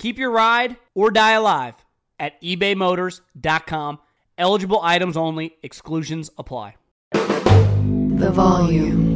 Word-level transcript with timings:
Keep 0.00 0.18
your 0.18 0.30
ride 0.30 0.76
or 0.94 1.10
die 1.10 1.32
alive 1.32 1.74
at 2.18 2.40
ebaymotors.com. 2.40 3.98
Eligible 4.38 4.80
items 4.82 5.14
only, 5.14 5.56
exclusions 5.62 6.30
apply. 6.38 6.76
The 7.12 8.30
volume. 8.32 9.10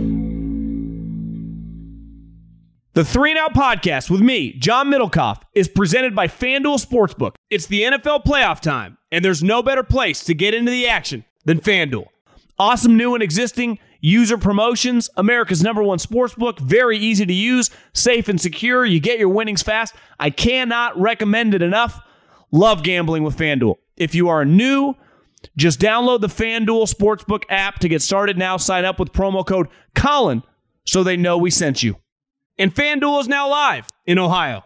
The 2.93 3.03
Three 3.03 3.31
and 3.31 3.39
Out 3.39 3.55
Podcast 3.55 4.11
with 4.11 4.21
me, 4.21 4.53
John 4.59 4.91
Middlekauff, 4.91 5.41
is 5.55 5.69
presented 5.69 6.15
by 6.15 6.29
FanDuel 6.29 6.85
Sportsbook. 6.85 7.37
It's 7.49 7.65
the 7.65 7.81
NFL 7.81 8.27
playoff 8.27 8.61
time, 8.61 8.99
and 9.11 9.25
there's 9.25 9.43
no 9.43 9.63
better 9.63 9.83
place 9.85 10.23
to 10.25 10.35
get 10.35 10.53
into 10.53 10.71
the 10.71 10.87
action 10.87 11.25
than 11.47 11.61
FanDuel. 11.61 12.09
Awesome 12.59 12.99
new 12.99 13.15
and 13.15 13.23
existing 13.23 13.79
user 14.05 14.37
promotions, 14.37 15.09
America's 15.17 15.63
number 15.63 15.83
one 15.83 15.97
sportsbook, 15.97 16.61
very 16.61 16.99
easy 16.99 17.25
to 17.25 17.33
use, 17.33 17.71
safe 17.95 18.29
and 18.29 18.39
secure. 18.39 18.85
You 18.85 19.01
get 19.01 19.19
your 19.19 19.31
winnings 19.31 19.63
fast. 19.63 19.95
I 20.21 20.29
cannot 20.29 21.01
recommend 21.01 21.55
it 21.55 21.63
enough. 21.63 22.01
Love 22.53 22.83
gambling 22.83 23.23
with 23.23 23.35
FanDuel. 23.35 23.77
If 23.97 24.15
you 24.15 24.29
are 24.29 24.45
new, 24.45 24.95
just 25.57 25.81
download 25.81 26.21
the 26.21 26.27
FanDuel 26.27 26.93
Sportsbook 26.93 27.45
app 27.49 27.79
to 27.79 27.89
get 27.89 28.03
started 28.03 28.37
now. 28.37 28.59
Sign 28.59 28.85
up 28.85 28.99
with 28.99 29.13
promo 29.13 29.45
code 29.45 29.69
Colin 29.95 30.43
so 30.85 31.03
they 31.03 31.17
know 31.17 31.39
we 31.39 31.51
sent 31.51 31.83
you. 31.83 31.97
And 32.59 32.75
FanDuel 32.75 33.23
is 33.23 33.29
now 33.29 33.49
live 33.49 33.89
in 34.05 34.19
Ohio. 34.19 34.65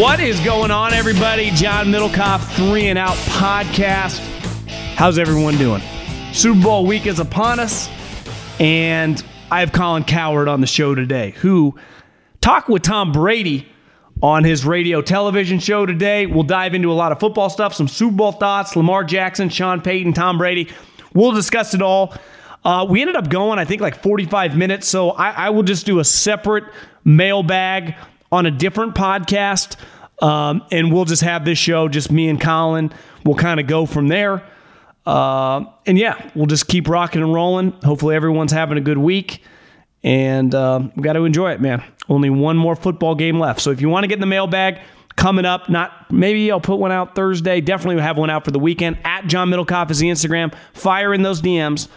What 0.00 0.20
is 0.20 0.40
going 0.40 0.70
on, 0.70 0.94
everybody? 0.94 1.50
John 1.50 1.88
Middlekauff, 1.88 2.40
Three 2.56 2.86
and 2.86 2.98
Out 2.98 3.14
Podcast. 3.14 4.20
How's 4.96 5.18
everyone 5.18 5.58
doing? 5.58 5.82
Super 6.32 6.62
Bowl 6.62 6.86
week 6.86 7.04
is 7.04 7.20
upon 7.20 7.60
us, 7.60 7.90
and 8.58 9.22
I 9.50 9.60
have 9.60 9.72
Colin 9.72 10.04
Cowherd 10.04 10.48
on 10.48 10.62
the 10.62 10.66
show 10.66 10.94
today, 10.94 11.32
who 11.32 11.78
talked 12.40 12.70
with 12.70 12.80
Tom 12.80 13.12
Brady 13.12 13.68
on 14.22 14.44
his 14.44 14.64
radio 14.64 15.02
television 15.02 15.58
show 15.58 15.84
today. 15.84 16.24
We'll 16.24 16.44
dive 16.44 16.72
into 16.74 16.90
a 16.90 16.94
lot 16.94 17.12
of 17.12 17.20
football 17.20 17.50
stuff, 17.50 17.74
some 17.74 17.86
Super 17.86 18.16
Bowl 18.16 18.32
thoughts, 18.32 18.74
Lamar 18.74 19.04
Jackson, 19.04 19.50
Sean 19.50 19.82
Payton, 19.82 20.14
Tom 20.14 20.38
Brady. 20.38 20.70
We'll 21.12 21.32
discuss 21.32 21.74
it 21.74 21.82
all. 21.82 22.14
Uh, 22.64 22.86
we 22.88 23.02
ended 23.02 23.16
up 23.16 23.28
going, 23.28 23.58
I 23.58 23.66
think, 23.66 23.82
like 23.82 24.02
45 24.02 24.56
minutes, 24.56 24.88
so 24.88 25.10
I, 25.10 25.32
I 25.32 25.50
will 25.50 25.64
just 25.64 25.84
do 25.84 25.98
a 25.98 26.04
separate 26.04 26.64
mailbag 27.04 27.94
on 28.32 28.46
a 28.46 28.50
different 28.50 28.96
podcast. 28.96 29.76
Um, 30.20 30.62
and 30.72 30.92
we'll 30.92 31.04
just 31.04 31.22
have 31.22 31.44
this 31.44 31.58
show, 31.58 31.88
just 31.88 32.10
me 32.10 32.28
and 32.28 32.40
Colin. 32.40 32.92
We'll 33.24 33.36
kind 33.36 33.60
of 33.60 33.66
go 33.66 33.86
from 33.86 34.08
there. 34.08 34.44
Uh, 35.04 35.64
and 35.86 35.98
yeah, 35.98 36.30
we'll 36.34 36.46
just 36.46 36.68
keep 36.68 36.88
rocking 36.88 37.22
and 37.22 37.34
rolling. 37.34 37.72
Hopefully, 37.84 38.14
everyone's 38.14 38.52
having 38.52 38.78
a 38.78 38.80
good 38.80 38.98
week. 38.98 39.42
And 40.04 40.54
uh, 40.54 40.88
we 40.96 41.02
got 41.02 41.12
to 41.12 41.24
enjoy 41.24 41.52
it, 41.52 41.60
man. 41.60 41.84
Only 42.08 42.30
one 42.30 42.56
more 42.56 42.74
football 42.74 43.14
game 43.14 43.38
left. 43.38 43.60
So 43.60 43.70
if 43.70 43.80
you 43.80 43.88
want 43.88 44.04
to 44.04 44.08
get 44.08 44.14
in 44.14 44.20
the 44.20 44.26
mailbag, 44.26 44.80
coming 45.16 45.44
up, 45.44 45.68
not 45.68 46.10
maybe 46.10 46.50
I'll 46.50 46.60
put 46.60 46.76
one 46.76 46.92
out 46.92 47.14
Thursday. 47.14 47.60
Definitely 47.60 48.02
have 48.02 48.16
one 48.18 48.30
out 48.30 48.44
for 48.44 48.50
the 48.50 48.58
weekend. 48.58 48.98
At 49.04 49.26
John 49.26 49.50
Middlekauff 49.50 49.90
is 49.90 49.98
the 49.98 50.08
Instagram. 50.08 50.54
Fire 50.72 51.14
in 51.14 51.22
those 51.22 51.40
DMs. 51.42 51.88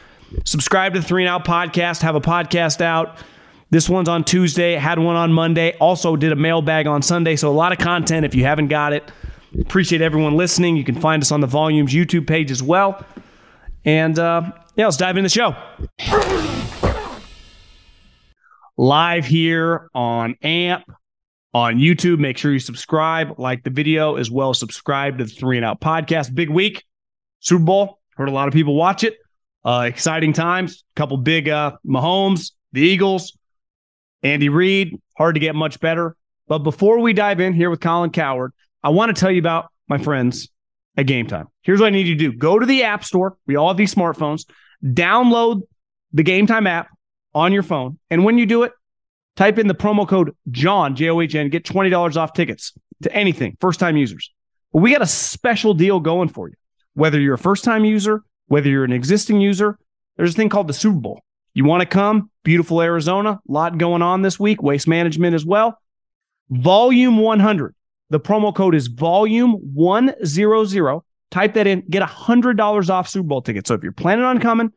Subscribe 0.43 0.93
to 0.93 0.99
the 0.99 1.05
Three 1.05 1.23
and 1.23 1.29
Out 1.29 1.45
podcast. 1.45 2.01
Have 2.01 2.15
a 2.15 2.21
podcast 2.21 2.81
out. 2.81 3.19
This 3.75 3.89
one's 3.89 4.07
on 4.07 4.23
Tuesday. 4.23 4.75
Had 4.75 4.99
one 4.99 5.17
on 5.17 5.33
Monday. 5.33 5.75
Also 5.81 6.15
did 6.15 6.31
a 6.31 6.35
mailbag 6.37 6.87
on 6.87 7.01
Sunday. 7.01 7.35
So 7.35 7.49
a 7.49 7.51
lot 7.51 7.73
of 7.73 7.77
content 7.77 8.25
if 8.25 8.33
you 8.33 8.45
haven't 8.45 8.69
got 8.69 8.93
it. 8.93 9.11
Appreciate 9.59 10.01
everyone 10.01 10.37
listening. 10.37 10.77
You 10.77 10.85
can 10.85 10.95
find 10.95 11.21
us 11.21 11.29
on 11.29 11.41
the 11.41 11.47
Volumes 11.47 11.93
YouTube 11.93 12.25
page 12.25 12.51
as 12.51 12.63
well. 12.63 13.05
And 13.83 14.17
uh, 14.17 14.49
yeah, 14.77 14.85
let's 14.85 14.95
dive 14.95 15.17
into 15.17 15.27
the 15.27 15.29
show. 15.29 15.57
Live 18.77 19.25
here 19.25 19.89
on 19.93 20.35
AMP, 20.41 20.89
on 21.53 21.75
YouTube. 21.75 22.17
Make 22.19 22.37
sure 22.37 22.53
you 22.53 22.59
subscribe, 22.59 23.37
like 23.39 23.65
the 23.65 23.71
video, 23.71 24.15
as 24.15 24.31
well 24.31 24.51
as 24.51 24.57
subscribe 24.57 25.17
to 25.17 25.25
the 25.25 25.29
Three 25.29 25.57
and 25.57 25.65
Out 25.65 25.81
podcast. 25.81 26.33
Big 26.33 26.49
week, 26.49 26.85
Super 27.41 27.65
Bowl. 27.65 27.99
Heard 28.15 28.29
a 28.29 28.31
lot 28.31 28.47
of 28.47 28.53
people 28.53 28.75
watch 28.75 29.03
it. 29.03 29.17
Uh, 29.65 29.83
exciting 29.85 30.31
times. 30.31 30.85
Couple 30.95 31.17
big 31.17 31.49
uh, 31.49 31.75
Mahomes, 31.85 32.53
the 32.71 32.79
Eagles, 32.79 33.37
Andy 34.25 34.49
Reid. 34.49 34.99
Hard 35.17 35.35
to 35.35 35.39
get 35.39 35.55
much 35.55 35.79
better. 35.79 36.17
But 36.47 36.59
before 36.59 36.99
we 36.99 37.13
dive 37.13 37.39
in 37.39 37.53
here 37.53 37.69
with 37.69 37.79
Colin 37.79 38.09
Cowherd, 38.09 38.53
I 38.83 38.89
want 38.89 39.15
to 39.15 39.19
tell 39.19 39.31
you 39.31 39.39
about 39.39 39.71
my 39.87 39.99
friends 39.99 40.49
at 40.97 41.05
Game 41.05 41.27
Time. 41.27 41.47
Here's 41.61 41.79
what 41.79 41.87
I 41.87 41.89
need 41.91 42.07
you 42.07 42.15
to 42.15 42.31
do 42.31 42.37
go 42.37 42.57
to 42.57 42.65
the 42.65 42.83
App 42.83 43.03
Store. 43.03 43.37
We 43.45 43.55
all 43.55 43.67
have 43.67 43.77
these 43.77 43.93
smartphones. 43.93 44.45
Download 44.83 45.61
the 46.11 46.23
Game 46.23 46.47
Time 46.47 46.65
app 46.65 46.89
on 47.35 47.53
your 47.53 47.63
phone. 47.63 47.99
And 48.09 48.23
when 48.25 48.39
you 48.39 48.47
do 48.47 48.63
it, 48.63 48.73
type 49.35 49.59
in 49.59 49.67
the 49.67 49.75
promo 49.75 50.07
code 50.07 50.35
John, 50.49 50.95
J 50.95 51.09
O 51.09 51.21
H 51.21 51.35
N, 51.35 51.49
get 51.49 51.63
$20 51.63 52.17
off 52.17 52.33
tickets 52.33 52.73
to 53.03 53.13
anything, 53.13 53.57
first 53.61 53.79
time 53.79 53.95
users. 53.95 54.31
But 54.73 54.81
we 54.81 54.91
got 54.91 55.03
a 55.03 55.07
special 55.07 55.75
deal 55.75 55.99
going 55.99 56.29
for 56.29 56.49
you. 56.49 56.55
Whether 56.95 57.19
you're 57.19 57.35
a 57.35 57.39
first 57.39 57.63
time 57.63 57.85
user, 57.85 58.23
whether 58.47 58.69
you're 58.69 58.85
an 58.85 58.93
existing 58.93 59.39
user, 59.39 59.77
there's 60.17 60.33
a 60.33 60.37
thing 60.37 60.49
called 60.49 60.67
the 60.67 60.73
Super 60.73 60.99
Bowl. 60.99 61.21
You 61.55 61.63
want 61.63 61.81
to 61.81 61.87
come? 61.87 62.29
Beautiful 62.43 62.81
Arizona, 62.81 63.39
a 63.47 63.51
lot 63.51 63.77
going 63.77 64.01
on 64.01 64.21
this 64.21 64.37
week, 64.37 64.61
waste 64.61 64.87
management 64.87 65.33
as 65.33 65.45
well. 65.45 65.79
Volume 66.49 67.17
100. 67.17 67.73
The 68.09 68.19
promo 68.19 68.53
code 68.53 68.75
is 68.75 68.87
volume 68.87 69.53
100. 69.73 71.01
Type 71.31 71.53
that 71.55 71.65
in, 71.65 71.81
get 71.89 72.03
$100 72.03 72.89
off 72.89 73.07
Super 73.07 73.27
Bowl 73.27 73.41
tickets. 73.41 73.69
So 73.69 73.73
if 73.73 73.83
you're 73.83 73.93
planning 73.93 74.25
on 74.25 74.39
coming, 74.39 74.71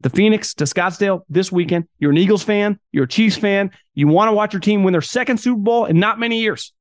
the 0.00 0.10
Phoenix 0.10 0.54
to 0.54 0.64
Scottsdale 0.64 1.20
this 1.28 1.52
weekend, 1.52 1.86
you're 1.98 2.10
an 2.10 2.18
Eagles 2.18 2.42
fan, 2.42 2.80
you're 2.92 3.04
a 3.04 3.08
Chiefs 3.08 3.36
fan, 3.36 3.70
you 3.94 4.08
want 4.08 4.28
to 4.28 4.32
watch 4.32 4.54
your 4.54 4.60
team 4.60 4.82
win 4.82 4.92
their 4.92 5.02
second 5.02 5.38
Super 5.38 5.60
Bowl 5.60 5.84
in 5.84 6.00
not 6.00 6.18
many 6.18 6.40
years. 6.40 6.72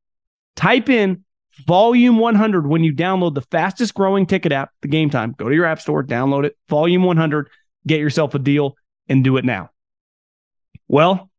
Type 0.56 0.90
in 0.90 1.26
volume 1.68 2.18
100 2.18 2.68
when 2.68 2.86
you 2.86 2.94
download 2.94 3.36
the 3.36 3.42
fastest 3.42 3.94
growing 3.94 4.26
ticket 4.26 4.54
app, 4.54 4.72
the 4.82 4.88
game 4.88 5.10
time. 5.10 5.36
Go 5.38 5.50
to 5.50 5.56
your 5.56 5.66
app 5.66 5.82
store, 5.82 6.04
download 6.04 6.46
it, 6.46 6.58
volume 6.70 7.04
100, 7.04 7.50
get 7.86 8.00
yourself 8.00 8.34
a 8.34 8.40
deal 8.40 8.76
and 9.12 9.24
do 9.24 9.38
it 9.38 9.46
now. 9.46 9.70
Well, 10.88 11.30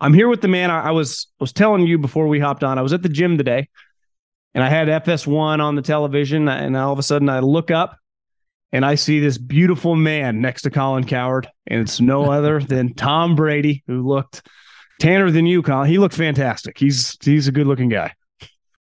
I'm 0.00 0.14
here 0.14 0.28
with 0.28 0.40
the 0.40 0.48
man 0.48 0.70
I, 0.70 0.88
I 0.88 0.90
was 0.92 1.26
was 1.40 1.52
telling 1.52 1.86
you 1.86 1.98
before 1.98 2.28
we 2.28 2.38
hopped 2.38 2.64
on. 2.64 2.78
I 2.78 2.82
was 2.82 2.92
at 2.92 3.02
the 3.02 3.08
gym 3.08 3.36
today 3.36 3.68
and 4.54 4.62
I 4.62 4.68
had 4.68 4.88
FS1 4.88 5.60
on 5.60 5.74
the 5.74 5.82
television 5.82 6.48
and 6.48 6.76
all 6.76 6.92
of 6.92 6.98
a 6.98 7.02
sudden 7.02 7.28
I 7.28 7.40
look 7.40 7.70
up 7.70 7.98
and 8.72 8.84
I 8.84 8.94
see 8.94 9.20
this 9.20 9.38
beautiful 9.38 9.96
man 9.96 10.40
next 10.40 10.62
to 10.62 10.70
Colin 10.70 11.04
Cowherd 11.04 11.48
and 11.66 11.80
it's 11.80 12.00
no 12.00 12.30
other 12.32 12.60
than 12.60 12.94
Tom 12.94 13.34
Brady, 13.34 13.82
who 13.86 14.06
looked 14.06 14.46
tanner 15.00 15.30
than 15.30 15.46
you, 15.46 15.62
Colin. 15.62 15.88
He 15.88 15.98
looked 15.98 16.16
fantastic. 16.16 16.78
He's 16.78 17.16
he's 17.22 17.48
a 17.48 17.52
good 17.52 17.66
looking 17.66 17.88
guy. 17.88 18.12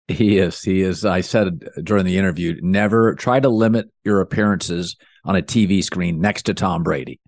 He 0.09 0.37
is. 0.37 0.61
He 0.61 0.83
is. 0.83 1.05
I 1.06 1.22
said 1.22 1.66
during 1.83 2.05
the 2.05 2.19
interview, 2.19 2.59
never 2.61 3.15
try 3.15 3.41
to 3.41 3.49
limit 3.49 3.91
your 4.05 4.21
appearances 4.21 4.97
on 5.25 5.34
a 5.34 5.41
TV 5.41 5.83
screen 5.83 6.21
next 6.21 6.43
to 6.43 6.55
Tom 6.55 6.83
Brady. 6.83 7.21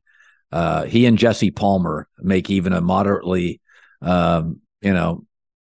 Uh, 0.52 0.84
he 0.84 1.06
and 1.06 1.18
Jesse 1.18 1.50
Palmer 1.50 2.08
make 2.18 2.50
even 2.50 2.72
a 2.72 2.80
moderately, 2.80 3.60
um, 4.00 4.60
you 4.80 4.92
know, 4.92 5.24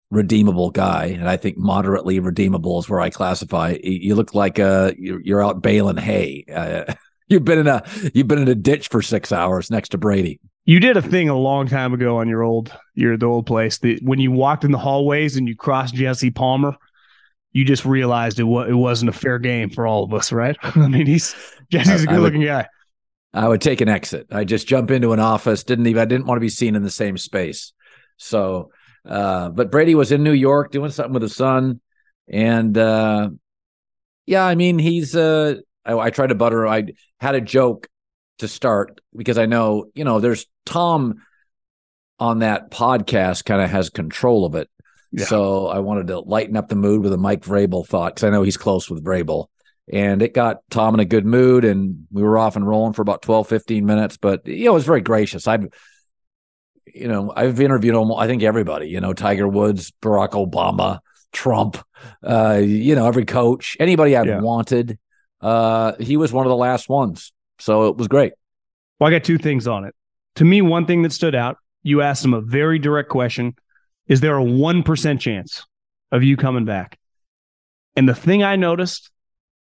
redeemable 0.10 0.70
guy, 0.70 1.06
and 1.06 1.28
I 1.28 1.38
think 1.38 1.58
moderately 1.58 2.20
redeemable 2.20 2.80
is 2.80 2.90
where 2.90 3.02
I 3.02 3.10
classify. 3.10 3.78
You 3.84 4.16
look 4.16 4.34
like 4.34 4.60
uh, 4.60 4.94
you're 4.98 5.44
out 5.44 5.62
baling 5.62 5.98
hay. 5.98 6.46
Uh, 6.54 6.94
you've 7.28 7.46
been 7.46 7.60
in 7.60 7.68
a 7.68 7.84
you've 8.14 8.28
been 8.28 8.40
in 8.40 8.48
a 8.48 8.56
ditch 8.56 8.88
for 8.88 9.02
six 9.02 9.32
hours 9.32 9.70
next 9.70 9.90
to 9.90 9.98
Brady. 9.98 10.40
You 10.66 10.80
did 10.80 10.98
a 10.98 11.02
thing 11.02 11.30
a 11.30 11.38
long 11.38 11.68
time 11.68 11.94
ago 11.94 12.18
on 12.18 12.28
your 12.28 12.44
old 12.44 12.72
your 12.94 13.18
the 13.18 13.26
old 13.26 13.46
place 13.46 13.78
that 13.80 14.00
when 14.04 14.20
you 14.20 14.32
walked 14.32 14.64
in 14.64 14.72
the 14.72 14.78
hallways 14.78 15.38
and 15.38 15.48
you 15.48 15.56
crossed 15.56 15.96
Jesse 15.96 16.32
Palmer, 16.32 16.76
you 17.52 17.66
just 17.66 17.86
realized 17.86 18.40
it 18.40 18.44
was 18.44 18.70
it 18.70 18.74
wasn't 18.74 19.10
a 19.10 19.14
fair 19.14 19.40
game 19.40 19.70
for 19.70 19.88
all 19.88 20.04
of 20.04 20.14
us, 20.14 20.32
right? 20.32 20.58
I 20.62 20.88
mean, 20.88 21.06
he's 21.06 21.36
Jesse's 21.70 22.04
a 22.04 22.08
good 22.08 22.20
looking 22.20 22.44
guy. 22.44 22.68
I 23.34 23.48
would 23.48 23.62
take 23.62 23.82
an 23.82 23.90
exit. 23.90 24.28
I 24.32 24.44
just 24.44 24.68
jump 24.68 24.90
into 24.90 25.14
an 25.14 25.20
office. 25.20 25.64
Didn't 25.64 25.88
even 25.88 26.02
I 26.02 26.06
didn't 26.06 26.26
want 26.26 26.38
to 26.38 26.42
be 26.42 26.50
seen 26.50 26.76
in 26.76 26.84
the 26.84 26.90
same 26.90 27.18
space. 27.18 27.74
So 28.18 28.72
uh, 29.08 29.50
but 29.50 29.72
Brady 29.72 29.96
was 29.96 30.12
in 30.12 30.24
New 30.24 30.34
York 30.34 30.72
doing 30.72 30.92
something 30.92 31.14
with 31.14 31.22
his 31.22 31.36
son, 31.36 31.80
and 32.28 32.78
uh, 32.78 33.30
yeah, 34.26 34.46
I 34.46 34.56
mean 34.56 34.80
he's. 34.80 35.16
Uh, 35.16 35.56
I, 35.86 35.98
I 35.98 36.10
tried 36.10 36.28
to 36.28 36.36
butter. 36.36 36.68
I 36.68 36.88
had 37.20 37.36
a 37.36 37.42
joke 37.42 37.88
to 38.40 38.48
start 38.48 39.00
because 39.16 39.38
I 39.38 39.46
know, 39.46 39.86
you 39.96 40.04
know, 40.04 40.20
there's 40.20 40.46
Tom 40.66 41.16
on 42.20 42.40
that 42.40 42.70
podcast 42.72 43.46
kind 43.46 43.62
of 43.62 43.70
has 43.70 43.90
control 43.90 44.46
of 44.46 44.56
it. 44.56 44.70
Yeah. 45.12 45.26
So 45.26 45.68
I 45.68 45.80
wanted 45.80 46.08
to 46.08 46.20
lighten 46.20 46.58
up 46.58 46.68
the 46.68 46.76
mood 46.76 47.04
with 47.04 47.14
a 47.14 47.18
Mike 47.18 47.42
Vrabel 47.42 47.88
thought 47.88 48.16
because 48.16 48.26
I 48.26 48.30
know 48.30 48.44
he's 48.44 48.58
close 48.58 48.90
with 48.90 49.04
Vrabel. 49.04 49.48
And 49.92 50.22
it 50.22 50.34
got 50.34 50.58
Tom 50.70 50.94
in 50.96 51.00
a 51.00 51.06
good 51.06 51.26
mood, 51.26 51.64
and 51.64 52.08
we 52.12 52.22
were 52.22 52.38
off 52.38 52.56
and 52.58 52.68
rolling 52.68 52.94
for 52.94 53.02
about 53.02 53.22
12, 53.22 53.48
15 53.48 53.86
minutes. 53.86 54.18
But, 54.18 54.46
you 54.46 54.66
know, 54.66 54.72
it 54.72 54.74
was 54.74 54.86
very 54.86 55.02
gracious. 55.02 55.48
I've, 55.48 55.68
you 56.94 57.08
know, 57.08 57.32
I've 57.36 57.60
interviewed 57.60 57.96
almost, 57.96 58.20
I 58.20 58.28
think 58.28 58.44
everybody, 58.44 58.88
you 58.90 59.00
know, 59.00 59.14
Tiger 59.14 59.48
Woods, 59.48 59.94
Barack 60.02 60.32
Obama, 60.32 61.00
Trump, 61.32 61.78
uh, 62.24 62.60
you 62.62 62.96
know, 62.96 63.08
every 63.08 63.26
coach, 63.26 63.78
anybody 63.80 64.16
I've 64.16 64.28
Yeah. 64.28 64.42
wanted. 64.42 64.98
Uh, 65.40 65.94
he 66.00 66.18
was 66.18 66.34
one 66.34 66.46
of 66.46 66.50
the 66.50 66.56
last 66.56 66.90
ones. 66.90 67.32
So 67.60 67.88
it 67.88 67.98
was 67.98 68.08
great. 68.08 68.34
Well, 69.00 69.08
I 69.08 69.12
got 69.12 69.24
two 69.24 69.38
things 69.38 69.68
on 69.68 69.86
it. 69.86 69.96
To 70.36 70.46
me, 70.46 70.62
one 70.62 70.86
thing 70.86 71.04
that 71.04 71.12
stood 71.12 71.36
out, 71.36 71.58
you 71.84 72.02
asked 72.02 72.26
him 72.26 72.34
a 72.34 72.42
very 72.42 72.80
direct 72.80 73.10
question 73.10 73.56
Is 74.08 74.22
there 74.22 74.38
a 74.38 74.44
1% 74.44 75.20
chance 75.20 75.66
of 76.12 76.24
you 76.24 76.38
coming 76.38 76.66
back? 76.66 76.98
And 77.96 78.08
the 78.08 78.16
thing 78.16 78.44
I 78.44 78.56
noticed, 78.56 79.12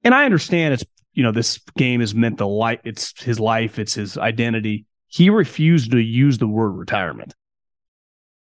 and 0.05 0.15
I 0.15 0.25
understand 0.25 0.75
it's, 0.75 0.85
you 1.13 1.23
know, 1.23 1.33
this 1.33 1.59
game 1.77 2.01
is 2.01 2.15
meant 2.15 2.39
the 2.39 2.47
life, 2.47 2.81
it's 2.85 3.21
his 3.23 3.41
life, 3.41 3.79
it's 3.79 3.95
his 3.95 4.17
identity. 4.17 4.87
He 5.09 5.31
refused 5.31 5.91
to 5.93 5.99
use 5.99 6.39
the 6.39 6.47
word 6.47 6.71
retirement. 6.71 7.35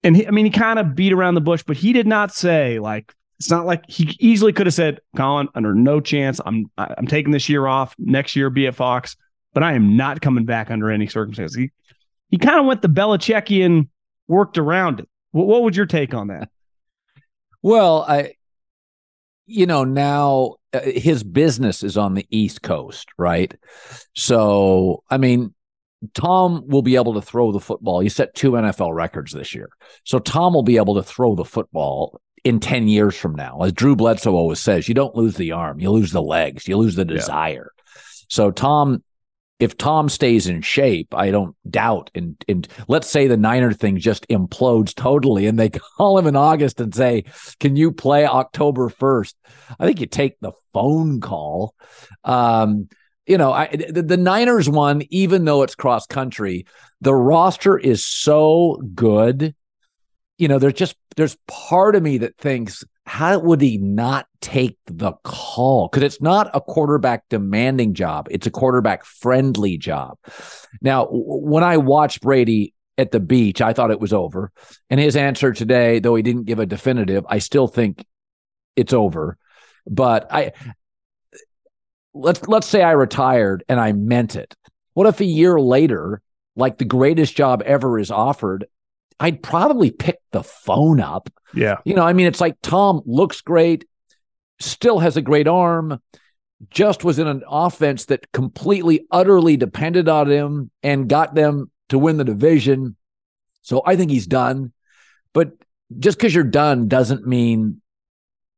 And 0.05 0.17
he, 0.17 0.27
I 0.27 0.31
mean, 0.31 0.45
he 0.45 0.51
kind 0.51 0.79
of 0.79 0.95
beat 0.95 1.13
around 1.13 1.35
the 1.35 1.41
bush, 1.41 1.63
but 1.67 1.77
he 1.77 1.93
did 1.93 2.07
not 2.07 2.33
say, 2.33 2.79
like, 2.79 3.15
it's 3.39 3.51
not 3.51 3.67
like 3.67 3.85
he 3.89 4.17
easily 4.21 4.53
could 4.53 4.67
have 4.67 4.75
said, 4.75 5.01
Colin, 5.17 5.49
under 5.55 5.75
no 5.75 6.01
chance, 6.01 6.41
I'm 6.47 6.71
I'm 6.79 7.09
taking 7.09 7.33
this 7.33 7.49
year 7.49 7.67
off. 7.67 7.95
Next 7.99 8.37
year, 8.37 8.51
be 8.51 8.69
at 8.69 8.75
Fox 8.77 9.17
but 9.53 9.63
I 9.63 9.75
am 9.75 9.97
not 9.97 10.21
coming 10.21 10.45
back 10.45 10.71
under 10.71 10.91
any 10.91 11.07
circumstances. 11.07 11.57
He 11.57 11.71
he 12.29 12.39
kind 12.39 12.59
of 12.59 12.67
went 12.67 12.83
the 12.83 12.89
Belichickian, 12.89 13.89
worked 14.27 14.57
around 14.57 15.01
it. 15.01 15.09
What, 15.33 15.47
what 15.47 15.63
would 15.63 15.77
your 15.77 15.87
take 15.87 16.15
on 16.15 16.29
that? 16.29 16.49
Well, 17.61 18.03
I, 18.09 18.35
you 19.47 19.67
know, 19.67 19.85
now 19.85 20.57
Uh, 20.75 20.81
his 20.85 21.23
business 21.23 21.83
is 21.83 21.97
on 21.97 22.15
the 22.15 22.27
East 22.31 22.63
Coast, 22.63 23.09
right? 23.19 23.55
So, 24.15 25.03
I 25.11 25.19
mean, 25.19 25.55
Tom 26.15 26.65
will 26.67 26.83
be 26.83 26.97
able 26.97 27.15
to 27.15 27.23
throw 27.23 27.53
the 27.53 27.61
football. 27.61 28.01
He 28.01 28.09
set 28.09 28.35
two 28.35 28.53
NFL 28.53 28.95
records 28.95 29.33
this 29.33 29.55
year. 29.55 29.71
So, 30.05 30.19
Tom 30.19 30.55
will 30.55 30.63
be 30.63 30.77
able 30.77 30.95
to 30.97 31.03
throw 31.03 31.35
the 31.35 31.45
football 31.45 32.21
in 32.45 32.59
10 32.59 32.89
years 32.89 33.17
from 33.17 33.35
now. 33.35 33.61
As 33.63 33.73
Drew 33.73 33.95
Bledsoe 33.95 34.33
always 34.35 34.59
says, 34.59 34.89
you 34.89 34.95
don't 34.95 35.15
lose 35.15 35.37
the 35.37 35.53
arm, 35.53 35.79
you 35.79 35.91
lose 35.91 36.11
the 36.11 36.23
legs, 36.23 36.67
you 36.67 36.77
lose 36.77 36.97
the 36.97 37.03
Yeah. 37.07 37.15
desire. 37.15 37.71
So, 38.29 38.51
Tom, 38.51 39.03
if 39.59 39.77
Tom 39.79 40.09
stays 40.09 40.49
in 40.49 40.61
shape, 40.61 41.15
I 41.15 41.31
don't 41.31 41.55
doubt. 41.71 42.11
And, 42.15 42.43
and 42.49 42.67
let's 42.89 43.09
say 43.09 43.27
the 43.27 43.37
Niner 43.37 43.73
thing 43.73 43.99
just 43.99 44.27
implodes 44.29 44.95
totally 44.95 45.47
and 45.47 45.59
they 45.59 45.69
call 45.97 46.19
him 46.19 46.27
in 46.27 46.37
August 46.37 46.81
and 46.81 46.95
say, 46.95 47.25
Can 47.61 47.77
you 47.77 47.93
play 47.93 48.27
October 48.27 48.89
1st? 48.89 49.35
I 49.79 49.87
think 49.87 50.01
you 50.01 50.07
take 50.07 50.41
the 50.41 50.53
phone 50.73 51.21
call. 51.21 51.75
Um, 52.25 52.89
you 53.27 53.39
know, 53.39 53.53
I, 53.53 53.69
the, 53.69 54.03
the 54.03 54.17
Niners 54.17 54.69
one, 54.69 55.03
even 55.11 55.45
though 55.45 55.63
it's 55.63 55.75
cross 55.75 56.07
country, 56.07 56.67
the 57.01 57.15
roster 57.15 57.79
is 57.79 58.05
so 58.05 58.83
good. 58.95 59.55
You 60.39 60.49
know, 60.49 60.59
there's 60.59 60.75
just 60.75 60.97
there's 61.17 61.37
part 61.47 61.95
of 61.95 62.03
me 62.03 62.19
that 62.19 62.37
thinks, 62.37 62.85
how 63.07 63.39
would 63.39 63.61
he 63.61 63.79
not 63.79 64.27
take 64.41 64.79
the 64.87 65.13
call? 65.25 65.89
Because 65.89 66.05
it's 66.05 66.23
not 66.23 66.51
a 66.55 66.61
quarterback 66.61 67.29
demanding 67.29 67.95
job; 67.95 68.29
it's 68.31 68.47
a 68.47 68.51
quarterback 68.51 69.05
friendly 69.05 69.77
job. 69.77 70.19
Now, 70.81 71.09
when 71.11 71.65
I 71.65 71.77
watched 71.79 72.21
Brady 72.21 72.75
at 72.99 73.11
the 73.11 73.21
beach, 73.21 73.61
I 73.61 73.73
thought 73.73 73.91
it 73.91 74.01
was 74.01 74.13
over, 74.13 74.53
and 74.89 75.01
his 75.01 75.17
answer 75.17 75.53
today, 75.53 75.99
though 75.99 76.15
he 76.15 76.23
didn't 76.23 76.45
give 76.45 76.59
a 76.59 76.67
definitive, 76.67 77.25
I 77.29 77.39
still 77.39 77.67
think 77.67 78.05
it's 78.77 78.93
over. 78.93 79.37
But 79.87 80.29
I 80.31 80.53
let's 82.15 82.47
let's 82.47 82.67
say 82.67 82.83
I 82.83 82.93
retired 82.93 83.65
and 83.69 83.81
I 83.81 83.93
meant 83.93 84.37
it. 84.37 84.55
What 84.95 85.07
if 85.07 85.21
a 85.21 85.25
year 85.25 85.59
later, 85.59 86.21
like 86.57 86.79
the 86.79 86.85
greatest 86.85 87.37
job 87.37 87.63
ever 87.65 87.99
is 87.99 88.11
offered? 88.11 88.67
I'd 89.23 89.41
probably 89.41 89.93
pick 89.93 90.19
the 90.33 90.43
phone 90.43 91.01
up. 91.01 91.33
Yeah. 91.55 91.77
You 91.85 91.95
know, 91.95 92.03
I 92.03 92.13
mean, 92.13 92.27
it's 92.27 92.41
like 92.41 92.57
Tom 92.61 93.03
looks 93.07 93.41
great, 93.41 93.85
still 94.59 94.99
has 94.99 95.17
a 95.17 95.23
great 95.23 95.47
arm, 95.47 96.03
just 96.71 97.05
was 97.05 97.21
in 97.21 97.29
an 97.29 97.45
offense 97.49 98.07
that 98.07 98.33
completely, 98.33 99.07
utterly 99.13 99.57
depended 99.57 100.09
on 100.09 100.29
him 100.29 100.73
and 100.83 101.09
got 101.09 101.37
them 101.37 101.71
to 101.91 102.01
win 102.01 102.17
the 102.17 102.25
division. 102.25 102.97
So 103.61 103.81
I 103.87 103.95
think 103.95 104.11
he's 104.11 104.27
done. 104.27 104.73
But 105.33 105.53
just 106.01 106.19
because 106.19 106.35
you're 106.35 106.43
done 106.43 106.89
doesn't 106.89 107.25
mean, 107.25 107.81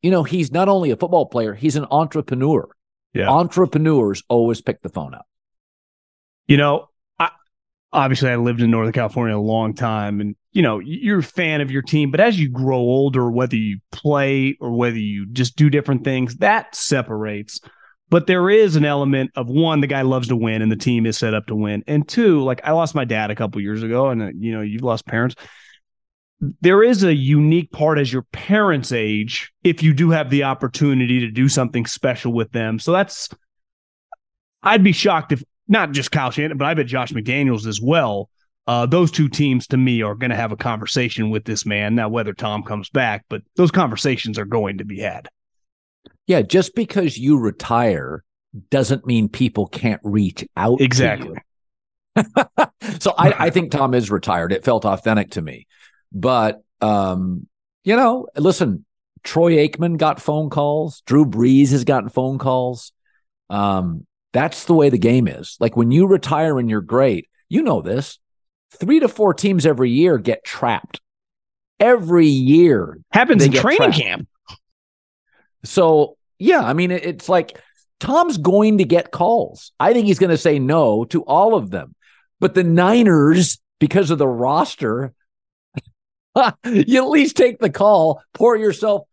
you 0.00 0.10
know, 0.10 0.22
he's 0.22 0.50
not 0.50 0.70
only 0.70 0.92
a 0.92 0.96
football 0.96 1.26
player, 1.26 1.52
he's 1.52 1.76
an 1.76 1.86
entrepreneur. 1.90 2.66
Yeah. 3.12 3.28
Entrepreneurs 3.28 4.22
always 4.30 4.62
pick 4.62 4.80
the 4.80 4.88
phone 4.88 5.14
up. 5.14 5.26
You 6.46 6.56
know, 6.56 6.88
obviously 7.94 8.28
I 8.28 8.36
lived 8.36 8.60
in 8.60 8.70
Northern 8.70 8.92
California 8.92 9.36
a 9.36 9.38
long 9.38 9.72
time 9.72 10.20
and 10.20 10.34
you 10.52 10.62
know, 10.62 10.78
you're 10.78 11.18
a 11.18 11.22
fan 11.22 11.60
of 11.60 11.70
your 11.70 11.82
team, 11.82 12.12
but 12.12 12.20
as 12.20 12.38
you 12.38 12.48
grow 12.48 12.78
older, 12.78 13.28
whether 13.28 13.56
you 13.56 13.80
play 13.90 14.56
or 14.60 14.72
whether 14.72 14.98
you 14.98 15.26
just 15.32 15.56
do 15.56 15.68
different 15.68 16.04
things, 16.04 16.36
that 16.36 16.76
separates. 16.76 17.60
But 18.08 18.28
there 18.28 18.48
is 18.48 18.76
an 18.76 18.84
element 18.84 19.32
of 19.34 19.48
one, 19.48 19.80
the 19.80 19.88
guy 19.88 20.02
loves 20.02 20.28
to 20.28 20.36
win 20.36 20.62
and 20.62 20.70
the 20.70 20.76
team 20.76 21.06
is 21.06 21.18
set 21.18 21.34
up 21.34 21.46
to 21.46 21.56
win. 21.56 21.82
And 21.88 22.06
two, 22.06 22.42
like 22.44 22.60
I 22.62 22.70
lost 22.70 22.94
my 22.94 23.04
dad 23.04 23.32
a 23.32 23.34
couple 23.34 23.60
years 23.60 23.82
ago 23.82 24.10
and 24.10 24.22
uh, 24.22 24.30
you 24.38 24.52
know, 24.52 24.60
you've 24.60 24.82
lost 24.82 25.06
parents. 25.06 25.34
There 26.60 26.84
is 26.84 27.02
a 27.02 27.14
unique 27.14 27.72
part 27.72 27.98
as 27.98 28.12
your 28.12 28.22
parents 28.30 28.92
age 28.92 29.52
if 29.64 29.82
you 29.82 29.92
do 29.92 30.10
have 30.10 30.30
the 30.30 30.44
opportunity 30.44 31.20
to 31.20 31.30
do 31.30 31.48
something 31.48 31.86
special 31.86 32.32
with 32.32 32.52
them. 32.52 32.78
So 32.78 32.92
that's 32.92 33.28
I'd 34.62 34.84
be 34.84 34.92
shocked 34.92 35.32
if 35.32 35.42
not 35.68 35.92
just 35.92 36.10
Kyle 36.10 36.30
Shanahan, 36.30 36.58
but 36.58 36.66
I 36.66 36.74
bet 36.74 36.86
Josh 36.86 37.12
McDaniels 37.12 37.66
as 37.66 37.80
well. 37.80 38.28
Uh, 38.66 38.86
those 38.86 39.10
two 39.10 39.28
teams 39.28 39.66
to 39.68 39.76
me 39.76 40.02
are 40.02 40.14
going 40.14 40.30
to 40.30 40.36
have 40.36 40.52
a 40.52 40.56
conversation 40.56 41.30
with 41.30 41.44
this 41.44 41.66
man. 41.66 41.94
Now, 41.94 42.08
whether 42.08 42.32
Tom 42.32 42.62
comes 42.62 42.88
back, 42.88 43.24
but 43.28 43.42
those 43.56 43.70
conversations 43.70 44.38
are 44.38 44.46
going 44.46 44.78
to 44.78 44.84
be 44.84 45.00
had. 45.00 45.28
Yeah, 46.26 46.42
just 46.42 46.74
because 46.74 47.18
you 47.18 47.38
retire 47.38 48.24
doesn't 48.70 49.06
mean 49.06 49.28
people 49.28 49.66
can't 49.66 50.00
reach 50.02 50.44
out. 50.56 50.78
to 50.78 50.84
Exactly. 50.84 51.36
so 53.00 53.12
I, 53.18 53.46
I 53.46 53.50
think 53.50 53.70
Tom 53.70 53.92
is 53.92 54.10
retired. 54.10 54.52
It 54.52 54.64
felt 54.64 54.86
authentic 54.86 55.32
to 55.32 55.42
me. 55.42 55.66
But 56.12 56.62
um, 56.80 57.46
you 57.82 57.96
know, 57.96 58.28
listen, 58.36 58.84
Troy 59.24 59.56
Aikman 59.56 59.98
got 59.98 60.20
phone 60.20 60.50
calls. 60.50 61.02
Drew 61.06 61.26
Brees 61.26 61.70
has 61.70 61.84
gotten 61.84 62.08
phone 62.08 62.38
calls. 62.38 62.92
Um, 63.50 64.06
that's 64.34 64.64
the 64.64 64.74
way 64.74 64.90
the 64.90 64.98
game 64.98 65.26
is. 65.26 65.56
Like 65.60 65.76
when 65.76 65.90
you 65.90 66.06
retire 66.06 66.58
and 66.58 66.68
you're 66.68 66.82
great, 66.82 67.28
you 67.48 67.62
know 67.62 67.80
this. 67.80 68.18
Three 68.72 69.00
to 69.00 69.08
four 69.08 69.32
teams 69.32 69.64
every 69.64 69.90
year 69.90 70.18
get 70.18 70.44
trapped. 70.44 71.00
Every 71.80 72.26
year 72.26 72.98
Happens 73.12 73.44
in 73.44 73.52
training 73.52 73.78
trapped. 73.78 73.96
camp. 73.96 74.28
So 75.64 76.16
yeah, 76.38 76.60
I 76.62 76.72
mean, 76.72 76.90
it's 76.90 77.28
like 77.28 77.58
Tom's 78.00 78.36
going 78.38 78.78
to 78.78 78.84
get 78.84 79.12
calls. 79.12 79.72
I 79.78 79.92
think 79.92 80.06
he's 80.06 80.18
going 80.18 80.30
to 80.30 80.36
say 80.36 80.58
no 80.58 81.04
to 81.06 81.22
all 81.22 81.54
of 81.54 81.70
them. 81.70 81.94
But 82.40 82.54
the 82.54 82.64
Niners, 82.64 83.58
because 83.78 84.10
of 84.10 84.18
the 84.18 84.28
roster, 84.28 85.14
you 86.64 87.02
at 87.02 87.08
least 87.08 87.36
take 87.36 87.60
the 87.60 87.70
call, 87.70 88.20
pour 88.34 88.56
yourself, 88.56 89.06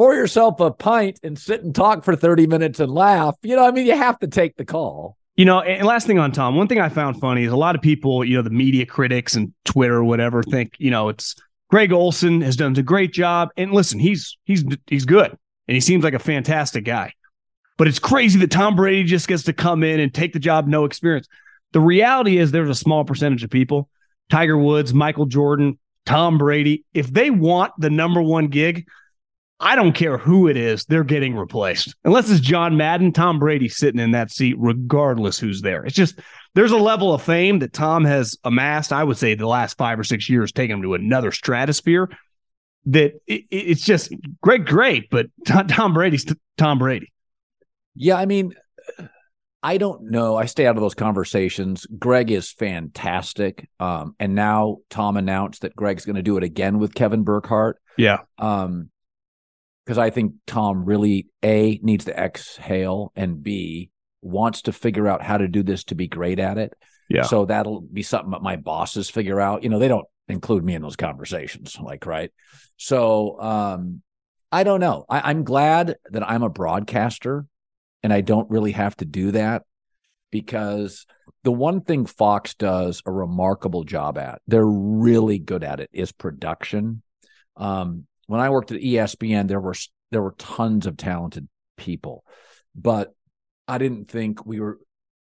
pour 0.00 0.14
yourself 0.14 0.58
a 0.60 0.70
pint, 0.70 1.20
and 1.22 1.38
sit 1.38 1.62
and 1.62 1.74
talk 1.74 2.04
for 2.04 2.16
thirty 2.16 2.46
minutes 2.46 2.80
and 2.80 2.90
laugh. 2.90 3.36
You 3.42 3.54
know, 3.54 3.66
I 3.66 3.70
mean, 3.70 3.84
you 3.84 3.94
have 3.94 4.18
to 4.20 4.28
take 4.28 4.56
the 4.56 4.64
call. 4.64 5.18
You 5.36 5.44
know, 5.44 5.60
and 5.60 5.86
last 5.86 6.06
thing 6.06 6.18
on 6.18 6.32
Tom, 6.32 6.56
one 6.56 6.68
thing 6.68 6.80
I 6.80 6.88
found 6.88 7.20
funny 7.20 7.44
is 7.44 7.52
a 7.52 7.56
lot 7.56 7.74
of 7.74 7.82
people, 7.82 8.24
you 8.24 8.36
know, 8.36 8.40
the 8.40 8.48
media 8.48 8.86
critics 8.86 9.34
and 9.34 9.52
Twitter 9.66 9.96
or 9.96 10.04
whatever 10.04 10.42
think, 10.42 10.74
you 10.78 10.90
know, 10.90 11.10
it's 11.10 11.34
Greg 11.68 11.92
Olsen 11.92 12.40
has 12.40 12.56
done 12.56 12.74
a 12.78 12.82
great 12.82 13.12
job. 13.12 13.50
And 13.58 13.72
listen, 13.72 13.98
he's 13.98 14.38
he's 14.44 14.64
he's 14.86 15.04
good 15.04 15.36
and 15.68 15.74
he 15.74 15.82
seems 15.82 16.02
like 16.02 16.14
a 16.14 16.18
fantastic 16.18 16.86
guy. 16.86 17.12
But 17.76 17.86
it's 17.86 17.98
crazy 17.98 18.38
that 18.38 18.50
Tom 18.50 18.76
Brady 18.76 19.04
just 19.04 19.28
gets 19.28 19.42
to 19.44 19.52
come 19.52 19.82
in 19.82 20.00
and 20.00 20.14
take 20.14 20.32
the 20.32 20.38
job, 20.38 20.66
no 20.66 20.86
experience. 20.86 21.28
The 21.72 21.80
reality 21.80 22.38
is 22.38 22.52
there's 22.52 22.70
a 22.70 22.74
small 22.74 23.04
percentage 23.04 23.44
of 23.44 23.50
people, 23.50 23.90
Tiger 24.30 24.56
Woods, 24.56 24.94
Michael 24.94 25.26
Jordan, 25.26 25.78
Tom 26.06 26.38
Brady, 26.38 26.86
if 26.94 27.12
they 27.12 27.28
want 27.28 27.74
the 27.78 27.90
number 27.90 28.22
one 28.22 28.48
gig, 28.48 28.86
I 29.62 29.76
don't 29.76 29.92
care 29.92 30.16
who 30.16 30.48
it 30.48 30.56
is, 30.56 30.84
they're 30.86 31.04
getting 31.04 31.36
replaced. 31.36 31.94
Unless 32.04 32.30
it's 32.30 32.40
John 32.40 32.76
Madden, 32.78 33.12
Tom 33.12 33.38
Brady 33.38 33.68
sitting 33.68 34.00
in 34.00 34.12
that 34.12 34.30
seat, 34.30 34.56
regardless 34.58 35.38
who's 35.38 35.60
there. 35.60 35.84
It's 35.84 35.94
just 35.94 36.18
there's 36.54 36.72
a 36.72 36.78
level 36.78 37.12
of 37.12 37.22
fame 37.22 37.58
that 37.58 37.72
Tom 37.74 38.04
has 38.06 38.36
amassed. 38.44 38.92
I 38.92 39.04
would 39.04 39.18
say 39.18 39.34
the 39.34 39.46
last 39.46 39.76
five 39.76 39.98
or 40.00 40.04
six 40.04 40.28
years, 40.30 40.50
taken 40.50 40.76
him 40.76 40.82
to 40.82 40.94
another 40.94 41.30
stratosphere. 41.30 42.08
That 42.86 43.12
it, 43.26 43.42
it- 43.50 43.68
it's 43.70 43.84
just 43.84 44.12
great, 44.40 44.64
great, 44.64 45.10
but 45.10 45.26
Tom 45.46 45.92
Brady's 45.92 46.24
Tom 46.56 46.78
Brady. 46.78 47.12
Yeah, 47.94 48.14
I 48.16 48.24
mean, 48.24 48.54
I 49.62 49.76
don't 49.76 50.10
know. 50.10 50.36
I 50.36 50.46
stay 50.46 50.66
out 50.66 50.76
of 50.76 50.80
those 50.80 50.94
conversations. 50.94 51.86
Greg 51.98 52.30
is 52.30 52.50
fantastic. 52.50 53.68
Um, 53.78 54.14
and 54.18 54.34
now 54.34 54.78
Tom 54.88 55.18
announced 55.18 55.60
that 55.62 55.76
Greg's 55.76 56.06
going 56.06 56.16
to 56.16 56.22
do 56.22 56.38
it 56.38 56.44
again 56.44 56.78
with 56.78 56.94
Kevin 56.94 57.24
Burkhardt. 57.24 57.76
Yeah. 57.98 58.20
Um, 58.38 58.88
because 59.90 59.98
I 59.98 60.10
think 60.10 60.34
Tom 60.46 60.84
really 60.84 61.26
A 61.44 61.80
needs 61.82 62.04
to 62.04 62.16
exhale 62.16 63.10
and 63.16 63.42
B 63.42 63.90
wants 64.22 64.62
to 64.62 64.72
figure 64.72 65.08
out 65.08 65.20
how 65.20 65.36
to 65.36 65.48
do 65.48 65.64
this 65.64 65.82
to 65.84 65.96
be 65.96 66.06
great 66.06 66.38
at 66.38 66.58
it. 66.58 66.74
Yeah. 67.08 67.22
So 67.22 67.44
that'll 67.44 67.80
be 67.80 68.04
something 68.04 68.30
that 68.30 68.40
my 68.40 68.54
bosses 68.54 69.10
figure 69.10 69.40
out. 69.40 69.64
You 69.64 69.68
know, 69.68 69.80
they 69.80 69.88
don't 69.88 70.06
include 70.28 70.62
me 70.62 70.76
in 70.76 70.82
those 70.82 70.94
conversations, 70.94 71.76
like, 71.82 72.06
right. 72.06 72.30
So 72.76 73.40
um, 73.40 74.02
I 74.52 74.62
don't 74.62 74.78
know. 74.78 75.06
I, 75.08 75.28
I'm 75.28 75.42
glad 75.42 75.96
that 76.12 76.22
I'm 76.22 76.44
a 76.44 76.48
broadcaster 76.48 77.46
and 78.04 78.12
I 78.12 78.20
don't 78.20 78.48
really 78.48 78.70
have 78.70 78.96
to 78.98 79.04
do 79.04 79.32
that 79.32 79.64
because 80.30 81.04
the 81.42 81.50
one 81.50 81.80
thing 81.80 82.06
Fox 82.06 82.54
does 82.54 83.02
a 83.04 83.10
remarkable 83.10 83.82
job 83.82 84.18
at, 84.18 84.40
they're 84.46 84.64
really 84.64 85.40
good 85.40 85.64
at 85.64 85.80
it, 85.80 85.90
is 85.92 86.12
production. 86.12 87.02
Um, 87.56 88.06
when 88.30 88.40
I 88.40 88.50
worked 88.50 88.70
at 88.70 88.80
ESPN, 88.80 89.48
there 89.48 89.58
were 89.60 89.74
there 90.12 90.22
were 90.22 90.36
tons 90.38 90.86
of 90.86 90.96
talented 90.96 91.48
people, 91.76 92.24
but 92.76 93.12
I 93.66 93.78
didn't 93.78 94.08
think 94.08 94.46
we 94.46 94.60
were 94.60 94.78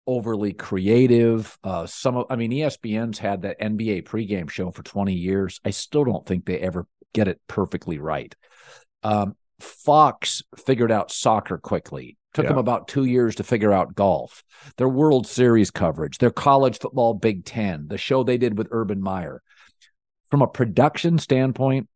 overly 0.09 0.53
creative. 0.53 1.57
Uh, 1.63 1.87
some 1.87 2.17
of, 2.17 2.27
I 2.31 2.35
mean, 2.35 2.51
ESPN's 2.51 3.21
had 3.21 3.43
that 3.43 3.61
NBA 3.61 4.03
pregame 4.03 4.51
show 4.51 4.73
for 4.73 4.83
20 4.83 5.13
years. 5.15 5.61
I 5.65 5.71
still 5.71 6.05
don't 6.05 6.27
think 6.27 6.47
they 6.47 6.59
ever 6.59 6.89
get 7.15 7.29
it 7.29 7.41
perfectly 7.47 7.99
right. 7.99 8.35
Um, 9.05 9.37
Fox 9.61 10.43
figured 10.67 10.91
out 10.91 11.13
soccer 11.13 11.59
quickly. 11.59 12.17
Took 12.35 12.47
Yeah. 12.47 12.51
them 12.51 12.59
about 12.59 12.89
two 12.89 13.05
years 13.05 13.37
to 13.37 13.45
figure 13.45 13.73
out 13.73 13.95
golf, 13.95 14.43
their 14.79 14.89
World 14.89 15.29
Series 15.29 15.71
coverage, 15.71 16.19
their 16.19 16.33
college 16.33 16.81
football 16.81 17.15
Big 17.15 17.45
Ten, 17.45 17.87
the 17.87 17.99
show 17.99 18.25
they 18.25 18.37
did 18.37 18.59
with 18.59 18.67
Urban 18.73 19.01
Meyer. 19.01 19.43
From 20.29 20.43
a 20.43 20.49
production 20.49 21.19
standpoint, 21.19 21.89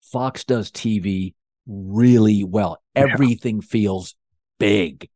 Fox 0.00 0.44
does 0.44 0.70
TV 0.70 1.34
really 1.66 2.44
well. 2.44 2.80
Yeah. 2.96 3.02
Everything 3.12 3.60
feels 3.60 4.14
big. 4.58 5.08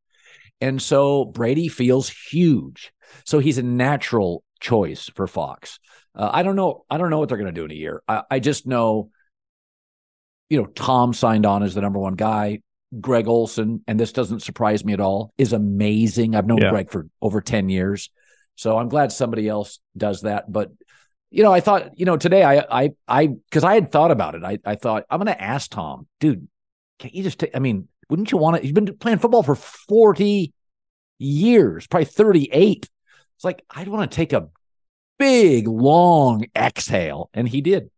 And 0.60 0.80
so 0.80 1.24
Brady 1.24 1.68
feels 1.68 2.08
huge. 2.08 2.92
So 3.24 3.38
he's 3.38 3.58
a 3.58 3.62
natural 3.62 4.44
choice 4.60 5.10
for 5.14 5.26
Fox. 5.26 5.78
Uh, 6.14 6.30
I 6.32 6.42
don't 6.42 6.56
know. 6.56 6.84
I 6.90 6.98
don't 6.98 7.10
know 7.10 7.18
what 7.18 7.28
they're 7.28 7.38
going 7.38 7.52
to 7.52 7.60
do 7.60 7.64
in 7.64 7.70
a 7.70 7.74
year. 7.74 8.02
I, 8.06 8.22
I 8.30 8.38
just 8.38 8.66
know, 8.66 9.10
you 10.50 10.60
know, 10.60 10.66
Tom 10.66 11.14
signed 11.14 11.46
on 11.46 11.62
as 11.62 11.74
the 11.74 11.80
number 11.80 11.98
one 11.98 12.14
guy. 12.14 12.60
Greg 13.00 13.26
Olsen, 13.26 13.82
and 13.88 13.98
this 13.98 14.12
doesn't 14.12 14.42
surprise 14.42 14.84
me 14.84 14.92
at 14.92 15.00
all, 15.00 15.32
is 15.38 15.54
amazing. 15.54 16.36
I've 16.36 16.46
known 16.46 16.60
Yeah. 16.60 16.70
Greg 16.70 16.90
for 16.90 17.06
over 17.22 17.40
10 17.40 17.70
years. 17.70 18.10
So 18.54 18.76
I'm 18.76 18.90
glad 18.90 19.10
somebody 19.10 19.48
else 19.48 19.78
does 19.96 20.22
that. 20.22 20.52
But, 20.52 20.70
you 21.32 21.42
know, 21.42 21.52
I 21.52 21.60
thought, 21.60 21.98
you 21.98 22.04
know, 22.04 22.16
today 22.16 22.44
I, 22.44 22.64
I, 22.70 22.90
I, 23.08 23.26
because 23.26 23.64
I 23.64 23.74
had 23.74 23.90
thought 23.90 24.10
about 24.10 24.34
it. 24.34 24.44
I, 24.44 24.58
I 24.64 24.74
thought, 24.76 25.04
I'm 25.10 25.18
going 25.18 25.34
to 25.34 25.42
ask 25.42 25.70
Tom, 25.70 26.06
dude, 26.20 26.46
can't 26.98 27.14
you 27.14 27.22
just 27.22 27.38
take, 27.38 27.56
I 27.56 27.58
mean, 27.58 27.88
wouldn't 28.10 28.30
you 28.30 28.38
want 28.38 28.58
to? 28.58 28.66
You've 28.66 28.74
been 28.74 28.96
playing 28.98 29.18
football 29.18 29.42
for 29.42 29.54
40 29.54 30.52
years, 31.18 31.86
probably 31.86 32.04
38. 32.04 32.88
It's 33.36 33.44
like, 33.44 33.64
I'd 33.70 33.88
want 33.88 34.10
to 34.10 34.14
take 34.14 34.34
a 34.34 34.48
big, 35.18 35.66
long 35.66 36.44
exhale. 36.54 37.30
And 37.32 37.48
he 37.48 37.62
did. 37.62 37.90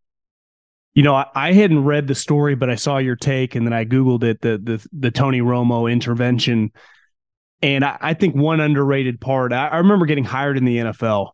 You 0.93 1.03
know, 1.03 1.15
I, 1.15 1.25
I 1.35 1.51
hadn't 1.51 1.83
read 1.83 2.07
the 2.07 2.15
story, 2.15 2.55
but 2.55 2.69
I 2.69 2.75
saw 2.75 2.99
your 2.99 3.17
take, 3.17 3.55
and 3.55 3.67
then 3.67 3.73
I 3.73 3.83
googled 3.83 4.23
it 4.23 4.39
the 4.39 4.57
the 4.57 4.87
the 4.97 5.11
Tony 5.11 5.41
Romo 5.41 5.91
intervention, 5.91 6.71
and 7.61 7.83
I, 7.83 7.97
I 7.99 8.13
think 8.13 8.33
one 8.33 8.61
underrated 8.61 9.19
part. 9.19 9.51
I, 9.51 9.67
I 9.67 9.77
remember 9.79 10.05
getting 10.05 10.23
hired 10.23 10.57
in 10.57 10.63
the 10.63 10.77
NFL, 10.77 11.31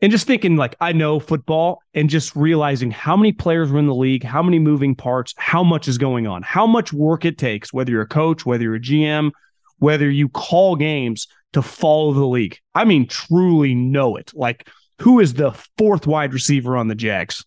and 0.00 0.12
just 0.12 0.26
thinking 0.26 0.56
like 0.56 0.76
I 0.80 0.92
know 0.92 1.18
football, 1.18 1.82
and 1.94 2.08
just 2.08 2.34
realizing 2.36 2.90
how 2.90 3.16
many 3.16 3.32
players 3.32 3.70
are 3.70 3.78
in 3.78 3.86
the 3.86 3.94
league, 3.94 4.22
how 4.22 4.42
many 4.42 4.58
moving 4.58 4.94
parts, 4.94 5.34
how 5.36 5.62
much 5.62 5.88
is 5.88 5.98
going 5.98 6.26
on, 6.26 6.42
how 6.42 6.66
much 6.66 6.92
work 6.92 7.24
it 7.24 7.38
takes, 7.38 7.72
whether 7.72 7.90
you're 7.90 8.02
a 8.02 8.06
coach, 8.06 8.46
whether 8.46 8.64
you're 8.64 8.76
a 8.76 8.80
GM, 8.80 9.32
whether 9.78 10.08
you 10.10 10.28
call 10.28 10.76
games 10.76 11.26
to 11.52 11.62
follow 11.62 12.12
the 12.12 12.26
league. 12.26 12.58
I 12.74 12.84
mean, 12.84 13.08
truly 13.08 13.74
know 13.74 14.16
it. 14.16 14.32
Like, 14.34 14.68
who 15.00 15.20
is 15.20 15.34
the 15.34 15.52
fourth 15.76 16.06
wide 16.06 16.32
receiver 16.32 16.76
on 16.76 16.88
the 16.88 16.94
Jags? 16.94 17.44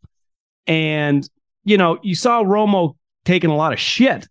And 0.68 1.28
you 1.64 1.78
know, 1.78 2.00
you 2.02 2.16
saw 2.16 2.44
Romo 2.44 2.96
taking 3.26 3.50
a 3.50 3.56
lot 3.56 3.74
of 3.74 3.80
shit. 3.80 4.28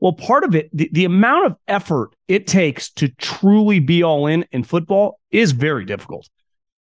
Well, 0.00 0.12
part 0.12 0.44
of 0.44 0.54
it, 0.54 0.70
the, 0.72 0.88
the 0.92 1.04
amount 1.04 1.46
of 1.46 1.56
effort 1.66 2.10
it 2.28 2.46
takes 2.46 2.90
to 2.92 3.08
truly 3.08 3.80
be 3.80 4.02
all 4.02 4.26
in 4.26 4.46
in 4.52 4.62
football 4.62 5.18
is 5.30 5.52
very 5.52 5.84
difficult. 5.84 6.28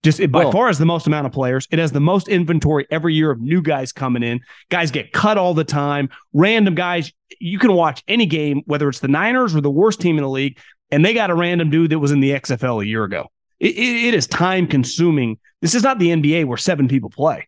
Just 0.03 0.19
it 0.19 0.31
by 0.31 0.43
Well- 0.43 0.51
far 0.51 0.69
is 0.69 0.77
the 0.77 0.85
most 0.85 1.07
amount 1.07 1.25
of 1.25 1.31
players. 1.33 1.67
It 1.71 1.79
has 1.79 1.91
the 1.91 1.99
most 1.99 2.27
inventory 2.27 2.85
every 2.91 3.13
year 3.15 3.31
of 3.31 3.41
new 3.41 3.61
guys 3.61 3.91
coming 3.91 4.23
in. 4.23 4.39
Guys 4.69 4.91
get 4.91 5.11
cut 5.11 5.37
all 5.37 5.53
the 5.53 5.63
time. 5.63 6.09
Random 6.33 6.75
guys. 6.75 7.11
You 7.39 7.59
can 7.59 7.73
watch 7.73 8.03
any 8.07 8.25
game, 8.25 8.61
whether 8.65 8.87
it's 8.87 8.99
the 8.99 9.07
Niners 9.07 9.55
or 9.55 9.61
the 9.61 9.71
worst 9.71 9.99
team 9.99 10.17
in 10.17 10.23
the 10.23 10.29
league, 10.29 10.57
and 10.91 11.03
they 11.03 11.13
got 11.13 11.29
a 11.29 11.35
random 11.35 11.69
dude 11.69 11.89
that 11.91 11.99
was 11.99 12.11
in 12.11 12.19
the 12.21 12.31
XFL 12.31 12.81
a 12.81 12.85
year 12.85 13.03
ago. 13.03 13.27
It, 13.59 13.75
it, 13.75 14.05
it 14.09 14.13
is 14.13 14.27
time 14.27 14.67
consuming. 14.67 15.39
This 15.61 15.73
is 15.75 15.83
not 15.83 15.97
the 15.99 16.09
NBA 16.09 16.45
where 16.45 16.57
seven 16.57 16.87
people 16.87 17.09
play. 17.09 17.47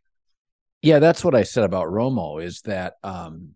Yeah, 0.82 1.00
that's 1.00 1.24
what 1.24 1.36
I 1.36 1.44
said 1.44 1.63
about 1.65 1.88
Romo 1.88 2.44
is 2.44 2.62
that 2.62 2.94
um, 3.03 3.50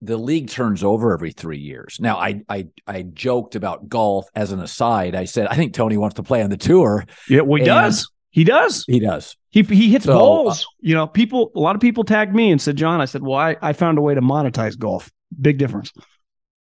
the 0.00 0.16
league 0.16 0.48
turns 0.50 0.82
over 0.82 1.12
every 1.14 1.30
three 1.30 1.58
years. 1.60 1.98
Now, 2.00 2.16
I, 2.16 2.42
I 2.48 2.66
I 2.86 3.02
joked 3.02 3.54
about 3.54 3.88
golf 3.88 4.26
as 4.34 4.50
an 4.52 4.58
aside. 4.60 5.14
I 5.14 5.24
said 5.26 5.46
I 5.46 5.54
think 5.54 5.74
Tony 5.74 5.96
wants 5.96 6.14
to 6.16 6.22
play 6.22 6.42
on 6.42 6.50
the 6.50 6.56
tour. 6.56 7.04
Yeah, 7.28 7.42
well, 7.42 7.56
he 7.56 7.60
And- 7.62 7.66
does. 7.66 8.10
He 8.32 8.44
does. 8.44 8.84
He 8.88 8.98
does. 8.98 9.36
He 9.50 9.62
he 9.62 9.90
hits 9.92 10.06
So, 10.06 10.14
uh, 10.14 10.18
balls. 10.18 10.66
you 10.80 10.94
know, 10.94 11.06
people. 11.06 11.52
A 11.54 11.60
lot 11.60 11.76
of 11.76 11.80
people 11.80 12.02
tagged 12.02 12.34
me 12.34 12.50
and 12.50 12.60
said, 12.60 12.76
"John," 12.76 13.00
I 13.00 13.04
said, 13.04 13.22
"Well, 13.22 13.38
I, 13.38 13.56
I 13.62 13.72
found 13.74 13.98
a 13.98 14.00
way 14.00 14.14
to 14.14 14.20
monetize 14.22 14.76
golf. 14.76 15.10
Big 15.40 15.58
difference. 15.58 15.92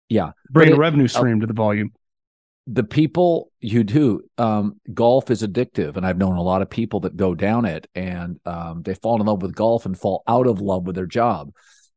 Yeah, 0.10 0.32
Bring 0.50 0.72
a 0.74 0.78
revenue 0.78 1.08
stream 1.10 1.42
to 1.42 1.46
the 1.48 1.54
volume. 1.54 1.92
the 2.66 2.84
people 2.84 3.52
you 3.60 3.84
do 3.84 4.22
um, 4.38 4.80
golf 4.94 5.30
is 5.32 5.42
addictive 5.42 5.96
and 5.98 6.06
i've 6.06 6.18
known 6.18 6.36
a 6.38 6.42
lot 6.42 6.62
of 6.62 6.70
people 6.70 7.00
that 7.02 7.16
go 7.16 7.34
down 7.36 7.64
it 7.66 7.88
and 7.96 8.40
um, 8.46 8.82
they 8.84 8.94
fall 8.94 9.20
in 9.22 9.26
love 9.28 9.42
with 9.42 9.56
golf 9.56 9.86
and 9.86 9.98
fall 9.98 10.22
out 10.28 10.48
of 10.48 10.60
love 10.62 10.86
with 10.88 10.96
their 10.96 11.06
job 11.06 11.52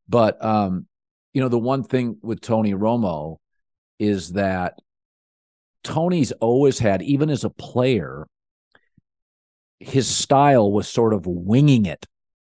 but 0.09 0.45
um, 0.45 0.87
you 1.35 1.41
know 1.41 1.49
the 1.49 1.59
one 1.59 1.83
thing 1.83 2.17
with 2.23 2.41
tony 2.41 2.73
romo 2.73 3.37
is 3.99 4.33
that 4.33 4.75
tony's 5.83 6.33
always 6.33 6.79
had 6.79 7.03
even 7.03 7.31
as 7.31 7.45
a 7.45 7.51
player 7.51 8.27
his 9.81 10.07
style 10.07 10.71
was 10.71 10.87
sort 10.87 11.13
of 11.13 11.27
winging 11.27 11.87
it 11.87 12.07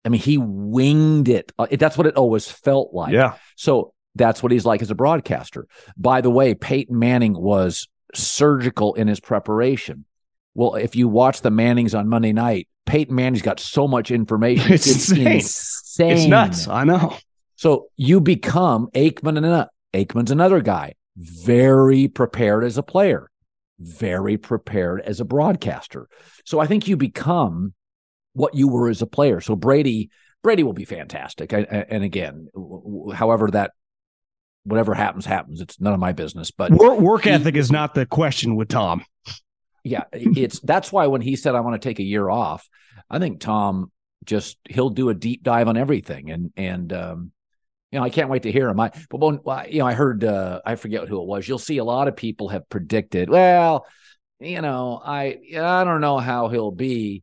i 0.05 0.09
mean 0.09 0.21
he 0.21 0.39
winged 0.39 1.29
it 1.29 1.53
Uh, 1.59 1.67
that's 1.79 1.99
what 1.99 2.07
it 2.07 2.17
always 2.17 2.51
felt 2.51 2.95
like 2.95 3.13
yeah, 3.13 3.35
so 3.57 3.93
that's 4.17 4.43
what 4.43 4.51
he's 4.51 4.65
like 4.65 4.83
as 4.83 4.91
a 4.91 4.95
broadcaster. 4.95 5.67
By 5.97 6.23
the 6.23 6.31
way, 6.31 6.55
Peyton 6.55 6.99
Manning 6.99 7.35
was 7.35 7.87
surgical 8.15 8.95
in 8.95 9.09
his 9.09 9.21
preparation. 9.21 10.07
Well, 10.55 10.75
if 10.77 10.97
you 10.97 11.07
watch 11.07 11.43
the 11.43 11.51
Mannings 11.51 11.95
on 11.95 12.09
Monday 12.09 12.33
night, 12.33 12.67
Peyton 12.87 13.15
Manning's 13.15 13.43
got 13.43 13.61
so 13.61 13.87
much 13.87 14.11
information. 14.11 14.73
It's 14.73 14.87
insane. 14.87 15.27
insane. 15.27 16.11
it's 16.13 16.27
nuts. 16.27 16.67
I 16.67 16.85
know. 16.85 17.15
So 17.57 17.89
you 17.97 18.21
become 18.21 18.89
Aikman 18.95 19.37
and 19.37 19.69
Aikman's 19.95 20.31
another 20.31 20.61
guy, 20.61 20.95
very 21.17 22.09
prepared 22.09 22.65
as 22.65 22.79
a 22.79 22.83
player, 22.83 23.31
very 23.79 24.37
prepared 24.39 25.01
as 25.03 25.21
a 25.21 25.25
broadcaster. 25.25 26.09
So 26.45 26.59
I 26.61 26.67
think 26.67 26.89
you 26.89 26.97
become 26.97 27.75
what 28.33 28.55
you 28.55 28.69
were 28.69 28.89
as 28.89 29.03
a 29.03 29.07
player. 29.07 29.41
So 29.41 29.57
Brady, 29.57 30.11
Brady 30.43 30.63
will 30.63 30.73
be 30.73 30.85
fantastic. 30.85 31.53
I, 31.53 31.59
I- 31.61 31.87
and 31.91 32.05
again, 32.05 32.49
however 33.15 33.51
that, 33.51 33.73
whatever 34.65 34.95
happens, 34.95 35.27
happens. 35.27 35.61
It's 35.61 35.81
none 35.81 35.93
of 35.95 36.01
my 36.01 36.13
business. 36.13 36.51
But 36.51 36.71
Work, 36.73 36.99
work 37.01 37.25
he- 37.25 37.31
ethic 37.31 37.55
is 37.57 37.71
not 37.71 37.95
the 37.95 38.07
question 38.07 38.57
with 38.57 38.69
Tom. 38.69 39.05
yeah, 39.85 40.05
it's 40.13 40.59
that's 40.61 40.91
why 40.93 41.07
when 41.07 41.21
he 41.21 41.37
said 41.37 41.55
I 41.55 41.61
want 41.61 41.81
to 41.81 41.89
take 41.89 41.99
a 42.01 42.05
year 42.05 42.29
off, 42.29 42.69
I 43.11 43.19
think 43.19 43.41
Tom 43.41 43.93
just 44.25 44.59
he'll 44.69 44.91
do 44.91 45.09
a 45.09 45.15
deep 45.15 45.43
dive 45.45 45.69
on 45.69 45.77
everything, 45.77 46.31
and 46.31 46.51
and 46.57 46.93
um, 46.93 47.33
you 47.97 48.01
know 48.01 48.05
I 48.05 48.11
can't 48.11 48.29
wait 48.29 48.43
to 48.43 48.53
hear 48.53 48.69
him. 48.69 48.79
I 48.79 48.93
but 49.09 49.21
when 49.21 49.41
you 49.71 49.79
know 49.79 49.87
I 49.87 49.95
heard 49.95 50.23
uh, 50.23 50.61
I 50.67 50.75
forget 50.75 51.09
who 51.09 51.23
it 51.23 51.27
was. 51.27 51.49
You'll 51.49 51.59
see 51.59 51.79
a 51.79 51.85
lot 51.85 52.09
of 52.09 52.15
people 52.17 52.51
have 52.51 52.69
predicted. 52.69 53.31
Well, 53.31 53.87
you 54.39 54.61
know 54.61 55.01
I 55.03 55.39
I 55.57 55.83
don't 55.85 56.03
know 56.03 56.19
how 56.19 56.49
he'll 56.49 56.71
be. 56.71 57.23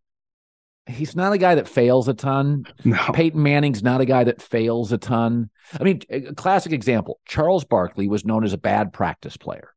He's 0.88 1.16
not 1.16 1.32
a 1.32 1.38
guy 1.38 1.54
that 1.56 1.68
fails 1.68 2.08
a 2.08 2.16
ton. 2.16 2.66
No. 2.86 2.98
Peyton 3.14 3.44
Manning's 3.44 3.84
not 3.84 4.02
a 4.02 4.06
guy 4.06 4.24
that 4.24 4.42
fails 4.42 4.92
a 4.92 4.98
ton. 4.98 5.52
I 5.80 5.84
mean, 5.84 6.02
a 6.10 6.34
classic 6.34 6.72
example 6.72 7.20
Charles 7.28 7.66
Barkley 7.66 8.08
was 8.08 8.26
known 8.26 8.44
as 8.44 8.54
a 8.54 8.58
bad 8.58 8.94
practice 8.94 9.38
player. 9.38 9.76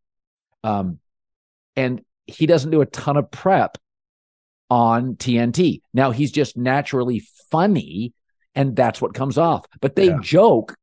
Um, 0.65 0.99
and 1.76 2.00
he 2.26 2.47
doesn't 2.47 2.71
do 2.71 2.81
a 2.81 2.87
ton 2.87 3.19
of 3.19 3.31
prep 3.31 3.76
on 4.71 5.17
TNT. 5.17 5.83
Now, 5.93 6.11
he's 6.11 6.33
just 6.33 6.57
naturally 6.57 7.23
funny, 7.50 8.15
and 8.55 8.75
that's 8.75 9.03
what 9.03 9.12
comes 9.12 9.37
off. 9.37 9.67
But 9.81 9.95
they 9.95 10.07
Yeah. 10.07 10.21
joke 10.23 10.75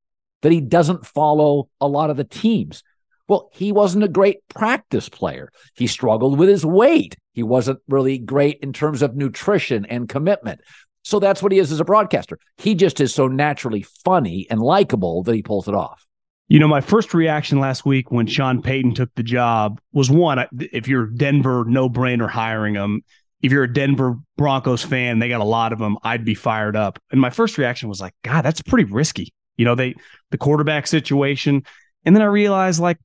that 0.43 0.51
he 0.51 0.62
doesn't 0.62 1.05
follow 1.05 1.69
a 1.81 1.88
lot 1.88 2.09
of 2.12 2.17
the 2.17 2.23
teams. 2.23 2.83
Well, 3.27 3.50
he 3.53 3.71
wasn't 3.71 4.03
a 4.03 4.09
great 4.09 4.47
practice 4.50 5.09
player. 5.09 5.50
He 5.73 5.88
struggled 5.88 6.38
with 6.38 6.50
his 6.50 6.65
weight. 6.65 7.17
He 7.31 7.41
wasn't 7.41 7.79
really 7.88 8.19
great 8.19 8.59
in 8.59 8.73
terms 8.73 9.01
of 9.01 9.15
nutrition 9.15 9.85
and 9.85 10.07
commitment. 10.07 10.62
So 11.03 11.19
that's 11.19 11.41
what 11.41 11.51
he 11.51 11.59
is 11.59 11.71
as 11.71 11.79
a 11.79 11.85
broadcaster. 11.85 12.38
He 12.57 12.75
just 12.75 13.01
is 13.01 13.13
so 13.13 13.27
naturally 13.27 13.85
funny 14.05 14.45
and 14.50 14.62
likable 14.62 15.23
that 15.23 15.35
he 15.35 15.41
pulls 15.41 15.67
it 15.67 15.73
off. 15.73 16.05
You 16.50 16.59
know, 16.59 16.67
my 16.67 16.81
first 16.81 17.13
reaction 17.13 17.59
last 17.59 17.85
week 17.85 18.12
when 18.12 18.27
Sean 18.27 18.62
Payton 18.62 18.95
took 18.95 19.09
the 19.15 19.23
job 19.23 19.81
was 19.93 20.12
one, 20.12 20.45
if 20.59 20.88
you're 20.88 21.07
Denver, 21.07 21.63
no 21.65 21.89
brainer 21.89 22.29
hiring 22.29 22.75
him. 22.75 23.01
If 23.41 23.51
you're 23.51 23.63
a 23.63 23.73
Denver 23.73 24.15
Broncos 24.38 24.83
fan, 24.83 25.19
they 25.19 25.29
got 25.29 25.41
a 25.41 25.45
lot 25.45 25.73
of 25.73 25.79
them, 25.79 25.97
I'd 26.03 26.23
be 26.23 26.35
fired 26.35 26.75
up. 26.75 27.00
And 27.12 27.19
my 27.19 27.29
first 27.29 27.57
reaction 27.57 27.89
was 27.89 28.00
like, 28.00 28.13
God, 28.23 28.43
that's 28.43 28.62
pretty 28.62 28.85
risky. 28.85 29.33
You 29.57 29.65
know, 29.65 29.75
they, 29.75 29.95
the 30.31 30.38
quarterback 30.38 30.88
situation. 30.88 31.63
And 32.05 32.15
then 32.15 32.22
I 32.22 32.25
realized 32.25 32.79
like 32.79 32.98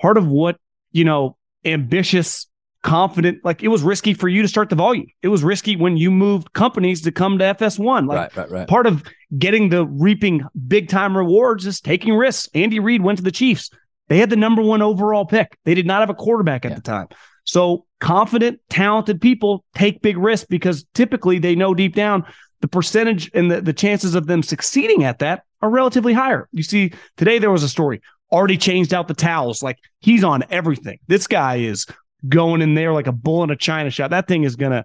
part 0.00 0.16
of 0.16 0.26
what, 0.26 0.56
you 0.92 1.04
know, 1.04 1.36
ambitious 1.64 2.46
confident. 2.82 3.44
Like 3.44 3.62
it 3.62 3.68
was 3.68 3.82
risky 3.82 4.14
for 4.14 4.28
you 4.28 4.42
to 4.42 4.48
start 4.48 4.70
the 4.70 4.76
volume. 4.76 5.06
It 5.22 5.28
was 5.28 5.42
risky 5.42 5.76
when 5.76 5.96
you 5.96 6.10
moved 6.10 6.52
companies 6.52 7.02
to 7.02 7.12
come 7.12 7.38
to 7.38 7.44
FS1. 7.44 8.08
Like 8.08 8.16
right, 8.16 8.36
right, 8.36 8.50
right. 8.50 8.68
part 8.68 8.86
of 8.86 9.04
getting 9.38 9.68
the 9.68 9.86
reaping 9.86 10.42
big 10.66 10.88
time 10.88 11.16
rewards 11.16 11.66
is 11.66 11.80
taking 11.80 12.14
risks. 12.14 12.48
Andy 12.54 12.80
Reid 12.80 13.02
went 13.02 13.18
to 13.18 13.24
the 13.24 13.32
Chiefs. 13.32 13.70
They 14.08 14.18
had 14.18 14.30
the 14.30 14.36
number 14.36 14.62
one 14.62 14.82
overall 14.82 15.24
pick. 15.24 15.56
They 15.64 15.74
did 15.74 15.86
not 15.86 16.00
have 16.00 16.10
a 16.10 16.14
quarterback 16.14 16.64
at 16.64 16.72
yeah. 16.72 16.76
the 16.76 16.82
time. 16.82 17.08
So 17.44 17.86
confident, 18.00 18.60
talented 18.68 19.20
people 19.20 19.64
take 19.74 20.02
big 20.02 20.18
risks 20.18 20.46
because 20.48 20.84
typically 20.94 21.38
they 21.38 21.54
know 21.54 21.74
deep 21.74 21.94
down 21.94 22.24
the 22.60 22.68
percentage 22.68 23.30
and 23.34 23.50
the, 23.50 23.60
the 23.60 23.72
chances 23.72 24.14
of 24.14 24.26
them 24.26 24.42
succeeding 24.42 25.04
at 25.04 25.20
that 25.20 25.44
are 25.62 25.70
relatively 25.70 26.12
higher. 26.12 26.48
You 26.52 26.62
see, 26.62 26.92
today 27.16 27.38
there 27.38 27.50
was 27.50 27.62
a 27.62 27.68
story 27.68 28.00
already 28.32 28.56
changed 28.56 28.94
out 28.94 29.08
the 29.08 29.14
towels. 29.14 29.62
Like 29.62 29.78
he's 30.00 30.24
on 30.24 30.44
everything. 30.50 30.98
This 31.06 31.26
guy 31.26 31.56
is 31.56 31.86
going 32.28 32.62
in 32.62 32.74
there 32.74 32.92
like 32.92 33.06
a 33.06 33.12
bull 33.12 33.42
in 33.42 33.50
a 33.50 33.56
china 33.56 33.90
shop. 33.90 34.10
That 34.10 34.28
thing 34.28 34.44
is 34.44 34.56
gonna 34.56 34.84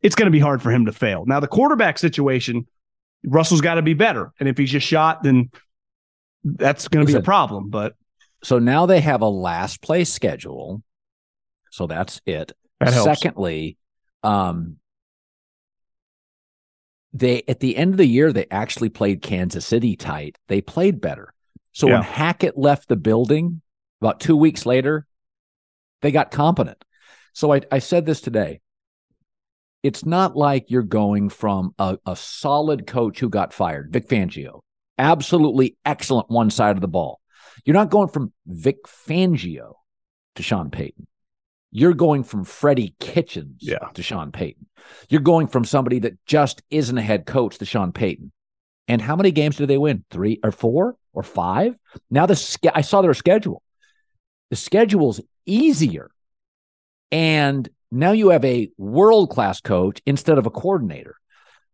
it's 0.00 0.14
gonna 0.14 0.30
be 0.30 0.40
hard 0.40 0.62
for 0.62 0.70
him 0.70 0.86
to 0.86 0.92
fail. 0.92 1.24
Now 1.26 1.40
the 1.40 1.48
quarterback 1.48 1.98
situation, 1.98 2.66
Russell's 3.24 3.60
got 3.60 3.74
to 3.74 3.82
be 3.82 3.94
better, 3.94 4.32
and 4.40 4.48
if 4.48 4.58
he's 4.58 4.70
just 4.70 4.86
shot, 4.86 5.22
then 5.22 5.50
that's 6.44 6.88
going 6.88 7.06
to 7.06 7.12
be 7.12 7.18
a 7.18 7.22
problem. 7.22 7.70
But 7.70 7.94
so 8.42 8.58
now 8.58 8.86
they 8.86 9.00
have 9.00 9.20
a 9.20 9.28
last 9.28 9.80
place 9.80 10.12
schedule, 10.12 10.82
so 11.70 11.86
that's 11.86 12.20
it. 12.26 12.52
That. 12.80 12.92
Secondly, 12.92 13.76
um, 14.24 14.78
they 17.12 17.42
at 17.48 17.60
the 17.60 17.76
end 17.76 17.94
of 17.94 17.98
the 17.98 18.06
year 18.06 18.32
they 18.32 18.46
actually 18.50 18.88
played 18.88 19.22
Kansas 19.22 19.66
City 19.66 19.96
tight. 19.96 20.36
They 20.48 20.60
played 20.60 21.00
better. 21.00 21.32
So 21.72 21.86
yeah. 21.86 21.94
when 21.94 22.02
Hackett 22.02 22.56
left 22.56 22.88
the 22.88 22.96
building 22.96 23.62
about 24.00 24.20
two 24.20 24.36
weeks 24.36 24.66
later, 24.66 25.06
they 26.00 26.10
got 26.10 26.30
competent. 26.30 26.82
So 27.32 27.52
I, 27.52 27.62
I 27.70 27.78
said 27.78 28.04
this 28.04 28.20
today. 28.20 28.60
It's 29.82 30.04
not 30.04 30.36
like 30.36 30.70
you're 30.70 30.82
going 30.82 31.28
from 31.28 31.74
a, 31.78 31.98
a 32.06 32.14
solid 32.14 32.86
coach 32.86 33.18
who 33.18 33.28
got 33.28 33.52
fired, 33.52 33.92
Vic 33.92 34.08
Fangio, 34.08 34.60
absolutely 34.96 35.76
excellent 35.84 36.30
one 36.30 36.50
side 36.50 36.76
of 36.76 36.82
the 36.82 36.88
ball. 36.88 37.20
You're 37.64 37.74
not 37.74 37.90
going 37.90 38.08
from 38.08 38.32
Vic 38.46 38.84
Fangio 38.86 39.74
to 40.36 40.42
Sean 40.42 40.70
Payton. 40.70 41.06
You're 41.72 41.94
going 41.94 42.22
from 42.22 42.44
Freddie 42.44 42.94
Kitchens 43.00 43.58
yeah. 43.60 43.88
to 43.94 44.02
Sean 44.02 44.30
Payton. 44.30 44.66
You're 45.08 45.22
going 45.22 45.46
from 45.46 45.64
somebody 45.64 45.98
that 46.00 46.24
just 46.26 46.62
isn't 46.70 46.96
a 46.96 47.02
head 47.02 47.24
coach 47.24 47.58
to 47.58 47.64
Sean 47.64 47.92
Payton. 47.92 48.30
And 48.88 49.00
how 49.00 49.16
many 49.16 49.30
games 49.30 49.56
did 49.56 49.68
they 49.68 49.78
win? 49.78 50.04
Three 50.10 50.38
or 50.44 50.52
four 50.52 50.96
or 51.14 51.22
five? 51.22 51.74
Now 52.10 52.26
the 52.26 52.70
I 52.74 52.82
saw 52.82 53.00
their 53.00 53.14
schedule. 53.14 53.62
The 54.50 54.56
schedule's 54.56 55.20
easier. 55.46 56.10
And 57.10 57.68
now 57.90 58.12
you 58.12 58.30
have 58.30 58.44
a 58.44 58.70
world 58.76 59.30
class 59.30 59.60
coach 59.60 60.00
instead 60.04 60.38
of 60.38 60.46
a 60.46 60.50
coordinator. 60.50 61.16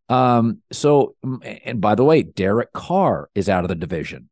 Um, 0.08 0.58
so, 0.72 1.16
and 1.42 1.80
by 1.80 1.94
the 1.94 2.04
way, 2.04 2.22
Derek 2.22 2.72
Carr 2.72 3.30
is 3.34 3.48
out 3.48 3.64
of 3.64 3.68
the 3.68 3.74
division. 3.74 4.30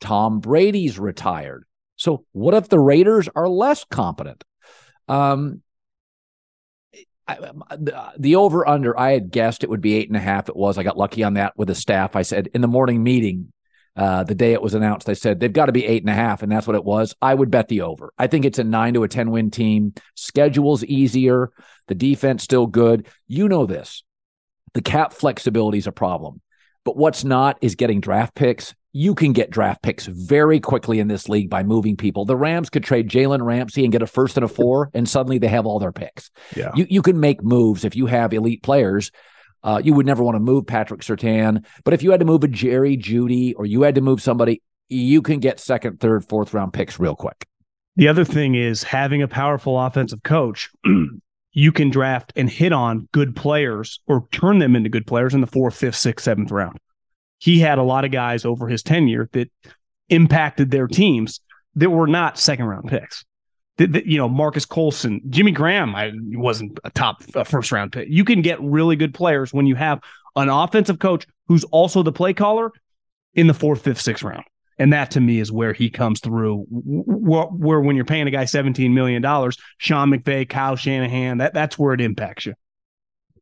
Tom 0.00 0.40
Brady's 0.40 0.98
retired. 0.98 1.64
So, 1.96 2.24
what 2.32 2.54
if 2.54 2.68
the 2.68 2.78
Raiders 2.78 3.28
are 3.34 3.48
less 3.48 3.84
competent? 3.84 4.44
Um, 5.08 5.62
I, 7.26 7.36
the 8.18 8.36
over 8.36 8.66
under, 8.66 8.98
I 8.98 9.12
had 9.12 9.30
guessed 9.30 9.62
it 9.62 9.70
would 9.70 9.82
be 9.82 9.94
eight 9.94 10.08
and 10.08 10.16
a 10.16 10.20
half. 10.20 10.48
It 10.48 10.56
was. 10.56 10.78
I 10.78 10.82
got 10.82 10.96
lucky 10.96 11.22
on 11.22 11.34
that 11.34 11.56
with 11.58 11.68
the 11.68 11.74
staff. 11.74 12.16
I 12.16 12.22
said 12.22 12.48
in 12.54 12.62
the 12.62 12.68
morning 12.68 13.02
meeting, 13.02 13.52
uh, 13.96 14.22
the 14.24 14.34
day 14.34 14.52
it 14.52 14.62
was 14.62 14.74
announced, 14.74 15.08
I 15.08 15.12
said 15.12 15.38
they've 15.38 15.52
got 15.52 15.66
to 15.66 15.72
be 15.72 15.84
eight 15.84 16.02
and 16.02 16.10
a 16.10 16.14
half, 16.14 16.42
and 16.42 16.50
that's 16.50 16.66
what 16.66 16.76
it 16.76 16.84
was. 16.84 17.14
I 17.20 17.34
would 17.34 17.50
bet 17.50 17.68
the 17.68 17.82
over. 17.82 18.12
I 18.16 18.28
think 18.28 18.44
it's 18.44 18.58
a 18.58 18.64
nine 18.64 18.94
to 18.94 19.02
a 19.02 19.08
10 19.08 19.30
win 19.30 19.50
team. 19.50 19.92
Schedule's 20.14 20.84
easier. 20.84 21.50
The 21.88 21.94
defense 21.94 22.44
still 22.44 22.66
good. 22.66 23.08
You 23.26 23.48
know 23.48 23.66
this. 23.66 24.04
The 24.74 24.82
cap 24.82 25.12
flexibility 25.12 25.78
is 25.78 25.86
a 25.86 25.92
problem. 25.92 26.40
But 26.84 26.96
what's 26.96 27.24
not 27.24 27.58
is 27.60 27.74
getting 27.74 28.00
draft 28.00 28.34
picks. 28.34 28.74
You 28.92 29.14
can 29.14 29.32
get 29.32 29.50
draft 29.50 29.82
picks 29.82 30.06
very 30.06 30.60
quickly 30.60 30.98
in 30.98 31.08
this 31.08 31.28
league 31.28 31.50
by 31.50 31.62
moving 31.62 31.96
people. 31.96 32.24
The 32.24 32.36
Rams 32.36 32.70
could 32.70 32.84
trade 32.84 33.08
Jalen 33.08 33.44
Ramsey 33.44 33.84
and 33.84 33.92
get 33.92 34.02
a 34.02 34.06
first 34.06 34.36
and 34.36 34.44
a 34.44 34.48
four, 34.48 34.90
and 34.94 35.08
suddenly 35.08 35.38
they 35.38 35.48
have 35.48 35.66
all 35.66 35.78
their 35.78 35.92
picks. 35.92 36.30
Yeah. 36.56 36.72
You, 36.74 36.86
you 36.88 37.02
can 37.02 37.20
make 37.20 37.42
moves 37.42 37.84
if 37.84 37.94
you 37.94 38.06
have 38.06 38.32
elite 38.32 38.62
players 38.62 39.10
uh, 39.62 39.80
you 39.82 39.94
would 39.94 40.06
never 40.06 40.22
want 40.22 40.36
to 40.36 40.40
move 40.40 40.66
Patrick 40.66 41.00
Surtain, 41.00 41.64
but 41.84 41.94
if 41.94 42.02
you 42.02 42.10
had 42.10 42.20
to 42.20 42.26
move 42.26 42.44
a 42.44 42.48
Jerry 42.48 42.96
Jeudy 42.96 43.54
or 43.56 43.66
you 43.66 43.82
had 43.82 43.96
to 43.96 44.00
move 44.00 44.22
somebody, 44.22 44.62
you 44.88 45.20
can 45.20 45.40
get 45.40 45.60
second, 45.60 46.00
third, 46.00 46.24
fourth 46.24 46.54
round 46.54 46.72
picks 46.72 46.98
real 46.98 47.16
quick. 47.16 47.46
The 47.96 48.08
other 48.08 48.24
thing 48.24 48.54
is 48.54 48.84
having 48.84 49.22
a 49.22 49.28
powerful 49.28 49.78
offensive 49.78 50.22
coach. 50.22 50.70
you 51.52 51.72
can 51.72 51.90
draft 51.90 52.32
and 52.36 52.48
hit 52.48 52.72
on 52.72 53.08
good 53.12 53.34
players 53.34 54.00
or 54.06 54.28
turn 54.30 54.60
them 54.60 54.76
into 54.76 54.88
good 54.88 55.06
players 55.06 55.34
in 55.34 55.40
the 55.40 55.46
fourth, 55.46 55.74
fifth, 55.74 55.96
sixth, 55.96 56.24
seventh 56.24 56.52
round. 56.52 56.78
He 57.38 57.60
had 57.60 57.78
a 57.78 57.82
lot 57.82 58.04
of 58.04 58.10
guys 58.10 58.44
over 58.44 58.68
his 58.68 58.82
tenure 58.82 59.28
that 59.32 59.50
impacted 60.08 60.70
their 60.70 60.86
teams 60.86 61.40
that 61.76 61.90
were 61.90 62.06
not 62.06 62.38
second 62.38 62.66
round 62.66 62.88
picks 62.88 63.24
the, 63.78 63.86
the, 63.86 64.10
you 64.10 64.18
know, 64.18 64.28
Marques 64.28 64.66
Colston, 64.66 65.22
Jimmy 65.30 65.52
Graham, 65.52 65.94
I 65.94 66.12
wasn't 66.32 66.78
a 66.84 66.90
top 66.90 67.22
first 67.46 67.72
round 67.72 67.92
pick. 67.92 68.08
You 68.10 68.24
can 68.24 68.42
get 68.42 68.60
really 68.60 68.96
good 68.96 69.14
players 69.14 69.54
when 69.54 69.66
you 69.66 69.76
have 69.76 70.00
an 70.36 70.48
offensive 70.48 70.98
coach 70.98 71.26
who's 71.46 71.64
also 71.64 72.02
the 72.02 72.12
play 72.12 72.34
caller 72.34 72.70
in 73.34 73.46
the 73.46 73.54
fourth, 73.54 73.82
fifth, 73.82 74.00
sixth 74.00 74.22
round. 74.22 74.44
And 74.80 74.92
that 74.92 75.12
to 75.12 75.20
me 75.20 75.40
is 75.40 75.50
where 75.50 75.72
he 75.72 75.90
comes 75.90 76.20
through. 76.20 76.66
Where, 76.68 77.44
where 77.44 77.80
when 77.80 77.96
you're 77.96 78.04
paying 78.04 78.26
a 78.26 78.32
guy 78.32 78.44
$17 78.44 78.92
million, 78.92 79.22
Sean 79.22 80.10
McVay, 80.10 80.48
Kyle 80.48 80.76
Shanahan, 80.76 81.38
that, 81.38 81.54
that's 81.54 81.78
where 81.78 81.94
it 81.94 82.00
impacts 82.00 82.46
you. 82.46 82.54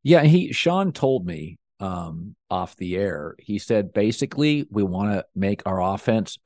Yeah. 0.02 0.22
He, 0.22 0.52
Sean 0.52 0.92
told 0.92 1.26
me 1.26 1.58
um, 1.80 2.36
off 2.50 2.76
the 2.76 2.96
air, 2.96 3.36
he 3.38 3.58
said, 3.58 3.92
basically, 3.92 4.66
we 4.70 4.82
want 4.82 5.12
to 5.12 5.24
make 5.34 5.62
our 5.66 5.80
offense 5.82 6.38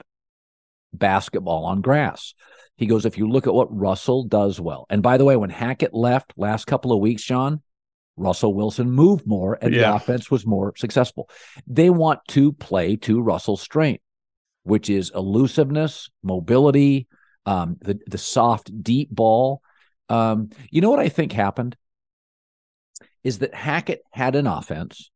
basketball 0.92 1.64
on 1.64 1.80
grass. 1.80 2.34
He 2.76 2.86
goes, 2.86 3.04
if 3.04 3.18
you 3.18 3.28
look 3.28 3.46
at 3.46 3.54
what 3.54 3.74
Russell 3.74 4.24
does 4.24 4.60
well, 4.60 4.86
and 4.90 5.02
by 5.02 5.18
the 5.18 5.24
way, 5.24 5.36
when 5.36 5.50
Hackett 5.50 5.94
left 5.94 6.32
last 6.36 6.66
couple 6.66 6.92
of 6.92 7.00
weeks, 7.00 7.22
John, 7.22 7.62
Russell 8.16 8.54
Wilson 8.54 8.90
moved 8.90 9.26
more 9.26 9.58
and 9.60 9.74
yeah. 9.74 9.82
the 9.82 9.94
offense 9.94 10.30
was 10.30 10.46
more 10.46 10.74
successful. 10.76 11.28
They 11.66 11.90
want 11.90 12.20
to 12.28 12.52
play 12.52 12.96
to 12.96 13.20
Russell's 13.20 13.62
strength, 13.62 14.02
which 14.62 14.90
is 14.90 15.10
elusiveness, 15.14 16.10
mobility, 16.22 17.06
um, 17.46 17.76
the 17.80 17.98
the 18.06 18.18
soft, 18.18 18.70
deep 18.82 19.10
ball. 19.10 19.62
Um, 20.08 20.50
you 20.70 20.80
know 20.80 20.90
what 20.90 21.00
I 21.00 21.08
think 21.08 21.32
happened 21.32 21.76
is 23.22 23.38
that 23.38 23.54
Hackett 23.54 24.02
had 24.10 24.34
an 24.34 24.46
offense, 24.46 25.10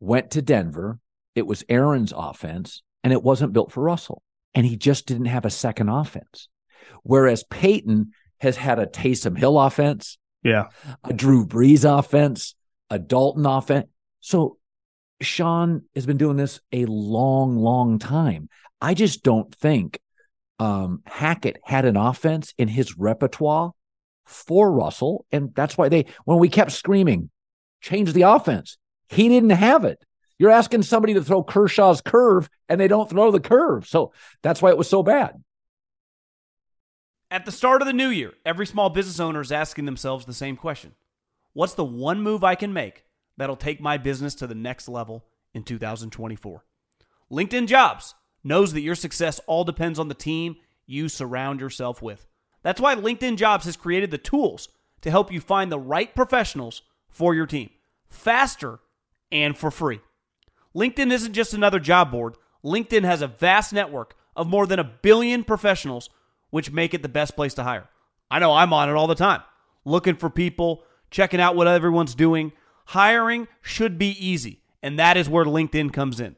went 0.00 0.32
to 0.32 0.42
Denver. 0.42 0.98
It 1.34 1.46
was 1.46 1.64
Aaron's 1.68 2.12
offense, 2.16 2.82
and 3.04 3.12
it 3.12 3.22
wasn't 3.22 3.52
built 3.52 3.72
for 3.72 3.82
Russell 3.82 4.22
and 4.54 4.66
he 4.66 4.76
just 4.76 5.06
didn't 5.06 5.26
have 5.26 5.44
a 5.44 5.50
second 5.50 5.88
offense. 5.88 6.48
Whereas 7.02 7.44
Payton 7.44 8.12
has 8.38 8.56
had 8.56 8.78
a 8.78 8.86
Taysom 8.86 9.36
Hill 9.36 9.58
offense, 9.58 10.18
yeah, 10.42 10.68
a 11.04 11.12
Drew 11.12 11.46
Brees 11.46 11.84
offense, 11.84 12.54
a 12.88 12.98
Dalton 12.98 13.46
offense. 13.46 13.86
So 14.20 14.58
Sean 15.20 15.82
has 15.94 16.06
been 16.06 16.16
doing 16.16 16.36
this 16.36 16.60
a 16.72 16.86
long, 16.86 17.56
long 17.56 17.98
time. 17.98 18.48
I 18.80 18.94
just 18.94 19.22
don't 19.22 19.54
think 19.54 20.00
um, 20.58 21.02
Hackett 21.06 21.58
had 21.64 21.84
an 21.84 21.96
offense 21.96 22.54
in 22.58 22.68
his 22.68 22.96
repertoire 22.96 23.72
for 24.24 24.72
Russell, 24.72 25.26
and 25.30 25.54
that's 25.54 25.76
why 25.76 25.88
they 25.88 26.06
when 26.24 26.38
we 26.38 26.48
kept 26.48 26.72
screaming, 26.72 27.30
change 27.80 28.12
the 28.12 28.22
offense. 28.22 28.78
He 29.10 29.28
didn't 29.28 29.50
have 29.50 29.84
it. 29.84 30.04
You're 30.38 30.50
asking 30.50 30.84
somebody 30.84 31.14
to 31.14 31.22
throw 31.22 31.42
Kershaw's 31.42 32.00
curve 32.00 32.48
and 32.68 32.80
they 32.80 32.88
don't 32.88 33.10
throw 33.10 33.30
the 33.30 33.40
curve. 33.40 33.86
So 33.86 34.12
that's 34.42 34.62
why 34.62 34.70
it 34.70 34.78
was 34.78 34.88
so 34.88 35.02
bad. 35.02 35.42
At 37.30 37.44
the 37.44 37.52
start 37.52 37.82
of 37.82 37.86
the 37.86 37.92
new 37.92 38.08
year, 38.08 38.32
every 38.46 38.66
small 38.66 38.88
business 38.88 39.20
owner 39.20 39.40
is 39.40 39.52
asking 39.52 39.84
themselves 39.84 40.24
the 40.24 40.32
same 40.32 40.56
question 40.56 40.94
What's 41.52 41.74
the 41.74 41.84
one 41.84 42.22
move 42.22 42.44
I 42.44 42.54
can 42.54 42.72
make 42.72 43.04
that'll 43.36 43.56
take 43.56 43.80
my 43.80 43.98
business 43.98 44.34
to 44.36 44.46
the 44.46 44.54
next 44.54 44.88
level 44.88 45.26
in 45.52 45.64
2024? 45.64 46.64
LinkedIn 47.30 47.66
Jobs 47.66 48.14
knows 48.42 48.72
that 48.72 48.80
your 48.80 48.94
success 48.94 49.40
all 49.46 49.64
depends 49.64 49.98
on 49.98 50.08
the 50.08 50.14
team 50.14 50.56
you 50.86 51.08
surround 51.08 51.60
yourself 51.60 52.00
with. 52.00 52.26
That's 52.62 52.80
why 52.80 52.94
LinkedIn 52.94 53.36
Jobs 53.36 53.64
has 53.64 53.76
created 53.76 54.10
the 54.10 54.18
tools 54.18 54.68
to 55.02 55.10
help 55.10 55.32
you 55.32 55.40
find 55.40 55.70
the 55.70 55.78
right 55.78 56.14
professionals 56.14 56.82
for 57.08 57.34
your 57.34 57.46
team 57.46 57.70
faster 58.08 58.80
and 59.32 59.56
for 59.56 59.70
free. 59.70 60.00
LinkedIn 60.74 61.12
isn't 61.12 61.32
just 61.32 61.54
another 61.54 61.80
job 61.80 62.10
board, 62.10 62.36
LinkedIn 62.64 63.04
has 63.04 63.22
a 63.22 63.26
vast 63.26 63.72
network 63.72 64.14
of 64.36 64.46
more 64.46 64.66
than 64.66 64.78
a 64.78 64.84
billion 64.84 65.44
professionals, 65.44 66.10
which 66.50 66.70
make 66.70 66.94
it 66.94 67.02
the 67.02 67.08
best 67.08 67.36
place 67.36 67.54
to 67.54 67.62
hire. 67.62 67.88
I 68.30 68.38
know 68.38 68.52
I'm 68.52 68.72
on 68.72 68.88
it 68.88 68.94
all 68.94 69.06
the 69.06 69.14
time, 69.14 69.42
looking 69.84 70.16
for 70.16 70.30
people, 70.30 70.84
checking 71.10 71.40
out 71.40 71.56
what 71.56 71.66
everyone's 71.66 72.14
doing. 72.14 72.52
Hiring 72.86 73.48
should 73.62 73.98
be 73.98 74.10
easy, 74.24 74.62
and 74.82 74.98
that 74.98 75.16
is 75.16 75.28
where 75.28 75.44
LinkedIn 75.44 75.92
comes 75.92 76.20
in. 76.20 76.36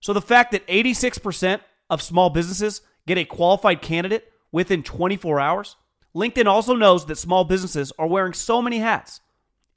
So 0.00 0.12
the 0.12 0.20
fact 0.20 0.52
that 0.52 0.66
86% 0.68 1.60
of 1.90 2.02
small 2.02 2.30
businesses 2.30 2.82
get 3.06 3.18
a 3.18 3.24
qualified 3.24 3.82
candidate 3.82 4.32
within 4.52 4.82
24 4.82 5.40
hours, 5.40 5.76
LinkedIn 6.14 6.46
also 6.46 6.74
knows 6.74 7.06
that 7.06 7.18
small 7.18 7.44
businesses 7.44 7.92
are 7.98 8.06
wearing 8.06 8.32
so 8.32 8.62
many 8.62 8.78
hats 8.78 9.20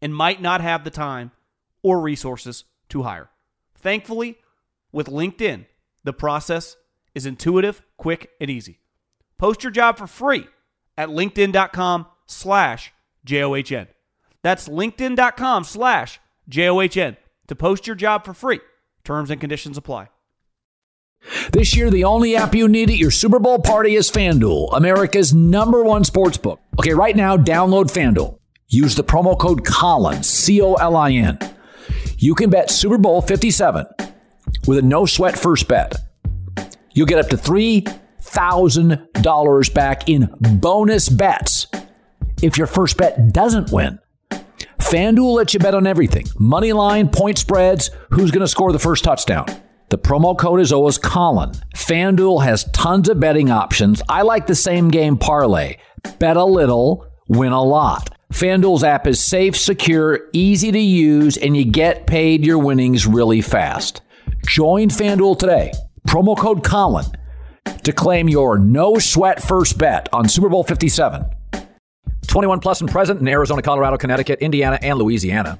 and 0.01 0.15
might 0.15 0.41
not 0.41 0.61
have 0.61 0.83
the 0.83 0.89
time 0.89 1.31
or 1.83 1.99
resources 1.99 2.65
to 2.89 3.03
hire. 3.03 3.29
Thankfully, 3.75 4.37
with 4.91 5.07
LinkedIn, 5.07 5.65
the 6.03 6.13
process 6.13 6.75
is 7.15 7.25
intuitive, 7.25 7.81
quick, 7.97 8.29
and 8.39 8.49
easy. 8.49 8.79
Post 9.37 9.63
your 9.63 9.71
job 9.71 9.97
for 9.97 10.07
free 10.07 10.47
at 10.97 11.09
linkedin.com 11.09 12.07
slash 12.25 12.93
J-O-H-N. 13.25 13.87
That's 14.41 14.67
linkedin.com 14.67 15.63
slash 15.63 16.19
J-O-H-N 16.47 17.17
to 17.47 17.55
post 17.55 17.87
your 17.87 17.95
job 17.95 18.25
for 18.25 18.33
free. 18.33 18.59
Terms 19.03 19.29
and 19.29 19.39
conditions 19.39 19.77
apply. 19.77 20.09
This 21.51 21.75
year, 21.75 21.89
the 21.89 22.05
only 22.05 22.35
app 22.35 22.55
you 22.55 22.67
need 22.67 22.89
at 22.89 22.97
your 22.97 23.11
Super 23.11 23.39
Bowl 23.39 23.59
party 23.59 23.95
is 23.95 24.09
FanDuel, 24.09 24.69
America's 24.75 25.33
number 25.33 25.83
one 25.83 26.05
sports 26.05 26.37
book. 26.37 26.61
Okay, 26.79 26.93
right 26.93 27.15
now, 27.15 27.35
download 27.35 27.91
FanDuel. 27.91 28.39
Use 28.69 28.95
the 28.95 29.03
promo 29.03 29.37
code 29.37 29.65
Colin, 29.65 30.23
C 30.23 30.61
O 30.61 30.75
L 30.75 30.95
I 30.95 31.11
N. 31.11 31.39
You 32.21 32.35
can 32.35 32.49
bet 32.49 32.69
Super 32.69 32.97
Bowl 32.97 33.21
57 33.21 33.85
with 34.67 34.77
a 34.77 34.81
no 34.81 35.05
sweat 35.05 35.39
first 35.39 35.69
bet. 35.69 35.95
You'll 36.91 37.05
get 37.05 37.19
up 37.19 37.29
to 37.29 37.37
$3,000 37.37 39.73
back 39.73 40.09
in 40.09 40.27
bonus 40.41 41.07
bets 41.07 41.67
if 42.41 42.57
your 42.57 42.67
first 42.67 42.97
bet 42.97 43.31
doesn't 43.31 43.71
win. 43.71 43.99
FanDuel 44.79 45.35
lets 45.35 45.53
you 45.53 45.61
bet 45.61 45.75
on 45.75 45.87
everything 45.87 46.25
money 46.37 46.73
line, 46.73 47.07
point 47.07 47.37
spreads, 47.37 47.89
who's 48.09 48.31
going 48.31 48.41
to 48.41 48.49
score 48.49 48.73
the 48.73 48.79
first 48.79 49.05
touchdown. 49.05 49.45
The 49.87 49.97
promo 49.97 50.37
code 50.37 50.59
is 50.59 50.73
always 50.73 50.97
Colin. 50.97 51.51
FanDuel 51.73 52.43
has 52.43 52.65
tons 52.73 53.07
of 53.07 53.21
betting 53.21 53.49
options. 53.49 54.01
I 54.09 54.23
like 54.23 54.45
the 54.45 54.55
same 54.55 54.89
game 54.89 55.17
parlay. 55.17 55.77
Bet 56.19 56.35
a 56.35 56.43
little, 56.43 57.07
win 57.29 57.53
a 57.53 57.63
lot. 57.63 58.13
FanDuel's 58.33 58.83
app 58.83 59.07
is 59.07 59.23
safe, 59.23 59.57
secure, 59.57 60.19
easy 60.33 60.71
to 60.71 60.79
use, 60.79 61.35
and 61.35 61.57
you 61.57 61.65
get 61.65 62.05
paid 62.05 62.45
your 62.45 62.59
winnings 62.59 63.07
really 63.07 63.41
fast. 63.41 64.01
Join 64.45 64.89
FanDuel 64.89 65.37
today. 65.37 65.71
Promo 66.07 66.37
code 66.37 66.63
Colin 66.63 67.05
to 67.83 67.91
claim 67.91 68.29
your 68.29 68.59
no 68.59 68.99
sweat 68.99 69.41
first 69.41 69.77
bet 69.77 70.09
on 70.13 70.29
Super 70.29 70.47
Bowl 70.47 70.63
57. 70.63 71.25
21 72.27 72.59
plus 72.59 72.81
and 72.81 72.89
present 72.89 73.19
in 73.19 73.27
Arizona, 73.27 73.61
Colorado, 73.63 73.97
Connecticut, 73.97 74.39
Indiana, 74.39 74.77
and 74.81 74.99
Louisiana. 74.99 75.59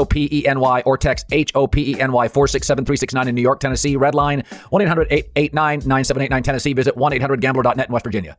877 0.01 0.05
P 0.05 0.29
E 0.31 0.47
N 0.47 0.59
Y 0.59 0.81
or 0.85 0.97
text 0.97 1.25
H 1.31 1.51
O 1.55 1.67
P 1.67 1.91
E 1.91 1.99
N 1.99 2.11
Y 2.11 2.27
467 2.27 2.85
369 2.85 3.27
in 3.27 3.35
New 3.35 3.41
York, 3.41 3.59
Tennessee. 3.59 3.95
Red 3.95 4.15
line 4.15 4.43
1 4.69 4.81
800 4.81 5.07
889 5.11 5.79
9789 5.87 6.43
Tennessee. 6.43 6.73
Visit 6.73 6.97
1 6.97 7.13
800 7.13 7.41
gambler.net 7.41 7.87
in 7.87 7.93
West 7.93 8.05
Virginia. 8.05 8.37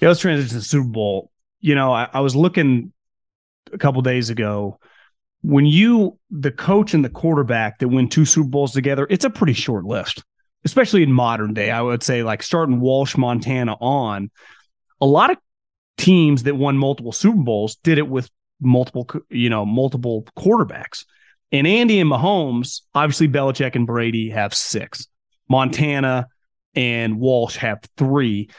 Yeah, 0.00 0.08
let's 0.08 0.20
transition 0.20 0.50
to 0.50 0.54
the 0.56 0.62
Super 0.62 0.88
Bowl. 0.88 1.30
You 1.60 1.74
know, 1.74 1.92
I, 1.92 2.08
I 2.12 2.20
was 2.20 2.36
looking 2.36 2.92
a 3.72 3.78
couple 3.78 4.02
days 4.02 4.30
ago. 4.30 4.78
When 5.42 5.64
you, 5.64 6.18
the 6.30 6.50
coach 6.50 6.92
and 6.92 7.04
the 7.04 7.10
quarterback 7.10 7.78
that 7.78 7.88
win 7.88 8.08
two 8.08 8.24
Super 8.24 8.48
Bowls 8.48 8.72
together, 8.72 9.06
it's 9.08 9.24
a 9.24 9.30
pretty 9.30 9.52
short 9.52 9.84
list, 9.84 10.24
especially 10.64 11.02
in 11.02 11.12
modern 11.12 11.54
day. 11.54 11.70
I 11.70 11.80
would 11.80 12.02
say, 12.02 12.22
like 12.22 12.42
starting 12.42 12.80
Walsh, 12.80 13.16
Montana 13.16 13.76
on, 13.80 14.30
a 15.00 15.06
lot 15.06 15.30
of 15.30 15.38
teams 15.96 16.42
that 16.44 16.56
won 16.56 16.76
multiple 16.76 17.12
Super 17.12 17.42
Bowls 17.42 17.76
did 17.76 17.98
it 17.98 18.08
with 18.08 18.30
multiple, 18.60 19.08
you 19.28 19.50
know, 19.50 19.66
multiple 19.66 20.26
quarterbacks. 20.36 21.04
And 21.52 21.66
Andy 21.66 22.00
and 22.00 22.10
Mahomes, 22.10 22.82
obviously 22.94 23.28
Belichick 23.28 23.74
and 23.74 23.86
Brady 23.86 24.30
have 24.30 24.54
six. 24.54 25.06
Montana 25.48 26.26
and 26.74 27.18
Walsh 27.18 27.56
have 27.56 27.80
three. 27.96 28.50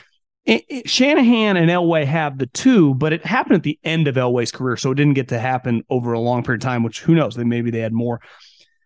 It, 0.46 0.64
it, 0.70 0.90
Shanahan 0.90 1.58
and 1.58 1.70
Elway 1.70 2.06
have 2.06 2.38
the 2.38 2.48
two, 2.48 2.94
but 2.96 3.12
it 3.12 3.26
happened 3.26 3.58
at 3.58 3.64
the 3.64 3.78
end 3.84 4.08
of 4.08 4.16
Elway's 4.16 4.52
career, 4.52 4.78
so 4.78 4.92
it 4.92 4.96
didn't 4.96 5.16
get 5.16 5.28
to 5.30 5.40
happen 5.40 5.84
over 5.90 6.14
a 6.14 6.20
long 6.20 6.44
period 6.44 6.64
of 6.64 6.68
time. 6.68 6.84
Which 6.84 7.02
who 7.02 7.16
knows? 7.16 7.36
Then 7.36 7.50
maybe 7.50 7.70
they 7.70 7.80
had 7.80 7.94
more. 7.94 8.22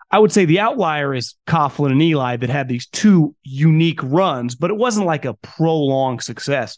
I 0.10 0.20
would 0.20 0.32
say 0.32 0.44
the 0.44 0.60
outlier 0.60 1.14
is 1.14 1.36
Coughlin 1.48 1.92
and 1.92 2.02
Eli 2.02 2.36
that 2.38 2.50
had 2.50 2.68
these 2.68 2.88
two 2.88 3.36
unique 3.44 4.02
runs, 4.04 4.56
but 4.56 4.72
it 4.72 4.76
wasn't 4.76 5.06
like 5.06 5.24
a 5.24 5.36
prolonged 5.36 6.24
success. 6.24 6.78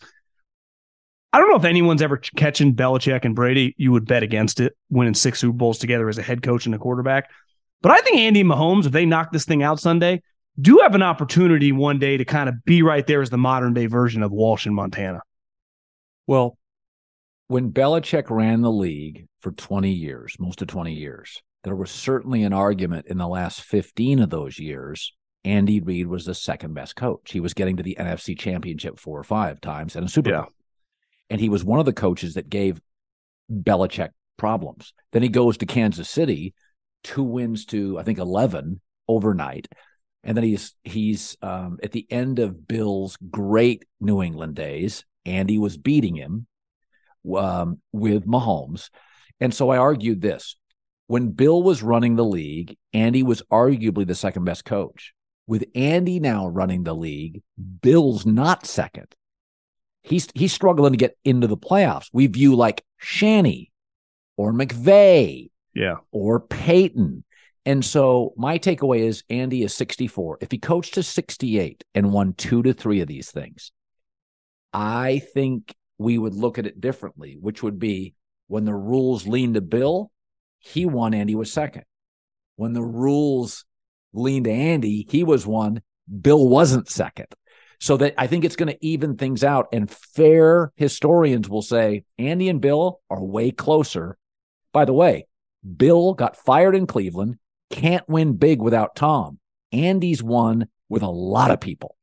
I 1.33 1.39
don't 1.39 1.49
know 1.49 1.57
if 1.57 1.65
anyone's 1.65 2.03
ever 2.03 2.17
catching 2.17 2.75
Belichick 2.75 3.25
and 3.25 3.35
Brady. 3.35 3.73
You 3.75 3.91
would 3.91 4.05
bet 4.05 4.21
against 4.21 4.59
it, 4.59 4.73
winning 4.91 5.15
six 5.15 5.39
Super 5.39 5.57
Bowls 5.57 5.79
together 5.79 6.07
as 6.07 6.19
a 6.19 6.21
head 6.21 6.43
coach 6.43 6.67
and 6.67 6.75
a 6.75 6.77
quarterback. 6.77 7.31
But 7.81 7.91
I 7.91 8.01
think 8.01 8.17
Andy 8.17 8.43
Mahomes, 8.43 8.85
if 8.85 8.91
they 8.91 9.07
knock 9.07 9.31
this 9.31 9.43
thing 9.43 9.63
out 9.63 9.79
Sunday, 9.79 10.21
do 10.61 10.77
have 10.83 10.93
an 10.93 11.01
opportunity 11.01 11.71
one 11.71 11.97
day 11.97 12.17
to 12.17 12.23
kind 12.23 12.47
of 12.47 12.63
be 12.65 12.83
right 12.83 13.05
there 13.07 13.23
as 13.23 13.31
the 13.31 13.39
modern 13.39 13.73
day 13.73 13.87
version 13.87 14.21
of 14.21 14.31
Walsh 14.31 14.67
in 14.67 14.75
Montana. 14.75 15.21
Well, 16.27 16.57
when 17.47 17.71
Belichick 17.71 18.29
ran 18.29 18.61
the 18.61 18.71
league 18.71 19.25
for 19.41 19.51
20 19.51 19.91
years, 19.91 20.35
most 20.39 20.61
of 20.61 20.67
20 20.67 20.93
years, 20.93 21.41
there 21.63 21.75
was 21.75 21.89
certainly 21.89 22.43
an 22.43 22.53
argument 22.53 23.07
in 23.07 23.17
the 23.17 23.27
last 23.27 23.61
15 23.61 24.19
of 24.19 24.29
those 24.29 24.59
years. 24.59 25.13
Andy 25.43 25.81
Reid 25.81 26.07
was 26.07 26.25
the 26.25 26.35
second 26.35 26.73
best 26.73 26.95
coach. 26.95 27.31
He 27.31 27.39
was 27.39 27.53
getting 27.53 27.77
to 27.77 27.83
the 27.83 27.97
NFC 27.99 28.37
championship 28.37 28.99
four 28.99 29.19
or 29.19 29.23
five 29.23 29.59
times 29.61 29.95
and 29.95 30.05
a 30.05 30.09
Super 30.09 30.29
Bowl. 30.43 30.53
And 31.33 31.41
he 31.41 31.49
was 31.49 31.63
one 31.63 31.79
of 31.79 31.87
the 31.87 31.93
coaches 31.93 32.35
that 32.35 32.47
gave 32.47 32.79
Belichick 33.51 34.11
problems. 34.37 34.93
Then 35.13 35.23
he 35.23 35.29
goes 35.29 35.57
to 35.57 35.65
Kansas 35.65 36.07
City, 36.07 36.53
two 37.03 37.23
wins 37.23 37.65
to 37.65 37.97
I 37.97 38.03
think 38.03 38.19
eleven 38.19 38.79
overnight, 39.07 39.67
and 40.23 40.37
then 40.37 40.43
he's 40.43 40.75
he's 40.83 41.35
um, 41.41 41.79
at 41.81 41.91
the 41.91 42.05
end 42.11 42.37
of 42.37 42.67
Bill's 42.67 43.17
great 43.31 43.83
New 43.99 44.21
England 44.21 44.53
days. 44.53 45.05
Andy 45.25 45.57
was 45.57 45.75
beating 45.75 46.15
him 46.15 46.45
um, 47.35 47.81
with 47.91 48.27
Mahomes, 48.27 48.91
and 49.39 49.51
so 49.51 49.71
I 49.71 49.77
argued 49.77 50.21
this: 50.21 50.55
when 51.07 51.31
Bill 51.31 51.63
was 51.63 51.81
running 51.81 52.15
the 52.15 52.23
league, 52.23 52.77
Andy 52.93 53.23
was 53.23 53.41
arguably 53.51 54.05
the 54.05 54.13
second 54.13 54.45
best 54.45 54.65
coach. 54.65 55.13
With 55.47 55.65
Andy 55.73 56.19
now 56.19 56.47
running 56.47 56.83
the 56.83 56.93
league, 56.93 57.41
Bill's 57.81 58.23
not 58.23 58.67
second 58.67 59.07
he's 60.03 60.27
he's 60.35 60.53
struggling 60.53 60.93
to 60.93 60.97
get 60.97 61.17
into 61.23 61.47
the 61.47 61.57
playoffs. 61.57 62.09
We 62.13 62.27
view 62.27 62.55
like 62.55 62.83
Shanny 62.97 63.71
or 64.37 64.53
McVay, 64.53 65.49
yeah, 65.73 65.97
or 66.11 66.39
Payton. 66.39 67.23
And 67.65 67.83
so 67.83 68.33
my 68.35 68.59
takeaway 68.59 68.99
is 68.99 69.23
Andy 69.29 69.63
is 69.63 69.73
64. 69.73 70.39
If 70.41 70.51
he 70.51 70.57
coached 70.57 70.95
to 70.95 71.03
68 71.03 71.83
and 71.95 72.11
won 72.11 72.33
two 72.33 72.61
to 72.63 72.73
three 72.73 72.99
of 72.99 73.07
these 73.07 73.31
things, 73.31 73.71
I 74.73 75.21
think 75.33 75.73
we 75.97 76.17
would 76.17 76.33
look 76.33 76.59
at 76.59 76.65
it 76.65 76.81
differently, 76.81 77.37
which 77.39 77.63
would 77.63 77.79
be 77.79 78.15
when 78.47 78.65
the 78.65 78.73
rules 78.73 79.25
lean 79.25 79.53
to 79.53 79.61
Bill, 79.61 80.11
he 80.59 80.85
won, 80.85 81.13
Andy 81.13 81.35
was 81.35 81.51
second. 81.51 81.85
When 82.57 82.73
the 82.73 82.83
rules 82.83 83.65
lean 84.11 84.43
to 84.43 84.51
Andy, 84.51 85.07
he 85.09 85.23
was 85.23 85.47
one, 85.47 85.81
Bill 86.21 86.47
wasn't 86.47 86.89
second. 86.89 87.27
So 87.83 87.97
that 87.97 88.13
I 88.17 88.27
think 88.27 88.45
it's 88.45 88.55
going 88.55 88.69
to 88.71 88.85
even 88.85 89.17
things 89.17 89.43
out. 89.43 89.67
And 89.73 89.91
fair 89.91 90.71
historians 90.77 91.49
will 91.49 91.61
say 91.61 92.05
Andy 92.17 92.47
and 92.47 92.61
Bill 92.61 93.01
are 93.09 93.21
way 93.21 93.51
closer. 93.51 94.17
By 94.71 94.85
the 94.85 94.93
way, 94.93 95.27
Bill 95.75 96.13
got 96.13 96.37
fired 96.37 96.77
in 96.77 96.87
Cleveland, 96.87 97.39
can't 97.69 98.07
win 98.07 98.37
big 98.37 98.61
without 98.61 98.95
Tom. 98.95 99.37
Andy's 99.73 100.23
won 100.23 100.69
with 100.87 101.03
a 101.03 101.09
lot 101.09 101.51
of 101.51 101.59
people. 101.59 101.97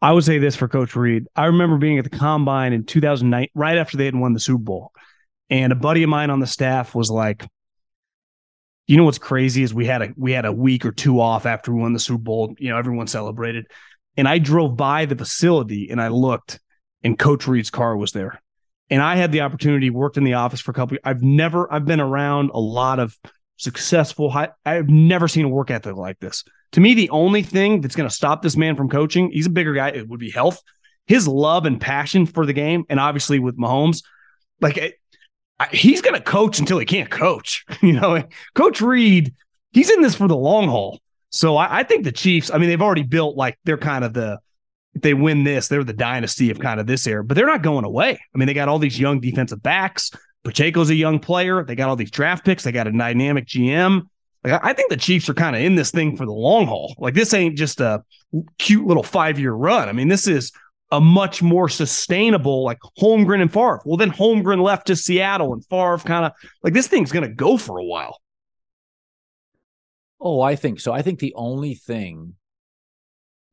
I 0.00 0.12
would 0.12 0.22
say 0.22 0.38
this 0.38 0.54
for 0.54 0.68
Coach 0.68 0.94
Reid. 0.94 1.26
I 1.34 1.46
remember 1.46 1.78
being 1.78 1.98
at 1.98 2.04
the 2.04 2.16
combine 2.16 2.72
in 2.72 2.84
2009, 2.84 3.48
right 3.56 3.76
after 3.76 3.96
they 3.96 4.04
had 4.04 4.14
won 4.14 4.34
the 4.34 4.40
Super 4.40 4.62
Bowl. 4.62 4.92
And 5.50 5.72
a 5.72 5.74
buddy 5.74 6.04
of 6.04 6.10
mine 6.10 6.30
on 6.30 6.38
the 6.38 6.46
staff 6.46 6.94
was 6.94 7.10
like, 7.10 7.44
you 8.86 8.96
know 8.96 9.02
what's 9.02 9.18
crazy 9.18 9.64
is 9.64 9.74
we 9.74 9.84
had 9.84 10.00
a 10.00 10.10
we 10.16 10.30
had 10.30 10.44
a 10.44 10.52
week 10.52 10.86
or 10.86 10.92
two 10.92 11.20
off 11.20 11.44
after 11.44 11.74
we 11.74 11.80
won 11.80 11.92
the 11.92 11.98
Super 11.98 12.22
Bowl. 12.22 12.54
You 12.56 12.70
know, 12.70 12.78
everyone 12.78 13.08
celebrated. 13.08 13.66
And 14.18 14.28
I 14.28 14.38
drove 14.38 14.76
by 14.76 15.06
the 15.06 15.16
facility 15.16 15.88
and 15.90 16.02
I 16.02 16.08
looked, 16.08 16.60
and 17.02 17.18
Coach 17.18 17.46
Reid's 17.46 17.70
car 17.70 17.96
was 17.96 18.12
there. 18.12 18.42
And 18.90 19.00
I 19.00 19.16
had 19.16 19.32
the 19.32 19.42
opportunity, 19.42 19.90
worked 19.90 20.16
in 20.16 20.24
the 20.24 20.34
office 20.34 20.60
for 20.60 20.72
a 20.72 20.74
couple. 20.74 20.98
I've 21.04 21.22
never, 21.22 21.72
I've 21.72 21.84
been 21.84 22.00
around 22.00 22.50
a 22.52 22.58
lot 22.58 22.98
of 22.98 23.16
successful. 23.58 24.28
High, 24.28 24.48
I've 24.66 24.88
never 24.88 25.28
seen 25.28 25.44
a 25.44 25.48
work 25.48 25.70
ethic 25.70 25.96
like 25.96 26.18
this. 26.18 26.44
To 26.72 26.80
me, 26.80 26.94
the 26.94 27.10
only 27.10 27.42
thing 27.42 27.80
that's 27.80 27.96
going 27.96 28.08
to 28.08 28.14
stop 28.14 28.42
this 28.42 28.56
man 28.56 28.76
from 28.76 28.88
coaching, 28.88 29.30
he's 29.30 29.46
a 29.46 29.50
bigger 29.50 29.72
guy. 29.72 29.90
It 29.90 30.08
would 30.08 30.20
be 30.20 30.30
health, 30.30 30.60
his 31.06 31.28
love 31.28 31.64
and 31.64 31.80
passion 31.80 32.26
for 32.26 32.44
the 32.44 32.52
game, 32.52 32.84
and 32.88 32.98
obviously 32.98 33.38
with 33.38 33.56
Mahomes, 33.56 34.02
like 34.60 34.98
he's 35.70 36.02
going 36.02 36.14
to 36.14 36.20
coach 36.20 36.58
until 36.58 36.78
he 36.78 36.86
can't 36.86 37.10
coach. 37.10 37.64
You 37.82 37.92
know, 37.92 38.24
Coach 38.54 38.80
Reid, 38.80 39.34
he's 39.72 39.90
in 39.90 40.02
this 40.02 40.16
for 40.16 40.26
the 40.26 40.36
long 40.36 40.66
haul. 40.66 41.00
So 41.30 41.56
I, 41.56 41.78
I, 41.78 41.82
think 41.82 42.04
the 42.04 42.12
Chiefs, 42.12 42.50
I 42.50 42.58
mean, 42.58 42.68
they've 42.68 42.80
already 42.80 43.02
built 43.02 43.36
like 43.36 43.58
they're 43.64 43.76
kind 43.76 44.04
of 44.04 44.14
the, 44.14 44.38
if 44.94 45.02
they 45.02 45.14
win 45.14 45.44
this, 45.44 45.68
they're 45.68 45.84
the 45.84 45.92
dynasty 45.92 46.50
of 46.50 46.58
kind 46.58 46.80
of 46.80 46.86
this 46.86 47.06
era, 47.06 47.22
but 47.22 47.36
they're 47.36 47.46
not 47.46 47.62
going 47.62 47.84
away. 47.84 48.12
I 48.12 48.38
mean, 48.38 48.46
they 48.46 48.54
got 48.54 48.68
all 48.68 48.78
these 48.78 48.98
young 48.98 49.20
defensive 49.20 49.62
backs. 49.62 50.10
Pacheco's 50.44 50.90
a 50.90 50.94
young 50.94 51.18
player. 51.18 51.64
They 51.64 51.74
got 51.74 51.88
all 51.88 51.96
these 51.96 52.10
draft 52.10 52.44
picks. 52.44 52.64
They 52.64 52.72
got 52.72 52.86
a 52.86 52.92
dynamic 52.92 53.46
GM. 53.46 54.02
Like, 54.44 54.60
I 54.64 54.72
think 54.72 54.90
the 54.90 54.96
Chiefs 54.96 55.28
are 55.28 55.34
kind 55.34 55.56
of 55.56 55.62
in 55.62 55.74
this 55.74 55.90
thing 55.90 56.16
for 56.16 56.24
the 56.24 56.32
long 56.32 56.66
haul. 56.66 56.94
Like 56.98 57.14
this 57.14 57.34
ain't 57.34 57.58
just 57.58 57.80
a 57.80 58.02
cute 58.58 58.86
little 58.86 59.02
five 59.02 59.38
year 59.38 59.52
run. 59.52 59.88
I 59.88 59.92
mean, 59.92 60.08
this 60.08 60.26
is 60.26 60.52
a 60.90 61.00
much 61.00 61.42
more 61.42 61.68
sustainable, 61.68 62.64
like 62.64 62.78
Holmgren 62.98 63.42
and 63.42 63.52
Favre. 63.52 63.82
Well, 63.84 63.96
then 63.96 64.10
Holmgren 64.10 64.62
left 64.62 64.86
to 64.86 64.96
Seattle 64.96 65.52
and 65.52 65.64
Favre 65.66 65.98
kind 65.98 66.24
of 66.24 66.32
like 66.62 66.72
this 66.72 66.88
thing's 66.88 67.12
going 67.12 67.28
to 67.28 67.34
go 67.34 67.56
for 67.56 67.78
a 67.78 67.84
while. 67.84 68.18
Oh, 70.20 70.40
I 70.40 70.56
think 70.56 70.80
so. 70.80 70.92
I 70.92 71.02
think 71.02 71.18
the 71.18 71.34
only 71.34 71.74
thing 71.74 72.34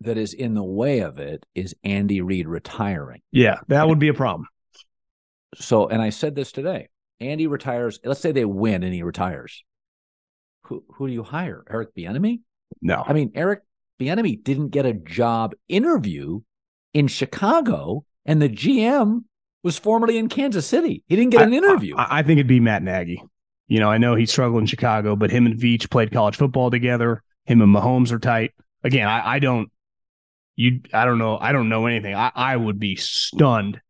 that 0.01 0.17
is 0.17 0.33
in 0.33 0.53
the 0.53 0.63
way 0.63 0.99
of 0.99 1.19
it 1.19 1.45
is 1.55 1.75
Andy 1.83 2.21
Reid 2.21 2.47
retiring. 2.47 3.21
Yeah, 3.31 3.59
that 3.67 3.87
would 3.87 3.99
be 3.99 4.07
a 4.07 4.13
problem. 4.13 4.47
So, 5.55 5.87
and 5.87 6.01
I 6.01 6.09
said 6.09 6.35
this 6.35 6.51
today 6.51 6.89
Andy 7.19 7.47
retires. 7.47 7.99
Let's 8.03 8.19
say 8.19 8.31
they 8.31 8.45
win 8.45 8.83
and 8.83 8.93
he 8.93 9.03
retires. 9.03 9.63
Who, 10.63 10.83
who 10.95 11.07
do 11.07 11.13
you 11.13 11.23
hire? 11.23 11.63
Eric 11.69 11.95
Bieniemy? 11.95 12.41
No. 12.81 13.03
I 13.05 13.13
mean, 13.13 13.31
Eric 13.35 13.61
Bieniemy 13.99 14.43
didn't 14.43 14.69
get 14.69 14.85
a 14.85 14.93
job 14.93 15.53
interview 15.69 16.41
in 16.93 17.07
Chicago, 17.07 18.05
and 18.25 18.41
the 18.41 18.49
GM 18.49 19.25
was 19.63 19.77
formerly 19.77 20.17
in 20.17 20.29
Kansas 20.29 20.65
City. 20.65 21.03
He 21.07 21.15
didn't 21.15 21.31
get 21.31 21.43
an 21.43 21.53
interview. 21.53 21.95
I, 21.95 22.19
I, 22.19 22.23
think 22.23 22.39
it'd 22.39 22.47
be 22.47 22.59
Matt 22.59 22.83
Nagy. 22.83 23.21
You 23.67 23.79
know, 23.79 23.89
I 23.89 23.97
know 23.97 24.15
he 24.15 24.25
struggled 24.25 24.61
in 24.61 24.67
Chicago, 24.67 25.15
but 25.15 25.31
him 25.31 25.45
and 25.45 25.59
Veach 25.59 25.89
played 25.89 26.11
college 26.11 26.35
football 26.35 26.69
together. 26.69 27.23
Him 27.45 27.61
and 27.61 27.75
Mahomes 27.75 28.11
are 28.11 28.19
tight. 28.19 28.51
Again, 28.83 29.07
I, 29.07 29.35
I 29.35 29.39
don't 29.39 29.71
you 30.55 30.81
I 30.93 31.05
don't 31.05 31.17
know. 31.17 31.37
I 31.37 31.51
don't 31.51 31.69
know 31.69 31.85
anything. 31.85 32.15
I, 32.15 32.31
I 32.33 32.55
would 32.55 32.79
be 32.79 32.95
stunned 32.95 33.81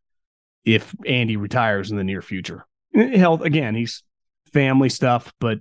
if 0.63 0.93
Andy 1.05 1.37
retires 1.37 1.91
in 1.91 1.97
the 1.97 2.03
near 2.03 2.21
future. 2.21 2.65
Health 2.93 3.41
again, 3.41 3.75
he's 3.75 4.03
family 4.51 4.89
stuff, 4.89 5.31
but 5.39 5.59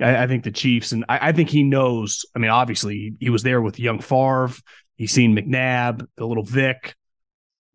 I, 0.00 0.24
I 0.24 0.26
think 0.26 0.44
the 0.44 0.50
Chiefs 0.50 0.92
and 0.92 1.04
I, 1.08 1.28
I, 1.28 1.32
think 1.32 1.48
he 1.48 1.62
knows. 1.62 2.24
I 2.34 2.38
mean, 2.38 2.50
obviously 2.50 3.14
he, 3.20 3.30
was 3.30 3.42
there 3.42 3.60
with 3.60 3.78
young 3.78 4.00
Favre. 4.00 4.50
He's 4.96 5.12
seen 5.12 5.36
McNabb, 5.36 6.06
the 6.16 6.26
little 6.26 6.44
Vick. 6.44 6.96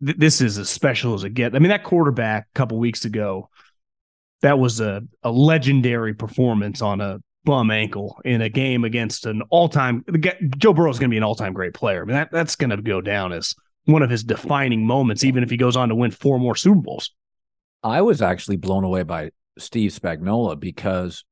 Th- 0.04 0.18
this 0.18 0.42
is 0.42 0.58
as 0.58 0.70
special 0.70 1.14
as 1.14 1.24
it 1.24 1.36
gets. 1.36 1.56
I 1.56 1.60
mean, 1.60 1.70
that 1.70 1.84
quarterback 1.84 2.48
a 2.54 2.58
couple 2.58 2.80
weeks 2.80 3.06
ago, 3.06 3.50
that 4.42 4.60
was 4.60 4.80
a, 4.80 5.02
a 5.24 5.32
legendary 5.32 6.14
performance 6.14 6.82
on 6.82 7.02
a 7.02 7.20
bum 7.46 7.72
ankle 7.72 8.20
in 8.26 8.42
a 8.42 8.50
game 8.50 8.84
against 8.84 9.26
an 9.26 9.42
all-time 9.50 10.04
Joe 10.58 10.74
Burrow 10.74 10.90
is 10.90 11.00
going 11.00 11.10
to 11.10 11.14
be 11.14 11.18
an 11.18 11.24
all-time 11.24 11.54
great 11.54 11.74
player. 11.74 12.02
I 12.02 12.06
mean, 12.06 12.16
that, 12.16 12.30
that's 12.32 12.56
going 12.56 12.72
to 12.72 12.82
go 12.82 13.02
down 13.02 13.32
as 13.32 13.54
one 13.86 14.02
of 14.02 14.10
his 14.10 14.24
defining 14.24 14.86
moments, 14.86 15.24
even 15.24 15.44
if 15.44 15.50
he 15.50 15.58
goes 15.58 15.76
on 15.76 15.90
to 15.90 15.96
win 15.96 16.12
four 16.12 16.40
more 16.40 16.56
Super 16.56 16.82
Bowls. 16.82 17.12
I 17.84 18.02
was 18.02 18.22
actually 18.22 18.58
blown 18.58 18.84
away 18.84 19.04
by 19.04 19.30
Steve 19.60 19.92
Spagnuolo 19.92 20.60
because 20.60 21.24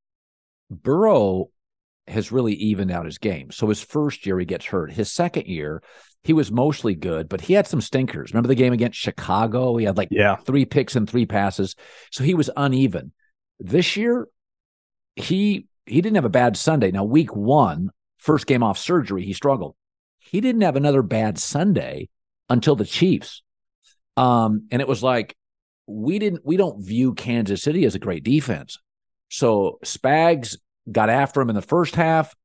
Burrow 0.70 1.50
has 2.08 2.32
really 2.32 2.54
evened 2.54 2.92
out 2.92 3.06
his 3.06 3.18
game. 3.18 3.52
So 3.52 3.70
his 3.70 3.82
first 3.82 4.26
year 4.26 4.40
he 4.40 4.46
gets 4.46 4.66
hurt. 4.66 4.92
His 4.92 5.12
second 5.12 5.48
year 5.48 5.82
he 6.24 6.34
was 6.34 6.52
mostly 6.52 6.96
good, 6.96 7.28
but 7.28 7.42
he 7.42 7.54
had 7.54 7.68
some 7.68 7.82
stinkers. 7.82 8.32
Remember 8.32 8.48
the 8.48 8.56
game 8.56 8.74
against 8.74 9.00
Chicago? 9.00 9.76
He 9.76 9.86
had 9.86 9.98
like 9.98 10.08
yeah. 10.12 10.38
three 10.38 10.66
picks 10.66 10.96
and 10.96 11.10
three 11.10 11.26
passes. 11.26 11.76
So 12.12 12.24
he 12.24 12.34
was 12.34 12.50
uneven. 12.56 13.12
This 13.60 13.98
year 13.98 14.28
he 15.16 15.68
he 15.86 16.02
didn't 16.02 16.16
have 16.16 16.26
a 16.26 16.30
bad 16.30 16.56
Sunday. 16.56 16.92
Now 16.92 17.04
week 17.04 17.36
1, 17.36 17.90
first 18.18 18.48
game 18.48 18.64
off 18.64 18.78
surgery, 18.78 19.26
he 19.26 19.34
struggled. 19.34 19.76
He 20.20 20.40
didn't 20.40 20.62
have 20.62 20.78
another 20.78 21.02
bad 21.02 21.38
Sunday 21.38 22.10
until 22.50 22.76
the 22.76 22.86
Chiefs. 22.86 23.44
Um 24.16 24.68
and 24.72 24.82
it 24.82 24.88
was 24.88 25.04
like 25.04 25.36
we 25.88 26.20
didn't 26.20 26.46
we 26.46 26.56
don't 26.56 26.84
view 26.84 27.14
Kansas 27.14 27.62
City 27.62 27.86
as 27.86 27.96
a 27.96 28.00
great 28.00 28.24
defense. 28.24 28.80
So 29.30 29.80
Spags 29.84 30.58
got 30.92 31.10
after 31.10 31.42
him 31.42 31.50
in 31.50 31.56
the 31.56 31.62
first 31.62 31.96
half, 31.96 32.36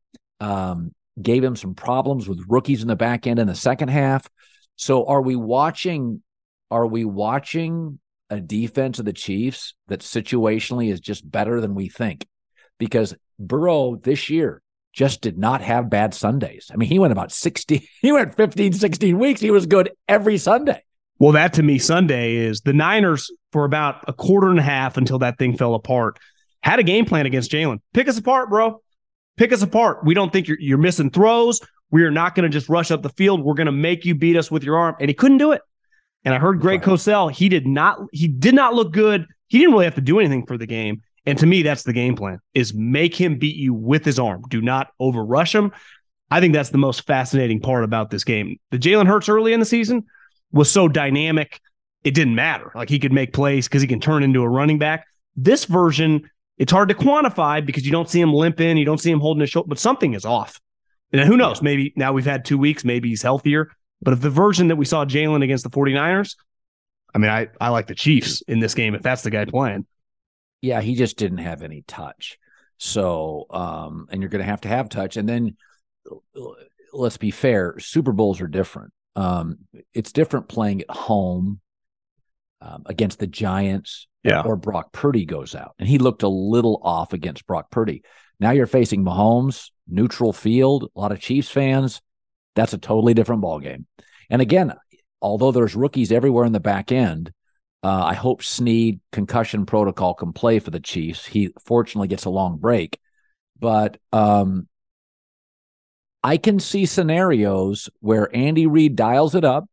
um, 0.41 0.93
gave 1.21 1.43
him 1.43 1.57
some 1.57 1.75
problems 1.75 2.29
with 2.29 2.45
rookies 2.49 2.83
in 2.83 2.89
the 2.89 2.97
back 2.97 3.27
end 3.27 3.39
in 3.39 3.47
the 3.47 3.55
second 3.55 3.89
half. 3.89 4.29
So 4.77 5.07
are 5.07 5.23
we 5.23 5.37
watching? 5.37 6.23
Are 6.71 6.87
we 6.87 7.05
watching 7.05 7.99
a 8.31 8.41
defense 8.41 8.99
of 8.99 9.07
the 9.07 9.13
Chiefs 9.13 9.75
that 9.89 10.01
situationally 10.01 10.93
is 10.93 11.01
just 11.01 11.29
better 11.29 11.61
than 11.61 11.75
we 11.75 11.89
think? 11.89 12.27
Because 12.79 13.15
Burrow 13.39 13.97
this 13.97 14.29
year 14.29 14.63
just 14.93 15.21
did 15.21 15.39
not 15.39 15.61
have 15.61 15.91
bad 15.91 16.15
Sundays. 16.15 16.71
I 16.73 16.77
mean, 16.77 16.89
he 16.89 16.99
went 16.99 17.13
about 17.13 17.33
60, 17.33 17.89
he 18.03 18.13
went 18.13 18.37
15, 18.37 18.75
16 18.75 19.19
weeks. 19.19 19.41
He 19.41 19.51
was 19.51 19.67
good 19.67 19.91
every 20.09 20.39
Sunday. 20.39 20.83
Well, 21.19 21.33
that 21.33 21.55
to 21.55 21.65
me, 21.65 21.79
Sunday 21.79 22.37
is 22.37 22.61
the 22.61 22.73
Niners 22.73 23.31
for 23.53 23.65
about 23.65 24.05
a 24.07 24.13
quarter 24.13 24.51
and 24.51 24.59
a 24.59 24.63
half 24.63 24.97
until 24.97 25.19
that 25.21 25.37
thing 25.37 25.57
fell 25.57 25.75
apart 25.75 26.19
had 26.63 26.79
a 26.79 26.83
game 26.83 27.05
plan 27.05 27.27
against 27.27 27.51
Jalen. 27.51 27.81
Pick 27.95 28.09
us 28.09 28.19
apart, 28.19 28.51
bro. 28.51 28.83
Pick 29.37 29.53
us 29.53 29.63
apart. 29.63 30.05
We 30.05 30.15
don't 30.15 30.33
think 30.33 30.49
you're 30.49 30.59
you're 30.61 30.79
missing 30.79 31.11
throws. 31.11 31.61
We 31.91 32.03
are 32.03 32.11
not 32.11 32.35
going 32.35 32.43
to 32.43 32.49
just 32.49 32.69
rush 32.69 32.91
up 32.91 33.03
the 33.03 33.09
field. 33.11 33.43
We're 33.43 33.55
going 33.55 33.67
to 33.67 33.73
make 33.73 34.05
you 34.05 34.15
beat 34.15 34.37
us 34.37 34.51
with 34.51 34.63
your 34.63 34.77
arm. 34.77 34.97
And 35.01 35.09
he 35.09 35.15
couldn't 35.15 35.39
do 35.39 35.53
it. 35.53 35.63
And 36.25 36.35
I 36.35 36.39
heard 36.39 36.61
Greg 36.61 36.83
Cosell. 36.83 37.31
He 37.31 37.49
did 37.49 37.67
not. 37.67 38.01
He 38.13 38.29
did 38.29 38.55
not 38.55 38.75
look 38.75 38.93
good. 38.93 39.27
He 39.47 39.59
didn't 39.59 39.73
really 39.73 39.87
have 39.87 39.95
to 39.95 40.01
do 40.01 40.19
anything 40.19 40.45
for 40.47 40.59
the 40.59 40.67
game. 40.67 41.03
And 41.25 41.39
to 41.39 41.47
me, 41.47 41.63
that's 41.63 41.85
the 41.85 41.93
game 41.93 42.17
plan: 42.17 42.41
is 42.55 42.75
make 42.75 43.15
him 43.15 43.39
beat 43.39 43.57
you 43.57 43.73
with 43.73 44.05
his 44.05 44.19
arm. 44.19 44.43
Do 44.49 44.61
not 44.61 44.89
overrush 45.01 45.55
him. 45.55 45.73
I 46.31 46.41
think 46.41 46.53
that's 46.53 46.71
the 46.71 46.79
most 46.79 47.07
fascinating 47.07 47.61
part 47.61 47.85
about 47.85 48.11
this 48.11 48.25
game. 48.25 48.59
The 48.71 48.79
Jalen 48.79 49.07
Hurts 49.07 49.29
early 49.29 49.53
in 49.53 49.61
the 49.61 49.67
season 49.67 50.05
was 50.53 50.71
so 50.71 50.89
dynamic. 50.89 51.61
It 52.05 52.15
didn't 52.15 52.35
matter. 52.35 52.71
Like 52.75 52.91
he 52.91 52.99
could 52.99 53.13
make 53.13 53.33
plays 53.33 53.67
because 53.67 53.83
he 53.83 53.89
can 53.89 54.01
turn 54.01 54.23
into 54.23 54.43
a 54.43 54.49
running 54.49 54.79
back. 54.79 55.07
This 55.37 55.65
version 55.65 56.29
it's 56.59 56.73
hard 56.73 56.89
to 56.89 56.95
quantify 56.95 57.65
because 57.65 57.87
you 57.87 57.93
don't 57.93 58.09
see 58.09 58.21
him 58.21 58.33
limping, 58.33 58.77
you 58.77 58.85
don't 58.85 58.99
see 58.99 59.11
him 59.11 59.21
holding 59.21 59.41
his 59.41 59.51
shoulder, 59.51 59.69
but 59.69 59.79
something 59.79 60.15
is 60.15 60.25
off. 60.25 60.61
And 61.13 61.23
who 61.23 61.37
knows? 61.37 61.63
Maybe 61.63 61.93
now 61.97 62.13
we've 62.13 62.27
had 62.27 62.45
two 62.45 62.59
weeks, 62.59 62.85
maybe 62.85 63.09
he's 63.09 63.23
healthier. 63.23 63.71
But 64.03 64.13
if 64.13 64.21
the 64.21 64.31
version 64.31 64.69
that 64.69 64.77
we 64.77 64.85
saw 64.85 65.05
Jalen 65.05 65.43
against 65.43 65.65
the 65.65 65.71
49ers, 65.71 66.37
I 67.15 67.19
mean, 67.19 67.31
I, 67.31 67.49
I 67.61 67.71
like 67.71 67.87
the 67.87 67.95
Chiefs 67.95 68.43
in 68.43 68.61
this 68.61 68.75
game 68.75 68.95
if 68.95 69.03
that's 69.03 69.23
the 69.23 69.31
guy 69.31 69.45
playing. 69.45 69.87
Yeah, 70.61 70.81
he 70.81 70.95
just 70.95 71.17
didn't 71.17 71.39
have 71.39 71.63
any 71.63 71.83
touch. 71.87 72.39
So, 72.79 73.47
um, 73.51 74.07
and 74.11 74.21
you're 74.21 74.29
going 74.29 74.45
to 74.45 74.51
have 74.51 74.61
to 74.63 74.69
have 74.69 74.89
touch. 74.89 75.17
And 75.17 75.29
then 75.29 75.57
let's 76.93 77.17
be 77.17 77.31
fair, 77.31 77.79
Super 77.79 78.13
Bowls 78.13 78.41
are 78.41 78.49
different. 78.49 78.93
Um, 79.17 79.59
it's 79.95 80.13
different 80.13 80.49
playing 80.49 80.83
at 80.83 80.91
home 80.91 81.61
um, 82.61 82.83
against 82.87 83.19
the 83.19 83.27
Giants 83.27 84.07
yeah. 84.23 84.43
or 84.43 84.57
Brock 84.57 84.93
Purdy 84.93 85.25
goes 85.25 85.55
out. 85.55 85.75
And 85.79 85.89
he 85.89 85.99
looked 85.99 86.23
a 86.23 86.29
little 86.29 86.81
off 86.83 87.13
against 87.13 87.47
Brock 87.47 87.71
Purdy. 87.71 88.03
Now 88.41 88.51
you're 88.51 88.67
facing 88.67 89.05
Mahomes, 89.05 89.71
neutral 89.87 90.33
field, 90.33 90.91
a 90.95 91.01
lot 91.01 91.13
of 91.13 91.21
Chiefs 91.21 91.51
fans. 91.51 92.01
That's 92.55 92.73
a 92.73 92.79
totally 92.79 93.15
different 93.15 93.43
ballgame. 93.43 93.85
And 94.31 94.43
again, 94.43 94.73
although 95.21 95.53
there's 95.53 95.75
rookies 95.75 96.13
everywhere 96.13 96.45
in 96.45 96.53
the 96.53 96.61
back 96.61 96.93
end, 96.93 97.33
uh, 97.83 98.05
I 98.05 98.15
hope 98.15 98.43
Sneed 98.43 99.01
concussion 99.13 99.65
protocol 99.65 100.15
can 100.15 100.33
play 100.33 100.59
for 100.59 100.71
the 100.71 100.81
Chiefs. 100.81 101.25
He 101.25 101.51
fortunately 101.65 102.09
gets 102.09 102.25
a 102.25 102.31
long 102.31 102.59
break, 102.59 102.99
but 103.59 103.99
um, 104.13 104.69
I 106.23 106.37
can 106.37 106.59
see 106.59 106.87
scenarios 106.87 107.89
where 108.01 108.35
Andy 108.35 108.67
Reid 108.67 108.97
dials 108.97 109.37
it 109.37 109.45
up, 109.45 109.67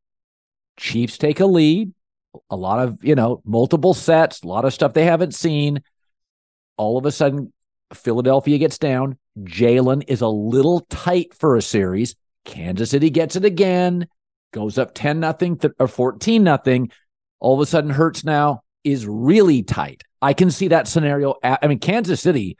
Chiefs 0.77 1.17
take 1.17 1.39
a 1.39 1.47
lead, 1.47 1.93
a 2.49 2.55
lot 2.55 2.79
of, 2.79 3.03
you 3.03 3.15
know, 3.15 3.41
multiple 3.45 3.93
sets, 3.93 4.41
a 4.43 4.47
lot 4.47 4.65
of 4.65 4.73
stuff 4.73 4.93
they 4.93 5.05
haven't 5.05 5.35
seen. 5.35 5.81
All 6.77 6.97
of 6.97 7.05
a 7.05 7.11
sudden, 7.11 7.53
Philadelphia 7.93 8.57
gets 8.57 8.77
down. 8.77 9.17
Jalen 9.39 10.03
is 10.07 10.21
a 10.21 10.27
little 10.27 10.81
tight 10.89 11.33
for 11.33 11.55
a 11.55 11.61
series. 11.61 12.15
Kansas 12.45 12.91
City 12.91 13.09
gets 13.09 13.35
it 13.35 13.45
again, 13.45 14.07
goes 14.53 14.77
up 14.77 14.93
10 14.93 15.19
nothing 15.19 15.59
or 15.79 15.87
14 15.87 16.43
nothing. 16.43 16.91
All 17.39 17.55
of 17.55 17.59
a 17.59 17.65
sudden, 17.65 17.89
Hurts 17.89 18.23
now 18.23 18.61
is 18.83 19.05
really 19.05 19.63
tight. 19.63 20.03
I 20.21 20.33
can 20.33 20.51
see 20.51 20.69
that 20.69 20.87
scenario. 20.87 21.35
At, 21.43 21.59
I 21.61 21.67
mean, 21.67 21.79
Kansas 21.79 22.21
City, 22.21 22.57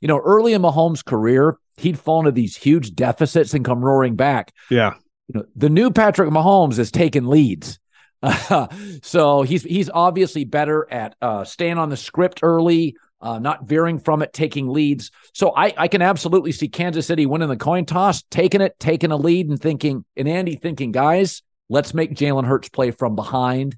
you 0.00 0.08
know, 0.08 0.18
early 0.18 0.52
in 0.52 0.62
Mahomes' 0.62 1.04
career, 1.04 1.58
he'd 1.76 1.98
fall 1.98 2.20
into 2.20 2.32
these 2.32 2.56
huge 2.56 2.94
deficits 2.94 3.54
and 3.54 3.64
come 3.64 3.84
roaring 3.84 4.16
back. 4.16 4.52
Yeah. 4.70 4.94
You 5.28 5.40
know, 5.40 5.46
the 5.56 5.70
new 5.70 5.90
Patrick 5.90 6.30
Mahomes 6.30 6.78
is 6.78 6.90
taking 6.90 7.26
leads. 7.26 7.78
So 9.02 9.42
he's 9.42 9.62
he's 9.62 9.90
obviously 9.92 10.44
better 10.44 10.86
at 10.90 11.14
uh, 11.20 11.44
staying 11.44 11.78
on 11.78 11.90
the 11.90 11.96
script 11.96 12.40
early, 12.42 12.96
uh, 13.20 13.38
not 13.38 13.64
veering 13.64 13.98
from 13.98 14.22
it, 14.22 14.32
taking 14.32 14.68
leads. 14.68 15.10
So 15.32 15.54
I, 15.56 15.72
I 15.76 15.88
can 15.88 16.02
absolutely 16.02 16.52
see 16.52 16.68
Kansas 16.68 17.06
City 17.06 17.26
winning 17.26 17.48
the 17.48 17.56
coin 17.56 17.84
toss, 17.86 18.22
taking 18.30 18.60
it, 18.60 18.78
taking 18.78 19.10
a 19.10 19.16
lead, 19.16 19.48
and 19.48 19.60
thinking, 19.60 20.04
and 20.16 20.28
Andy 20.28 20.56
thinking, 20.56 20.92
guys, 20.92 21.42
let's 21.68 21.94
make 21.94 22.14
Jalen 22.14 22.46
Hurts 22.46 22.68
play 22.68 22.90
from 22.90 23.16
behind, 23.16 23.76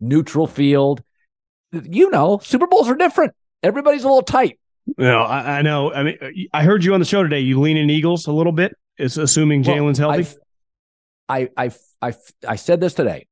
neutral 0.00 0.46
field. 0.46 1.02
You 1.72 2.10
know, 2.10 2.38
Super 2.42 2.66
Bowls 2.66 2.88
are 2.88 2.96
different. 2.96 3.32
Everybody's 3.62 4.04
a 4.04 4.08
little 4.08 4.22
tight. 4.22 4.58
No, 4.98 5.22
I, 5.22 5.58
I 5.58 5.62
know. 5.62 5.92
I 5.92 6.02
mean, 6.02 6.48
I 6.52 6.64
heard 6.64 6.84
you 6.84 6.94
on 6.94 7.00
the 7.00 7.06
show 7.06 7.22
today. 7.22 7.40
You 7.40 7.60
lean 7.60 7.76
in 7.76 7.88
Eagles 7.88 8.26
a 8.26 8.32
little 8.32 8.52
bit, 8.52 8.76
It's 8.98 9.16
assuming 9.16 9.62
Jalen's 9.62 10.00
well, 10.00 10.10
healthy. 10.10 10.36
I, 11.28 11.48
I, 11.56 11.70
I, 12.02 12.14
I 12.46 12.56
said 12.56 12.80
this 12.80 12.94
today. 12.94 13.26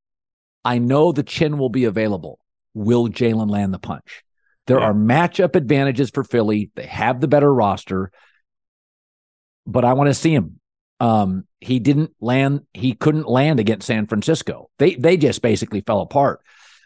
I 0.64 0.78
know 0.78 1.12
the 1.12 1.22
chin 1.22 1.58
will 1.58 1.68
be 1.68 1.84
available. 1.84 2.38
Will 2.74 3.08
Jalen 3.08 3.50
land 3.50 3.74
the 3.74 3.78
punch? 3.78 4.22
There 4.66 4.78
yeah. 4.78 4.86
are 4.86 4.94
matchup 4.94 5.56
advantages 5.56 6.10
for 6.10 6.22
Philly. 6.22 6.70
They 6.76 6.86
have 6.86 7.20
the 7.20 7.28
better 7.28 7.52
roster, 7.52 8.10
but 9.66 9.84
I 9.84 9.94
want 9.94 10.08
to 10.08 10.14
see 10.14 10.32
him. 10.32 10.60
Um, 11.00 11.44
he 11.60 11.78
didn't 11.78 12.12
land. 12.20 12.60
He 12.74 12.94
couldn't 12.94 13.28
land 13.28 13.58
against 13.58 13.86
San 13.86 14.06
Francisco. 14.06 14.70
They 14.78 14.94
they 14.94 15.16
just 15.16 15.42
basically 15.42 15.80
fell 15.80 16.02
apart. 16.02 16.40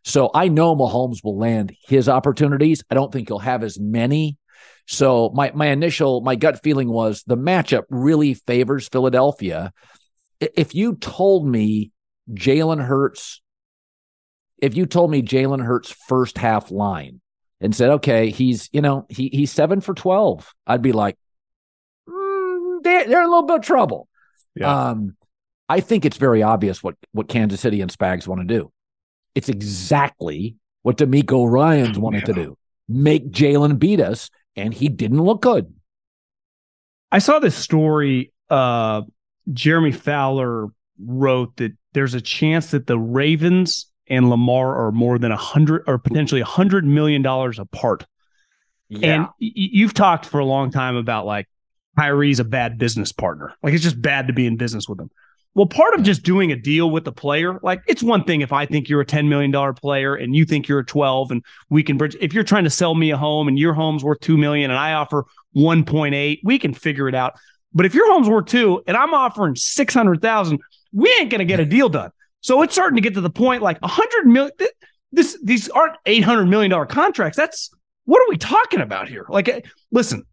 So 0.05 0.31
I 0.33 0.49
know 0.49 0.77
Mahomes 0.77 1.25
will 1.25 1.39
land 1.39 1.75
his 1.87 2.09
opportunities. 2.09 2.85
I 2.91 2.95
don't 2.95 3.13
think 3.13 3.29
he'll 3.29 3.39
have 3.39 3.65
as 3.65 3.81
many. 3.81 4.39
So 4.87 5.31
my 5.35 5.51
my 5.55 5.67
initial 5.67 6.21
my 6.21 6.37
gut 6.37 6.63
feeling 6.63 6.89
was 6.89 7.23
the 7.27 7.37
matchup 7.37 7.85
really 7.91 8.35
favors 8.35 8.89
Philadelphia. 8.89 9.73
If 10.41 10.75
you 10.75 10.97
told 10.97 11.47
me 11.47 11.91
Jalen 12.31 12.85
Hurts 12.85 13.41
if 14.64 14.74
you 14.77 14.87
told 14.87 15.11
me 15.11 15.20
Jalen 15.20 15.62
Hurts 15.62 15.94
first 16.09 16.38
half 16.38 16.70
line 16.70 17.20
and 17.61 17.77
said, 17.77 17.90
okay, 17.90 18.31
he's, 18.31 18.70
you 18.72 18.81
know, 18.81 19.07
he 19.11 19.29
he's 19.29 19.53
seven 19.53 19.83
for 19.83 19.92
12, 19.92 20.50
I'd 20.66 20.81
be 20.81 20.92
like, 20.92 21.18
mm, 22.09 22.83
they're, 22.83 23.07
they're 23.07 23.20
in 23.20 23.27
a 23.27 23.31
little 23.31 23.46
bit 23.46 23.57
of 23.57 23.62
trouble. 23.62 24.09
Yeah. 24.55 24.88
Um, 24.88 25.16
I 25.68 25.81
think 25.81 26.07
it's 26.07 26.16
very 26.16 26.42
obvious 26.42 26.83
what, 26.83 26.94
what 27.12 27.29
Kansas 27.29 27.61
City 27.61 27.83
and 27.83 27.92
Spags 27.92 28.27
want 28.27 28.40
to 28.40 28.46
do. 28.46 28.72
It's 29.35 29.50
exactly 29.50 30.57
what 30.83 30.96
DeMeco 30.96 31.50
Ryans 31.50 31.98
wanted 31.98 32.20
yeah. 32.20 32.27
to 32.27 32.33
do 32.33 32.59
make 32.88 33.31
Jalen 33.31 33.79
beat 33.79 34.00
us, 34.00 34.31
and 34.57 34.72
he 34.72 34.88
didn't 34.88 35.22
look 35.22 35.42
good. 35.42 35.72
I 37.11 37.18
saw 37.18 37.38
this 37.38 37.57
story. 37.57 38.33
Uh, 38.50 39.03
Jeremy 39.53 39.92
Fowler 39.92 40.68
wrote 40.98 41.57
that 41.57 41.72
there's 41.92 42.14
a 42.14 42.20
chance 42.20 42.70
that 42.72 42.87
the 42.87 42.98
Ravens 42.98 43.90
and 44.09 44.31
Lamar 44.31 44.87
are 44.87 44.93
more 44.93 45.19
than 45.19 45.33
a 45.33 45.37
hundred 45.37 45.85
or 45.87 45.99
potentially 45.99 46.40
a 46.40 46.47
hundred 46.47 46.85
million 46.85 47.23
dollars 47.23 47.59
apart. 47.59 48.07
Yeah. 48.88 49.14
And 49.14 49.29
you've 49.38 49.95
talked 49.95 50.27
for 50.27 50.38
a 50.38 50.45
long 50.45 50.71
time 50.71 50.97
about 50.97 51.27
like 51.27 51.49
Kyrie's 51.99 52.40
a 52.40 52.45
bad 52.45 52.79
business 52.79 53.12
partner. 53.12 53.55
Like 53.62 53.75
it's 53.75 53.83
just 53.83 54.01
bad 54.01 54.27
to 54.27 54.33
be 54.33 54.47
in 54.47 54.57
business 54.57 54.88
with 54.88 55.01
him. 55.01 55.11
Well, 55.55 55.67
part 55.67 55.95
of 55.95 56.03
just 56.03 56.25
doing 56.25 56.51
a 56.51 56.57
deal 56.57 56.90
with 56.90 57.05
the 57.05 57.12
player, 57.12 57.61
like 57.62 57.83
it's 57.87 58.03
one 58.03 58.25
thing 58.25 58.40
if 58.40 58.53
I 58.53 58.67
think 58.67 58.88
you're 58.88 59.01
a 59.01 59.07
$10 59.07 59.29
million 59.29 59.75
player 59.75 60.14
and 60.17 60.35
you 60.35 60.45
think 60.45 60.67
you're 60.67 60.81
a 60.81 60.85
12 60.85 61.31
and 61.31 61.45
we 61.71 61.85
can 61.85 61.97
bridge. 61.97 62.17
If 62.21 62.35
you're 62.35 62.43
trying 62.43 62.64
to 62.64 62.71
sell 62.71 62.95
me 62.95 63.12
a 63.12 63.17
home 63.17 63.47
and 63.47 63.57
your 63.57 63.73
home's 63.73 64.03
worth 64.03 64.21
2 64.21 64.37
million 64.37 64.73
and 64.73 64.79
I 64.79 64.95
offer 64.95 65.25
1.8, 65.57 66.40
we 66.43 66.59
can 66.59 66.75
figure 66.75 67.09
it 67.09 67.14
out. 67.14 67.35
But 67.73 67.87
if 67.87 67.95
your 67.95 68.11
home's 68.12 68.29
worth 68.29 68.47
two 68.47 68.83
and 68.87 68.97
I'm 68.97 69.14
offering 69.14 69.57
600,000, 69.57 70.61
we 70.93 71.12
ain't 71.21 71.31
going 71.31 71.40
to 71.40 71.45
get 71.45 71.61
a 71.61 71.64
deal 71.67 71.88
done. 71.88 72.11
So 72.44 72.61
it's 72.61 72.74
starting 72.74 72.96
to 72.96 73.00
get 73.00 73.14
to 73.14 73.22
the 73.22 73.30
point 73.30 73.62
like 73.62 73.78
a 73.83 73.88
hundred 73.88 74.26
million. 74.26 74.52
This 75.11 75.38
these 75.42 75.70
aren't 75.70 75.96
eight 76.04 76.22
hundred 76.22 76.44
million 76.44 76.70
dollar 76.70 76.85
contracts. 76.85 77.38
That's 77.38 77.70
what 78.04 78.20
are 78.20 78.28
we 78.28 78.37
talking 78.37 78.83
about 78.83 79.09
here? 79.09 79.24
Like, 79.30 79.48
eh, 79.48 79.62
listen, 79.90 80.24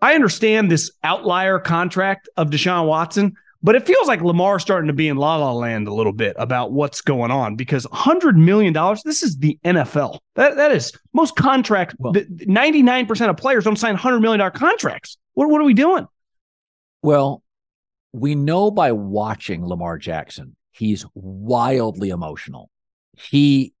I 0.00 0.14
understand 0.14 0.70
this 0.70 0.90
outlier 1.04 1.58
contract 1.58 2.30
of 2.38 2.48
Deshaun 2.48 2.86
Watson, 2.86 3.34
but 3.62 3.74
it 3.74 3.86
feels 3.86 4.08
like 4.08 4.22
Lamar's 4.22 4.62
starting 4.62 4.86
to 4.86 4.94
be 4.94 5.06
in 5.06 5.18
la 5.18 5.36
la 5.36 5.52
land 5.52 5.86
a 5.86 5.92
little 5.92 6.14
bit 6.14 6.34
about 6.38 6.72
what's 6.72 7.02
going 7.02 7.30
on 7.30 7.56
because 7.56 7.86
hundred 7.92 8.38
million 8.38 8.72
dollars. 8.72 9.02
This 9.02 9.22
is 9.22 9.36
the 9.36 9.58
NFL. 9.62 10.18
That 10.36 10.56
that 10.56 10.72
is 10.72 10.92
most 11.12 11.36
contracts. 11.36 11.94
Well, 11.98 12.14
Ninety 12.46 12.82
nine 12.82 13.04
percent 13.04 13.28
of 13.28 13.36
players 13.36 13.64
don't 13.64 13.76
sign 13.76 13.96
hundred 13.96 14.20
million 14.20 14.38
dollar 14.38 14.50
contracts. 14.50 15.18
What 15.34 15.50
what 15.50 15.60
are 15.60 15.64
we 15.64 15.74
doing? 15.74 16.06
Well, 17.02 17.42
we 18.14 18.34
know 18.34 18.70
by 18.70 18.92
watching 18.92 19.66
Lamar 19.66 19.98
Jackson 19.98 20.56
He's 20.80 21.04
wildly 21.14 22.08
emotional. 22.08 22.70
He 23.14 23.74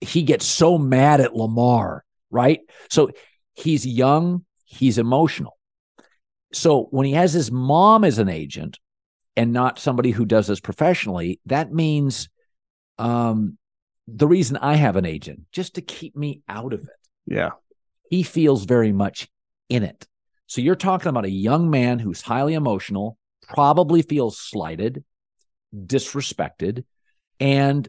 he 0.00 0.22
gets 0.22 0.46
so 0.46 0.78
mad 0.78 1.20
at 1.20 1.36
Lamar, 1.36 2.02
right? 2.30 2.60
So 2.88 3.10
he's 3.52 3.86
young, 3.86 4.46
he's 4.64 4.96
emotional. 4.96 5.58
So 6.54 6.84
when 6.92 7.04
he 7.04 7.12
has 7.12 7.34
his 7.34 7.52
mom 7.52 8.04
as 8.04 8.18
an 8.18 8.30
agent 8.30 8.78
and 9.36 9.52
not 9.52 9.78
somebody 9.78 10.12
who 10.12 10.24
does 10.24 10.46
this 10.46 10.58
professionally, 10.58 11.40
that 11.44 11.74
means 11.74 12.30
um 12.96 13.58
the 14.08 14.26
reason 14.26 14.56
I 14.56 14.76
have 14.76 14.96
an 14.96 15.04
agent 15.04 15.42
just 15.52 15.74
to 15.74 15.82
keep 15.82 16.16
me 16.16 16.40
out 16.48 16.72
of 16.72 16.84
it. 16.84 17.00
Yeah. 17.26 17.50
He 18.08 18.22
feels 18.22 18.64
very 18.64 18.92
much 18.92 19.28
in 19.68 19.82
it. 19.82 20.06
So 20.46 20.62
you're 20.62 20.74
talking 20.74 21.10
about 21.10 21.26
a 21.26 21.30
young 21.30 21.68
man 21.68 21.98
who's 21.98 22.22
highly 22.22 22.54
emotional, 22.54 23.18
probably 23.46 24.00
feels 24.00 24.38
slighted, 24.38 25.04
disrespected. 25.74 26.84
And 27.40 27.88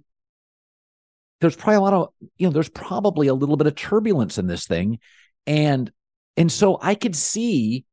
there's 1.42 1.56
probably 1.56 1.76
a 1.76 1.82
lot 1.82 1.94
of 1.94 2.10
you 2.38 2.48
know 2.48 2.54
there's 2.54 2.70
probably 2.70 3.28
a 3.28 3.34
little 3.34 3.58
bit 3.58 3.68
of 3.68 3.76
turbulence 3.76 4.38
in 4.38 4.48
this 4.48 4.66
thing. 4.68 5.00
And 5.46 5.92
and 6.36 6.52
so 6.52 6.78
i 6.82 6.96
could 6.96 7.16
see 7.16 7.84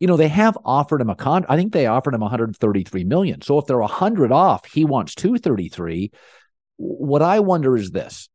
you 0.00 0.08
know 0.08 0.16
they 0.16 0.28
have 0.28 0.58
offered 0.64 1.00
him 1.00 1.10
a 1.10 1.14
con 1.14 1.46
i 1.48 1.56
think 1.56 1.72
they 1.72 1.86
offered 1.86 2.14
him 2.14 2.20
133 2.20 3.04
million. 3.04 3.40
So 3.40 3.58
if 3.58 3.66
they're 3.66 3.78
100 3.78 4.32
off 4.32 4.66
he 4.66 4.84
wants 4.84 5.14
233 5.14 6.10
what 6.76 7.22
i 7.22 7.40
wonder 7.40 7.76
is 7.76 7.90
this. 7.90 8.28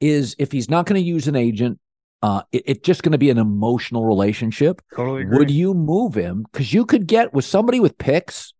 Is 0.00 0.34
if 0.40 0.50
he's 0.50 0.68
not 0.68 0.86
going 0.86 1.00
to 1.00 1.06
use 1.06 1.28
an 1.28 1.36
agent 1.36 1.78
uh, 2.22 2.42
it, 2.52 2.62
it's 2.66 2.86
just 2.86 3.02
going 3.02 3.12
to 3.12 3.18
be 3.18 3.30
an 3.30 3.38
emotional 3.38 4.04
relationship. 4.04 4.80
Totally 4.94 5.26
Would 5.26 5.50
you 5.50 5.74
move 5.74 6.14
him? 6.14 6.44
Because 6.50 6.72
you 6.72 6.86
could 6.86 7.08
get 7.08 7.34
with 7.34 7.44
somebody 7.44 7.80
with 7.80 7.98
picks 7.98 8.54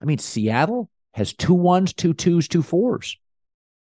I 0.00 0.04
mean, 0.04 0.18
Seattle 0.18 0.90
has 1.12 1.32
two 1.32 1.54
ones, 1.54 1.92
two 1.92 2.14
twos, 2.14 2.48
two 2.48 2.62
fours. 2.62 3.18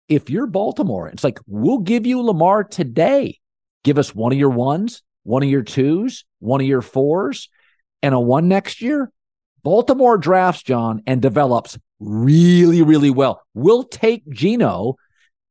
If 0.08 0.28
you're 0.28 0.46
Baltimore, 0.46 1.08
it's 1.08 1.22
like, 1.22 1.38
we'll 1.46 1.78
give 1.78 2.06
you 2.06 2.20
Lamar 2.22 2.64
today. 2.64 3.38
Give 3.84 3.98
us 3.98 4.14
one 4.14 4.32
of 4.32 4.38
your 4.38 4.50
ones, 4.50 5.02
one 5.22 5.42
of 5.42 5.48
your 5.48 5.62
twos, 5.62 6.24
one 6.40 6.60
of 6.60 6.66
your 6.66 6.82
fours, 6.82 7.48
and 8.02 8.14
a 8.14 8.20
one 8.20 8.48
next 8.48 8.82
year. 8.82 9.12
Baltimore 9.62 10.18
drafts 10.18 10.62
John 10.62 11.02
and 11.06 11.22
develops 11.22 11.78
really, 12.00 12.82
really 12.82 13.10
well. 13.10 13.42
We'll 13.54 13.84
take 13.84 14.28
Geno 14.30 14.96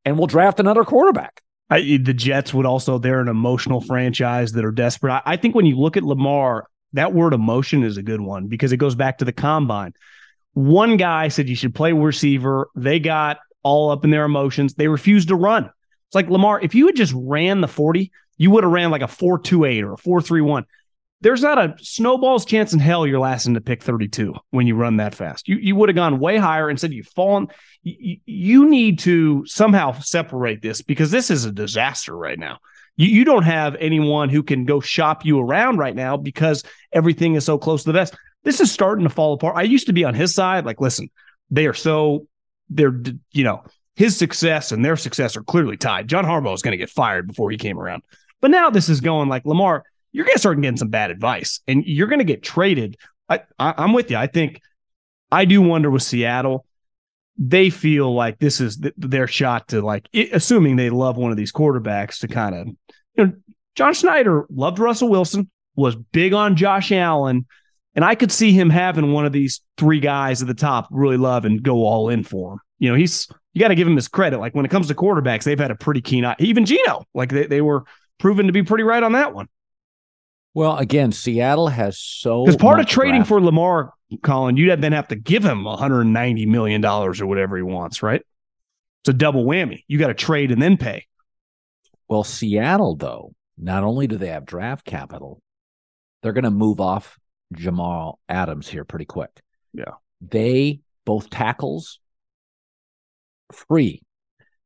and 0.03 0.17
we'll 0.17 0.27
draft 0.27 0.59
another 0.59 0.83
quarterback. 0.83 1.41
I, 1.69 1.99
the 2.03 2.15
Jets 2.15 2.53
would 2.53 2.65
also, 2.65 2.97
they're 2.97 3.21
an 3.21 3.27
emotional 3.27 3.79
franchise 3.79 4.53
that 4.53 4.65
are 4.65 4.71
desperate. 4.71 5.13
I, 5.13 5.21
I 5.25 5.37
think 5.37 5.53
when 5.53 5.67
you 5.67 5.77
look 5.77 5.95
at 5.95 6.03
Lamar, 6.03 6.67
that 6.93 7.13
word 7.13 7.33
emotion 7.33 7.83
is 7.83 7.97
a 7.97 8.03
good 8.03 8.21
one 8.21 8.47
because 8.47 8.71
it 8.71 8.77
goes 8.77 8.95
back 8.95 9.19
to 9.19 9.25
the 9.25 9.31
combine. 9.31 9.93
One 10.53 10.97
guy 10.97 11.27
said 11.27 11.49
you 11.49 11.55
should 11.55 11.75
play 11.75 11.93
receiver. 11.93 12.69
They 12.75 12.99
got 12.99 13.39
all 13.63 13.91
up 13.91 14.03
in 14.03 14.11
their 14.11 14.25
emotions. 14.25 14.73
They 14.73 14.87
refused 14.87 15.29
to 15.29 15.35
run. 15.35 15.65
It's 15.65 16.15
like 16.15 16.29
Lamar, 16.29 16.59
if 16.61 16.73
you 16.73 16.87
had 16.87 16.95
just 16.95 17.13
ran 17.15 17.61
the 17.61 17.67
40, 17.67 18.11
you 18.37 18.51
would 18.51 18.63
have 18.63 18.73
ran 18.73 18.89
like 18.89 19.01
a 19.01 19.07
428 19.07 19.83
or 19.83 19.93
a 19.93 19.97
431. 19.97 20.65
There's 21.21 21.41
not 21.41 21.57
a 21.57 21.75
snowball's 21.79 22.45
chance 22.45 22.71
in 22.71 22.79
hell 22.79 23.05
you're 23.05 23.19
lasting 23.19 23.53
to 23.55 23.61
pick 23.61 23.83
32 23.83 24.33
when 24.51 24.65
you 24.65 24.75
run 24.75 24.97
that 24.97 25.13
fast. 25.13 25.49
You 25.49 25.57
you 25.57 25.75
would 25.75 25.89
have 25.89 25.95
gone 25.97 26.19
way 26.19 26.37
higher 26.37 26.69
and 26.69 26.79
said 26.79 26.93
you've 26.93 27.07
fallen. 27.07 27.49
You, 27.83 28.17
you 28.25 28.69
need 28.69 28.99
to 28.99 29.45
somehow 29.45 29.99
separate 29.99 30.61
this 30.61 30.81
because 30.81 31.11
this 31.11 31.29
is 31.29 31.43
a 31.43 31.51
disaster 31.51 32.15
right 32.15 32.39
now. 32.39 32.59
You, 32.95 33.07
you 33.07 33.25
don't 33.25 33.43
have 33.43 33.75
anyone 33.75 34.29
who 34.29 34.43
can 34.43 34.63
go 34.63 34.79
shop 34.79 35.25
you 35.25 35.39
around 35.39 35.77
right 35.77 35.95
now 35.95 36.15
because 36.15 36.63
everything 36.93 37.35
is 37.35 37.43
so 37.43 37.57
close 37.57 37.83
to 37.83 37.89
the 37.89 37.93
vest 37.93 38.15
this 38.43 38.61
is 38.61 38.71
starting 38.71 39.03
to 39.03 39.09
fall 39.09 39.33
apart. 39.33 39.55
I 39.57 39.63
used 39.63 39.87
to 39.87 39.93
be 39.93 40.03
on 40.03 40.13
his 40.13 40.33
side. 40.33 40.65
Like, 40.65 40.79
listen, 40.81 41.09
they 41.51 41.67
are 41.67 41.73
so 41.73 42.27
they're 42.69 43.01
you 43.31 43.43
know 43.43 43.63
his 43.95 44.15
success 44.17 44.71
and 44.71 44.83
their 44.85 44.95
success 44.95 45.35
are 45.35 45.43
clearly 45.43 45.75
tied. 45.77 46.07
John 46.07 46.23
Harbaugh 46.25 46.53
is 46.53 46.61
going 46.61 46.71
to 46.71 46.77
get 46.77 46.89
fired 46.89 47.27
before 47.27 47.51
he 47.51 47.57
came 47.57 47.77
around. 47.79 48.03
But 48.41 48.51
now 48.51 48.69
this 48.69 48.87
is 48.87 49.01
going 49.01 49.27
like 49.27 49.45
Lamar. 49.45 49.83
you're 50.13 50.23
going 50.23 50.35
to 50.35 50.39
start 50.39 50.61
getting 50.61 50.77
some 50.77 50.87
bad 50.87 51.11
advice 51.11 51.59
and 51.67 51.83
you're 51.85 52.07
going 52.07 52.19
to 52.19 52.25
get 52.25 52.41
traded. 52.41 52.95
I, 53.27 53.41
I, 53.59 53.73
I'm 53.77 53.91
with 53.91 54.09
you. 54.09 54.15
I 54.15 54.27
think 54.27 54.61
I 55.31 55.43
do 55.43 55.61
wonder 55.61 55.89
with 55.91 56.01
Seattle, 56.03 56.65
they 57.37 57.69
feel 57.69 58.13
like 58.13 58.39
this 58.39 58.61
is 58.61 58.77
th- 58.77 58.93
their 58.97 59.27
shot 59.27 59.67
to 59.69 59.81
like, 59.81 60.07
i- 60.15 60.29
assuming 60.31 60.77
they 60.77 60.89
love 60.89 61.17
one 61.17 61.31
of 61.31 61.37
these 61.37 61.51
quarterbacks 61.51 62.19
to 62.19 62.27
kind 62.29 62.55
of, 62.55 62.67
you 62.67 63.25
know, 63.25 63.33
John 63.75 63.93
Schneider 63.93 64.45
loved 64.49 64.79
Russell 64.79 65.09
Wilson, 65.09 65.49
was 65.75 65.95
big 65.97 66.33
on 66.33 66.55
Josh 66.55 66.91
Allen, 66.93 67.45
and 67.95 68.05
I 68.05 68.15
could 68.15 68.31
see 68.31 68.51
him 68.51 68.69
having 68.69 69.11
one 69.11 69.25
of 69.25 69.31
these 69.31 69.61
three 69.77 69.99
guys 69.99 70.41
at 70.41 70.47
the 70.47 70.53
top 70.53 70.87
really 70.91 71.17
love 71.17 71.45
and 71.45 71.61
go 71.61 71.85
all 71.85 72.09
in 72.09 72.23
for 72.23 72.53
him. 72.53 72.59
You 72.79 72.89
know, 72.89 72.95
he's 72.95 73.27
you 73.53 73.59
got 73.59 73.69
to 73.69 73.75
give 73.75 73.87
him 73.87 73.95
his 73.95 74.07
credit. 74.07 74.39
Like 74.39 74.55
when 74.55 74.65
it 74.65 74.69
comes 74.71 74.87
to 74.87 74.95
quarterbacks, 74.95 75.43
they've 75.43 75.59
had 75.59 75.71
a 75.71 75.75
pretty 75.75 76.01
keen 76.01 76.23
eye. 76.23 76.35
Even 76.39 76.65
Geno, 76.65 77.03
like 77.13 77.29
they, 77.29 77.47
they 77.47 77.61
were 77.61 77.83
proven 78.19 78.47
to 78.47 78.53
be 78.53 78.63
pretty 78.63 78.83
right 78.83 79.03
on 79.03 79.13
that 79.13 79.33
one. 79.33 79.47
Well, 80.53 80.77
again, 80.77 81.11
Seattle 81.11 81.67
has 81.67 81.99
so 81.99 82.45
Because 82.45 82.57
part 82.57 82.79
of 82.79 82.87
trading 82.87 83.21
draft- 83.21 83.29
for 83.29 83.41
Lamar, 83.41 83.93
Colin, 84.23 84.57
you'd 84.57 84.81
then 84.81 84.93
have 84.93 85.07
to 85.09 85.15
give 85.15 85.43
him 85.43 85.63
190 85.63 86.45
million 86.45 86.81
dollars 86.81 87.21
or 87.21 87.27
whatever 87.27 87.57
he 87.57 87.63
wants, 87.63 88.01
right? 88.01 88.21
It's 89.01 89.09
a 89.09 89.13
double 89.13 89.45
whammy. 89.45 89.83
You 89.87 89.99
got 89.99 90.07
to 90.07 90.13
trade 90.13 90.51
and 90.51 90.61
then 90.61 90.77
pay. 90.77 91.05
Well, 92.07 92.23
Seattle, 92.23 92.95
though, 92.95 93.33
not 93.57 93.83
only 93.83 94.07
do 94.07 94.17
they 94.17 94.29
have 94.29 94.45
draft 94.45 94.85
capital, 94.85 95.41
they're 96.21 96.33
going 96.33 96.43
to 96.43 96.51
move 96.51 96.81
off 96.81 97.18
Jamal 97.53 98.19
Adams 98.27 98.67
here 98.67 98.85
pretty 98.85 99.05
quick. 99.05 99.31
Yeah. 99.73 99.93
They 100.21 100.81
both 101.05 101.29
tackles 101.29 101.99
free. 103.51 104.01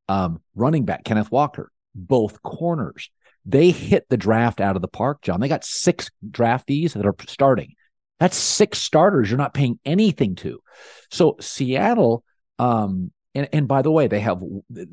Um, 0.09 0.41
running 0.55 0.85
back 0.85 1.05
Kenneth 1.05 1.31
Walker, 1.31 1.71
both 1.95 2.41
corners. 2.41 3.09
They 3.45 3.71
hit 3.71 4.05
the 4.09 4.17
draft 4.17 4.61
out 4.61 4.75
of 4.75 4.81
the 4.81 4.87
park, 4.87 5.21
John. 5.21 5.39
They 5.39 5.47
got 5.47 5.65
six 5.65 6.09
draftees 6.29 6.93
that 6.93 7.05
are 7.05 7.15
starting. 7.27 7.73
That's 8.19 8.37
six 8.37 8.79
starters 8.79 9.29
you're 9.29 9.37
not 9.37 9.53
paying 9.53 9.79
anything 9.85 10.35
to. 10.35 10.61
So 11.11 11.35
Seattle, 11.39 12.23
um, 12.59 13.11
and, 13.35 13.49
and 13.51 13.67
by 13.67 13.81
the 13.81 13.91
way, 13.91 14.07
they 14.07 14.19
have, 14.19 14.41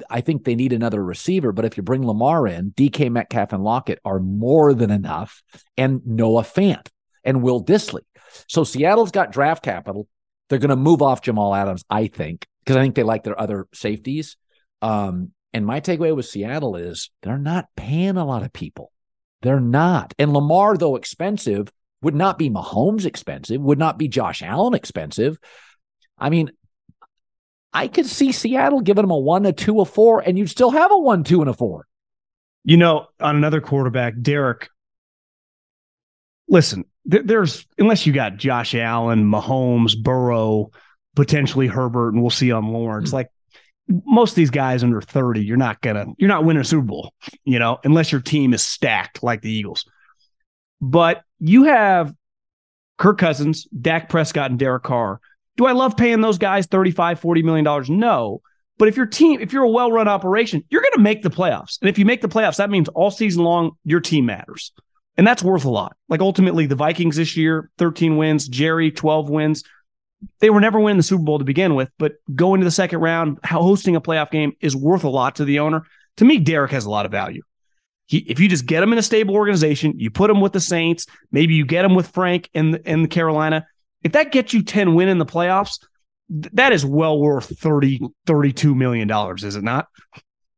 I 0.09 0.21
think 0.21 0.45
they 0.45 0.55
need 0.55 0.73
another 0.73 1.05
receiver, 1.05 1.53
but 1.53 1.65
if 1.65 1.77
you 1.77 1.83
bring 1.83 2.07
Lamar 2.07 2.47
in, 2.47 2.73
DK 2.73 3.11
Metcalf 3.11 3.53
and 3.53 3.63
Lockett 3.63 4.01
are 4.05 4.19
more 4.19 4.75
than 4.75 4.91
enough, 4.91 5.43
and 5.77 6.05
Noah 6.07 6.43
Fant 6.43 6.89
and 7.25 7.43
Will 7.43 7.65
Dissly. 7.65 8.03
So 8.49 8.65
Seattle's 8.65 9.11
got 9.11 9.33
draft 9.33 9.63
capital. 9.63 10.09
They're 10.49 10.59
going 10.59 10.71
to 10.71 10.77
move 10.77 11.03
off 11.03 11.23
Jamal 11.23 11.55
Adams, 11.55 11.85
I 11.89 12.09
think, 12.09 12.47
because 12.61 12.77
I 12.77 12.83
think 12.83 12.95
they 12.95 13.03
like 13.03 13.25
their 13.25 13.41
other 13.41 13.67
safeties. 13.73 14.37
Um, 14.83 15.33
and 15.53 15.67
my 15.67 15.81
takeaway 15.81 16.15
with 16.15 16.27
Seattle 16.27 16.77
is 16.77 17.11
they're 17.23 17.39
not 17.39 17.69
paying 17.77 18.17
a 18.17 18.25
lot 18.25 18.43
of 18.43 18.53
people. 18.53 18.93
They're 19.43 19.61
not. 19.61 20.15
And 20.19 20.33
Lamar, 20.33 20.77
though 20.77 20.97
expensive, 20.97 21.73
would 22.03 22.15
not 22.15 22.39
be 22.39 22.51
Mahomes 22.51 23.05
expensive, 23.05 23.61
would 23.61 23.79
not 23.79 23.99
be 23.99 24.09
Josh 24.09 24.43
Allen 24.43 24.75
expensive. 24.75 25.39
I 26.19 26.31
mean, 26.31 26.51
I 27.73 27.89
could 27.89 28.07
see 28.07 28.33
Seattle 28.33 28.81
giving 28.81 29.03
them 29.03 29.11
a 29.11 29.19
one, 29.19 29.47
a 29.47 29.53
two, 29.53 29.81
a 29.81 29.85
four, 29.85 30.21
and 30.21 30.39
you'd 30.39 30.51
still 30.51 30.71
have 30.71 30.91
a 30.91 30.99
one, 30.99 31.25
two, 31.25 31.41
and 31.41 31.51
a 31.51 31.55
four. 31.55 31.87
You 32.65 32.77
know, 32.77 33.07
on 33.21 33.37
another 33.37 33.61
quarterback, 33.61 34.15
Derek. 34.21 34.69
Listen, 36.49 36.85
there's 37.05 37.67
unless 37.79 38.07
you 38.07 38.13
got 38.13 38.37
Josh 38.37 38.75
Allen, 38.75 39.25
Mahomes, 39.25 40.01
Burrow, 40.01 40.71
potentially 41.17 41.67
Herbert, 41.67 42.11
and 42.11 42.23
we'll 42.23 42.31
see 42.31 42.53
on 42.53 42.69
Lawrence. 42.69 43.11
Hmm. 43.11 43.17
Like 43.17 43.29
most 43.89 44.33
of 44.33 44.37
these 44.37 44.51
guys 44.51 44.85
under 44.85 45.01
30, 45.01 45.45
you're 45.45 45.57
not 45.57 45.81
gonna 45.81 46.07
you're 46.19 46.29
not 46.29 46.45
winning 46.45 46.61
a 46.61 46.65
Super 46.65 46.87
Bowl, 46.87 47.13
you 47.45 47.59
know, 47.59 47.79
unless 47.85 48.13
your 48.13 48.21
team 48.21 48.55
is 48.55 48.63
stacked 48.63 49.23
like 49.23 49.43
the 49.43 49.53
Eagles. 49.53 49.85
But 50.81 51.23
you 51.39 51.65
have 51.65 52.15
Kirk 52.99 53.19
Cousins, 53.19 53.67
Dak 53.79 54.09
Prescott, 54.09 54.51
and 54.51 54.59
Derek 54.59 54.83
Carr. 54.83 55.21
Do 55.57 55.67
I 55.67 55.73
love 55.73 55.97
paying 55.97 56.21
those 56.21 56.39
guys 56.39 56.67
35, 56.67 57.21
40 57.21 57.43
million 57.43 57.65
dollars? 57.65 57.91
No. 57.91 58.43
But 58.79 58.89
if 58.89 58.97
your 58.97 59.07
team, 59.07 59.41
if 59.41 59.53
you're 59.53 59.65
a 59.65 59.69
well-run 59.69 60.09
operation, 60.09 60.65
you're 60.71 60.81
going 60.81 60.95
to 60.95 61.01
make 61.01 61.23
the 61.23 61.29
playoffs. 61.29 61.79
And 61.83 61.91
if 61.91 61.99
you 61.99 62.07
make 62.07 62.23
the 62.23 62.31
playoffs, 62.31 62.57
that 62.57 62.71
means 62.71 62.89
all 62.89 63.11
season 63.11 63.45
long 63.45 63.73
your 63.85 64.01
team 64.01 64.25
matters. 64.25 64.73
And 65.21 65.27
that's 65.27 65.43
worth 65.43 65.67
a 65.67 65.71
lot. 65.71 65.99
Like 66.09 66.23
ultimately 66.23 66.65
the 66.65 66.75
Vikings 66.75 67.17
this 67.17 67.37
year, 67.37 67.69
13 67.77 68.17
wins, 68.17 68.49
Jerry 68.49 68.91
12 68.91 69.29
wins. 69.29 69.65
They 70.39 70.49
were 70.49 70.63
never 70.63 70.81
winning 70.81 70.97
the 70.97 71.03
Super 71.03 71.23
Bowl 71.23 71.39
to 71.39 71.45
begin 71.45 71.75
with, 71.75 71.91
but 71.99 72.15
going 72.35 72.63
to 72.63 72.65
the 72.65 72.71
second 72.71 73.01
round, 73.01 73.39
hosting 73.45 73.97
a 73.97 74.01
playoff 74.01 74.31
game 74.31 74.55
is 74.63 74.75
worth 74.75 75.05
a 75.05 75.11
lot 75.11 75.37
to 75.37 75.45
the 75.45 75.59
owner. 75.59 75.85
To 76.17 76.25
me, 76.25 76.39
Derek 76.39 76.71
has 76.71 76.87
a 76.87 76.91
lot 76.91 77.05
of 77.05 77.13
value. 77.13 77.43
He, 78.07 78.21
if 78.31 78.41
you 78.41 78.49
just 78.49 78.65
get 78.65 78.83
him 78.83 78.95
in 78.95 78.99
a 78.99 79.03
stable 79.03 79.35
organization, 79.35 79.93
you 79.99 80.11
put 80.11 80.31
him 80.31 80.41
with 80.41 80.55
the 80.55 80.61
Saints, 80.61 81.05
maybe 81.31 81.53
you 81.53 81.67
get 81.67 81.85
him 81.85 81.95
with 81.95 82.09
Frank 82.09 82.49
in 82.55 82.71
the, 82.71 82.91
in 82.91 83.07
Carolina. 83.07 83.67
If 84.03 84.13
that 84.13 84.33
gets 84.33 84.55
you 84.55 84.63
10 84.63 84.95
win 84.95 85.11
in 85.11 85.19
the 85.19 85.27
playoffs, 85.27 85.85
th- 86.31 86.55
that 86.55 86.73
is 86.73 86.87
well 86.87 87.21
worth 87.21 87.59
30 87.59 88.01
32 88.25 88.75
million 88.75 89.07
dollars, 89.07 89.45
is 89.45 89.55
it 89.55 89.65
not? 89.65 89.89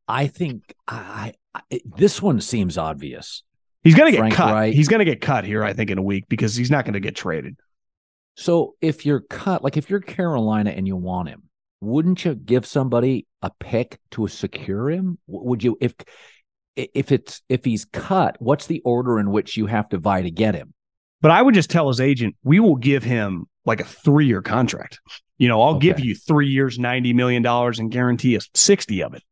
I 0.06 0.28
think 0.28 0.72
I, 0.86 1.32
I 1.52 1.62
this 1.96 2.22
one 2.22 2.40
seems 2.40 2.78
obvious. 2.78 3.42
He's 3.82 3.94
going 3.94 4.06
to 4.06 4.12
get 4.12 4.18
Frank 4.18 4.34
cut. 4.34 4.52
Reich. 4.52 4.74
He's 4.74 4.88
going 4.88 5.00
to 5.00 5.04
get 5.04 5.20
cut 5.20 5.44
here 5.44 5.64
I 5.64 5.72
think 5.72 5.90
in 5.90 5.98
a 5.98 6.02
week 6.02 6.24
because 6.28 6.54
he's 6.54 6.70
not 6.70 6.84
going 6.84 6.94
to 6.94 7.00
get 7.00 7.16
traded. 7.16 7.56
So 8.36 8.76
if 8.80 9.04
you're 9.04 9.20
cut, 9.20 9.62
like 9.62 9.76
if 9.76 9.90
you're 9.90 10.00
Carolina 10.00 10.70
and 10.70 10.86
you 10.86 10.96
want 10.96 11.28
him, 11.28 11.42
wouldn't 11.80 12.24
you 12.24 12.34
give 12.34 12.64
somebody 12.64 13.26
a 13.42 13.50
pick 13.58 13.98
to 14.12 14.28
secure 14.28 14.88
him? 14.90 15.18
Would 15.26 15.62
you 15.64 15.76
if 15.80 15.94
if 16.76 17.12
it's 17.12 17.42
if 17.48 17.64
he's 17.64 17.84
cut, 17.84 18.36
what's 18.38 18.66
the 18.66 18.80
order 18.84 19.18
in 19.18 19.30
which 19.30 19.56
you 19.56 19.66
have 19.66 19.88
to 19.90 19.98
vie 19.98 20.22
to 20.22 20.30
get 20.30 20.54
him? 20.54 20.72
But 21.20 21.30
I 21.30 21.42
would 21.42 21.54
just 21.54 21.70
tell 21.70 21.88
his 21.88 22.00
agent, 22.00 22.36
we 22.42 22.60
will 22.60 22.76
give 22.76 23.04
him 23.04 23.46
like 23.64 23.80
a 23.80 23.84
three 23.84 24.26
year 24.26 24.42
contract. 24.42 25.00
You 25.38 25.48
know, 25.48 25.60
I'll 25.60 25.78
give 25.78 25.98
you 25.98 26.14
three 26.14 26.48
years, 26.48 26.78
$90 26.78 27.14
million 27.14 27.44
and 27.44 27.90
guarantee 27.90 28.36
us 28.36 28.48
60 28.54 29.02
of 29.02 29.14
it. 29.14 29.22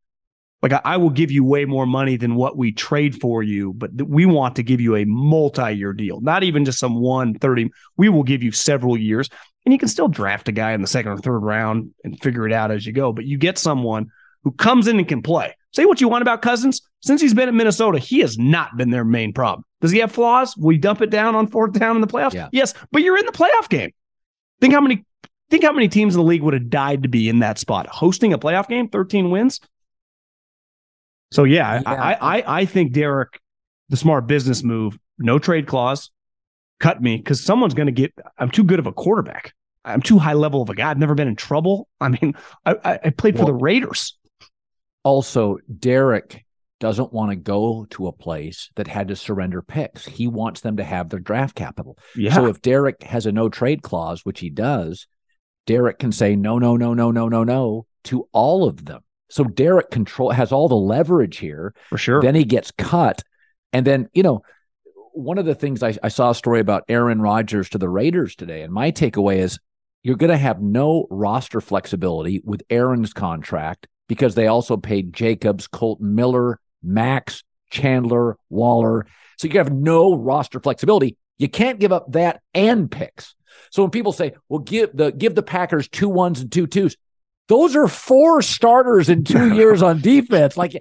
Like 0.63 0.73
I, 0.73 0.81
I 0.85 0.97
will 0.99 1.11
give 1.11 1.31
you 1.31 1.45
way 1.45 1.65
more 1.65 1.87
money 1.87 2.17
than 2.17 2.35
what 2.35 2.57
we 2.57 2.73
trade 2.73 3.21
for 3.21 3.43
you, 3.43 3.73
but 3.73 3.97
th- 3.97 4.09
we 4.09 4.27
want 4.27 4.57
to 4.57 4.63
give 4.63 4.81
you 4.81 4.97
a 4.97 5.05
multi 5.07 5.73
year 5.73 5.93
deal, 5.93 6.21
not 6.21 6.43
even 6.43 6.65
just 6.65 6.79
some 6.79 7.01
one 7.01 7.35
thirty. 7.39 7.71
We 7.97 8.09
will 8.09 8.23
give 8.23 8.43
you 8.43 8.53
several 8.53 8.97
years 8.97 9.29
and 9.65 9.73
you 9.73 9.79
can 9.79 9.89
still 9.89 10.09
draft 10.09 10.49
a 10.49 10.53
guy 10.53 10.73
in 10.73 10.81
the 10.81 10.87
second 10.87 11.13
or 11.13 11.19
third 11.19 11.41
round 11.41 11.91
and 12.05 12.21
figure 12.21 12.47
it 12.47 12.53
out 12.53 12.71
as 12.71 12.87
you 12.87 12.93
go. 12.93 13.13
But 13.13 13.27
you 13.27 13.39
get 13.39 13.59
someone 13.59 14.07
who 14.43 14.53
comes 14.53 14.89
in 14.89 14.99
and 14.99 15.07
can 15.07 15.23
play. 15.23 15.55
Say 15.73 15.85
what 15.85 16.01
you 16.01 16.09
want 16.09 16.23
about 16.23 16.43
Cousins. 16.43 16.81
Since 17.01 17.21
he's 17.21 17.35
been 17.35 17.49
at 17.49 17.55
Minnesota, 17.55 17.99
he 17.99 18.21
has 18.21 18.39
not 18.39 18.77
been 18.77 18.91
their 18.91 19.05
main 19.05 19.33
problem. 19.33 19.65
Does 19.81 19.91
he 19.91 19.99
have 19.99 20.13
flaws? 20.13 20.57
Will 20.57 20.71
he 20.71 20.79
dump 20.79 21.01
it 21.01 21.11
down 21.11 21.35
on 21.35 21.47
fourth 21.47 21.73
down 21.73 21.95
in 21.95 22.01
the 22.01 22.07
playoffs? 22.07 22.35
Yeah. 22.35 22.49
Yes, 22.53 22.75
but 22.91 23.03
you're 23.03 23.19
in 23.19 23.27
the 23.27 23.33
playoff 23.33 23.69
game. 23.69 23.93
Think 24.61 24.75
how 24.75 24.81
many 24.81 25.05
think 25.49 25.65
how 25.65 25.73
many 25.73 25.89
teams 25.89 26.15
in 26.15 26.21
the 26.21 26.27
league 26.27 26.43
would 26.43 26.55
have 26.55 26.71
died 26.71 27.03
to 27.03 27.09
be 27.09 27.29
in 27.29 27.41
that 27.41 27.59
spot. 27.59 27.87
Hosting 27.89 28.33
a 28.33 28.39
playoff 28.39 28.69
game, 28.69 28.89
13 28.89 29.31
wins. 29.31 29.61
So 31.31 31.45
yeah, 31.45 31.83
I- 31.87 31.93
Yeah. 31.93 32.03
I, 32.03 32.39
I 32.39 32.59
I 32.61 32.64
think 32.64 32.93
Derek, 32.93 33.41
the 33.89 33.97
smart 33.97 34.26
business 34.26 34.62
move, 34.62 34.99
no 35.18 35.39
trade 35.39 35.66
clause, 35.66 36.11
cut 36.81 37.01
me 37.03 37.16
because 37.16 37.43
someone's 37.43 37.74
going 37.74 37.87
to 37.87 37.93
get. 37.93 38.12
I'm 38.39 38.51
too 38.51 38.64
good 38.64 38.78
of 38.78 38.87
a 38.87 38.93
quarterback. 38.93 39.53
I'm 39.85 40.03
too 40.03 40.18
high 40.18 40.35
level 40.35 40.61
of 40.61 40.68
a 40.68 40.74
guy. 40.74 40.91
I've 40.91 40.99
never 40.99 41.14
been 41.14 41.28
in 41.28 41.37
trouble. 41.37 41.89
I 42.01 42.09
mean, 42.09 42.35
I, 42.66 42.74
I, 42.85 42.99
I 43.05 43.11
played 43.11 43.35
for 43.37 43.45
Well, 43.45 43.55
the 43.55 43.62
Raiders. 43.64 44.18
Also, 45.05 45.57
Derek 45.78 46.45
doesn't 46.81 47.12
want 47.12 47.31
to 47.31 47.37
go 47.37 47.87
to 47.91 48.07
a 48.07 48.12
place 48.12 48.70
that 48.76 48.87
had 48.87 49.09
to 49.09 49.16
surrender 49.16 49.62
picks. 49.62 50.05
He 50.07 50.26
wants 50.26 50.61
them 50.61 50.76
to 50.78 50.85
have 50.85 51.09
their 51.09 51.20
draft 51.20 51.55
capital. 51.55 51.97
Yeah. 52.16 52.35
So 52.35 52.47
if 52.47 52.61
Derek 52.61 53.03
has 53.05 53.26
a 53.26 53.33
no 53.33 53.49
trade 53.49 53.83
clause, 53.83 54.24
which 54.24 54.41
he 54.41 54.51
does, 54.51 55.07
Derek 55.66 55.99
can 55.99 56.12
say 56.12 56.37
no, 56.37 56.59
no, 56.59 56.76
no, 56.76 56.93
no, 56.95 57.11
no, 57.11 57.28
no, 57.28 57.45
no 57.45 57.87
to 58.05 58.28
all 58.33 58.66
of 58.66 58.85
them. 58.85 59.03
So 59.31 59.45
Derek 59.45 59.91
control 59.91 60.31
has 60.31 60.53
all 60.53 60.68
the 60.68 60.74
leverage 60.74 61.39
here. 61.39 61.74
for 61.89 61.99
sure. 61.99 62.20
Then 62.20 62.35
he 62.35 62.45
gets 62.45 62.70
cut. 62.72 63.22
And 63.72 63.87
then, 63.87 64.09
you 64.12 64.22
know, 64.22 64.43
one 65.12 65.39
of 65.39 65.47
the 65.47 65.55
things 65.55 65.83
I, 65.83 65.97
I 66.03 66.09
saw 66.09 66.31
a 66.31 66.35
story 66.35 66.61
about 66.61 66.85
Aaron 66.89 67.20
Rodgers 67.20 67.68
to 67.70 67.78
the 67.78 67.89
Raiders 67.89 68.37
today. 68.37 68.62
And 68.62 68.72
my 68.72 68.91
takeaway 68.91 69.39
is 69.39 69.59
you're 70.03 70.16
going 70.16 70.31
to 70.31 70.37
have 70.37 70.61
no 70.61 71.07
roster 71.11 71.61
flexibility 71.61 72.41
with 72.45 72.62
Aaron's 72.70 73.12
contract 73.12 73.87
because 74.09 74.35
they 74.35 74.47
also 74.47 74.76
paid 74.76 75.12
Jacobs, 75.12 75.66
Kolton 75.66 76.14
Miller, 76.14 76.59
Max, 76.83 77.45
Chandler, 77.70 78.37
Waller. 78.49 79.07
So 79.37 79.47
you 79.47 79.59
have 79.59 79.72
no 79.72 80.14
roster 80.14 80.59
flexibility. 80.61 81.16
You 81.39 81.49
can't 81.49 81.78
give 81.78 81.93
up 81.93 82.12
that 82.12 82.41
and 82.55 82.91
picks. 82.91 83.35
So 83.70 83.83
when 83.83 83.91
people 83.91 84.12
say, 84.12 84.33
well, 84.49 84.61
give 84.61 84.91
the 84.95 85.12
give 85.12 85.35
the 85.35 85.43
Packers 85.43 85.89
two 85.89 86.09
ones 86.09 86.41
and 86.41 86.51
two 86.51 86.66
twos, 86.66 86.97
those 87.51 87.75
are 87.75 87.89
four 87.89 88.43
starters 88.43 89.09
in 89.09 89.25
two 89.25 89.55
years 89.55 89.83
on 89.83 90.01
defense. 90.01 90.57
Like 90.57 90.73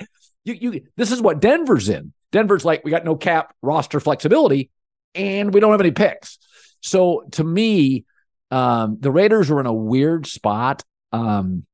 you, 0.43 0.53
you 0.53 0.81
this 0.95 1.11
is 1.11 1.19
what 1.19 1.41
Denver's 1.41 1.89
in. 1.89 2.13
Denver's 2.31 2.63
like, 2.63 2.85
we 2.85 2.91
got 2.91 3.03
no 3.03 3.15
cap 3.15 3.55
roster 3.63 3.99
flexibility, 3.99 4.69
and 5.15 5.51
we 5.51 5.59
don't 5.59 5.71
have 5.71 5.81
any 5.81 5.89
picks. 5.89 6.37
So 6.81 7.25
to 7.31 7.43
me, 7.43 8.05
um, 8.51 8.97
the 8.99 9.11
Raiders 9.11 9.49
are 9.49 9.59
in 9.59 9.65
a 9.65 9.73
weird 9.73 10.27
spot. 10.27 10.83
Um, 11.11 11.65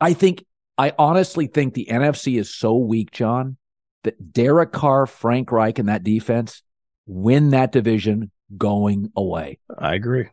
I 0.00 0.14
think 0.14 0.42
I 0.78 0.94
honestly 0.98 1.46
think 1.46 1.74
the 1.74 1.88
NFC 1.90 2.38
is 2.38 2.54
so 2.54 2.76
weak, 2.76 3.10
John, 3.10 3.58
that 4.04 4.32
Derek 4.32 4.72
Carr, 4.72 5.04
Frank 5.04 5.52
Reich, 5.52 5.78
and 5.78 5.90
that 5.90 6.02
defense, 6.02 6.62
win 7.06 7.50
that 7.50 7.72
division 7.72 8.30
going 8.56 9.12
away. 9.14 9.58
I 9.76 9.94
agree. 9.94 10.28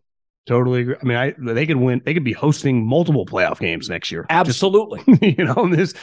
Totally 0.46 0.82
agree. 0.82 0.96
I 1.02 1.06
mean, 1.06 1.18
I 1.18 1.34
they 1.54 1.66
could 1.66 1.78
win. 1.78 2.04
They 2.06 2.14
could 2.14 2.24
be 2.24 2.34
hosting 2.34 2.86
multiple 2.86 3.26
playoff 3.26 3.60
games 3.60 3.90
next 3.90 4.12
year. 4.12 4.28
Absolutely. 4.30 5.02
Just, 5.08 5.22
you 5.40 5.44
know, 5.44 5.68
this. 5.74 5.96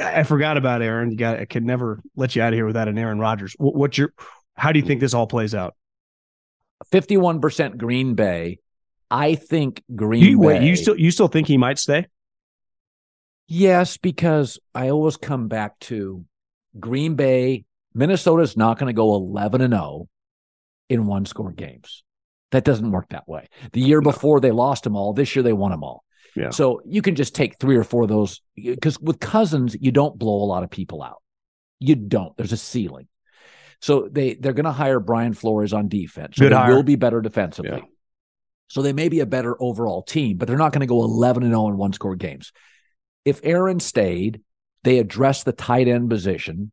I 0.00 0.24
forgot 0.24 0.56
about 0.56 0.82
Aaron. 0.82 1.12
You 1.12 1.16
got. 1.16 1.38
I 1.38 1.44
could 1.44 1.64
never 1.64 2.02
let 2.16 2.34
you 2.34 2.42
out 2.42 2.52
of 2.52 2.56
here 2.56 2.66
without 2.66 2.88
an 2.88 2.98
Aaron 2.98 3.20
Rodgers. 3.20 3.54
What, 3.58 3.76
what's 3.76 3.96
your? 3.96 4.12
How 4.56 4.72
do 4.72 4.80
you 4.80 4.84
think 4.84 5.00
this 5.00 5.14
all 5.14 5.28
plays 5.28 5.54
out? 5.54 5.76
Fifty-one 6.90 7.40
percent 7.40 7.78
Green 7.78 8.14
Bay. 8.14 8.58
I 9.08 9.36
think 9.36 9.84
Green 9.94 10.24
you, 10.24 10.40
Bay. 10.40 10.46
Wait, 10.46 10.62
you 10.62 10.74
still 10.74 10.98
you 10.98 11.12
still 11.12 11.28
think 11.28 11.46
he 11.46 11.56
might 11.56 11.78
stay? 11.78 12.06
Yes, 13.46 13.98
because 13.98 14.58
I 14.74 14.88
always 14.88 15.16
come 15.16 15.46
back 15.46 15.78
to 15.80 16.24
Green 16.80 17.14
Bay. 17.14 17.64
Minnesota's 17.94 18.56
not 18.56 18.80
going 18.80 18.88
to 18.88 18.96
go 18.96 19.14
eleven 19.14 19.60
and 19.60 19.72
zero 19.72 20.08
in 20.88 21.06
one 21.06 21.24
score 21.24 21.52
games. 21.52 22.02
That 22.52 22.64
doesn't 22.64 22.90
work 22.90 23.08
that 23.10 23.28
way. 23.28 23.48
The 23.72 23.80
year 23.80 24.00
no. 24.00 24.10
before 24.10 24.40
they 24.40 24.52
lost 24.52 24.84
them 24.84 24.96
all. 24.96 25.12
This 25.12 25.34
year 25.34 25.42
they 25.42 25.52
won 25.52 25.72
them 25.72 25.82
all. 25.82 26.04
Yeah. 26.34 26.50
So 26.50 26.82
you 26.84 27.02
can 27.02 27.14
just 27.14 27.34
take 27.34 27.58
three 27.58 27.76
or 27.76 27.84
four 27.84 28.02
of 28.02 28.08
those 28.08 28.42
because 28.54 29.00
with 29.00 29.18
Cousins 29.20 29.76
you 29.80 29.90
don't 29.90 30.18
blow 30.18 30.42
a 30.42 30.46
lot 30.46 30.62
of 30.62 30.70
people 30.70 31.02
out. 31.02 31.22
You 31.80 31.96
don't. 31.96 32.36
There's 32.36 32.52
a 32.52 32.56
ceiling. 32.56 33.08
So 33.80 34.08
they 34.10 34.34
they're 34.34 34.52
going 34.52 34.64
to 34.64 34.72
hire 34.72 35.00
Brian 35.00 35.34
Flores 35.34 35.72
on 35.72 35.88
defense. 35.88 36.36
So 36.36 36.44
Good 36.44 36.52
they 36.52 36.56
hire. 36.56 36.74
will 36.74 36.82
be 36.82 36.96
better 36.96 37.20
defensively. 37.20 37.78
Yeah. 37.78 37.84
So 38.68 38.82
they 38.82 38.92
may 38.92 39.08
be 39.08 39.20
a 39.20 39.26
better 39.26 39.60
overall 39.62 40.02
team, 40.02 40.36
but 40.36 40.48
they're 40.48 40.56
not 40.56 40.72
going 40.72 40.80
to 40.80 40.86
go 40.86 41.02
11 41.02 41.42
and 41.42 41.52
0 41.52 41.68
in 41.68 41.76
one 41.76 41.92
score 41.92 42.16
games. 42.16 42.52
If 43.24 43.40
Aaron 43.42 43.80
stayed, 43.80 44.40
they 44.82 44.98
addressed 44.98 45.44
the 45.44 45.52
tight 45.52 45.88
end 45.88 46.10
position 46.10 46.72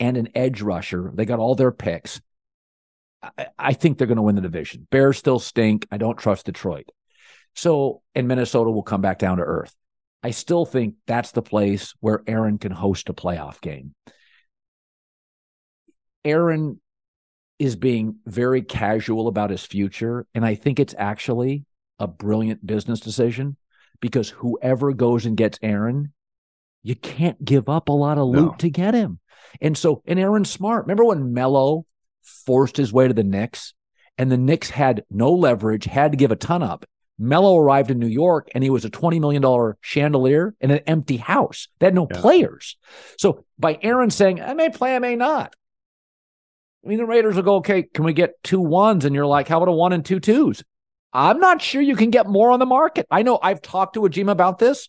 and 0.00 0.16
an 0.16 0.28
edge 0.34 0.62
rusher. 0.62 1.12
They 1.14 1.24
got 1.24 1.38
all 1.38 1.54
their 1.54 1.72
picks. 1.72 2.20
I, 3.38 3.46
I 3.58 3.72
think 3.72 3.98
they're 3.98 4.06
going 4.06 4.16
to 4.16 4.22
win 4.22 4.36
the 4.36 4.40
division. 4.42 4.86
Bears 4.90 5.18
still 5.18 5.38
stink. 5.38 5.86
I 5.90 5.96
don't 5.96 6.18
trust 6.18 6.46
Detroit. 6.46 6.88
So, 7.54 8.02
and 8.14 8.26
Minnesota 8.28 8.70
will 8.70 8.82
come 8.82 9.00
back 9.00 9.18
down 9.18 9.38
to 9.38 9.44
earth. 9.44 9.74
I 10.22 10.30
still 10.30 10.64
think 10.64 10.94
that's 11.06 11.32
the 11.32 11.42
place 11.42 11.94
where 12.00 12.22
Aaron 12.26 12.58
can 12.58 12.72
host 12.72 13.08
a 13.08 13.12
playoff 13.14 13.60
game. 13.60 13.94
Aaron 16.24 16.80
is 17.58 17.76
being 17.76 18.16
very 18.26 18.62
casual 18.62 19.28
about 19.28 19.50
his 19.50 19.64
future. 19.64 20.26
And 20.34 20.44
I 20.44 20.54
think 20.54 20.80
it's 20.80 20.94
actually 20.98 21.64
a 21.98 22.06
brilliant 22.06 22.66
business 22.66 23.00
decision 23.00 23.56
because 24.00 24.30
whoever 24.30 24.92
goes 24.92 25.26
and 25.26 25.36
gets 25.36 25.58
Aaron, 25.62 26.12
you 26.82 26.96
can't 26.96 27.42
give 27.44 27.68
up 27.68 27.88
a 27.88 27.92
lot 27.92 28.18
of 28.18 28.26
loot 28.28 28.52
No. 28.52 28.54
to 28.58 28.70
get 28.70 28.94
him. 28.94 29.20
And 29.60 29.78
so, 29.78 30.02
and 30.06 30.18
Aaron's 30.18 30.50
smart. 30.50 30.84
Remember 30.84 31.04
when 31.04 31.32
Melo 31.32 31.86
forced 32.24 32.76
his 32.76 32.92
way 32.92 33.06
to 33.08 33.14
the 33.14 33.22
Knicks 33.24 33.74
and 34.18 34.30
the 34.30 34.36
Knicks 34.36 34.70
had 34.70 35.04
no 35.10 35.32
leverage, 35.32 35.84
had 35.84 36.12
to 36.12 36.16
give 36.16 36.30
a 36.32 36.36
ton 36.36 36.62
up? 36.62 36.84
Melo 37.18 37.56
arrived 37.56 37.90
in 37.92 37.98
New 38.00 38.08
York 38.08 38.48
and 38.54 38.64
he 38.64 38.70
was 38.70 38.84
a 38.84 38.90
$20 38.90 39.20
million 39.20 39.74
chandelier 39.80 40.54
in 40.60 40.70
an 40.72 40.80
empty 40.86 41.16
house. 41.16 41.68
They 41.78 41.86
had 41.86 41.94
no 41.94 42.08
Yeah. 42.10 42.20
players. 42.20 42.76
So 43.18 43.44
by 43.58 43.78
Aaron 43.82 44.10
saying, 44.10 44.40
I 44.40 44.54
may 44.54 44.68
play, 44.70 44.96
I 44.96 44.98
may 44.98 45.14
not. 45.14 45.54
I 46.84 46.88
mean, 46.88 46.98
the 46.98 47.06
Raiders 47.06 47.36
will 47.36 47.42
go, 47.44 47.56
okay, 47.56 47.84
can 47.84 48.04
we 48.04 48.12
get 48.12 48.42
two 48.42 48.60
ones? 48.60 49.04
And 49.04 49.14
you're 49.14 49.26
like, 49.26 49.48
how 49.48 49.58
about 49.58 49.68
a 49.68 49.72
one 49.72 49.92
and 49.92 50.04
two 50.04 50.20
twos? 50.20 50.62
I'm 51.12 51.38
not 51.38 51.62
sure 51.62 51.80
you 51.80 51.94
can 51.96 52.10
get 52.10 52.26
more 52.26 52.50
on 52.50 52.58
the 52.58 52.66
market. 52.66 53.06
I 53.10 53.22
know 53.22 53.38
I've 53.40 53.62
talked 53.62 53.94
to 53.94 54.00
Ajima 54.00 54.32
about 54.32 54.58
this. 54.58 54.88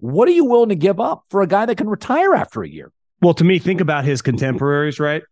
What 0.00 0.26
are 0.28 0.32
you 0.32 0.44
willing 0.44 0.70
to 0.70 0.74
give 0.74 0.98
up 0.98 1.22
for 1.30 1.40
a 1.42 1.46
guy 1.46 1.66
that 1.66 1.76
can 1.76 1.88
retire 1.88 2.34
after 2.34 2.62
a 2.62 2.68
year? 2.68 2.90
Well, 3.22 3.34
to 3.34 3.44
me, 3.44 3.58
think 3.58 3.80
about 3.80 4.04
his 4.04 4.22
contemporaries, 4.22 4.98
right? 4.98 5.22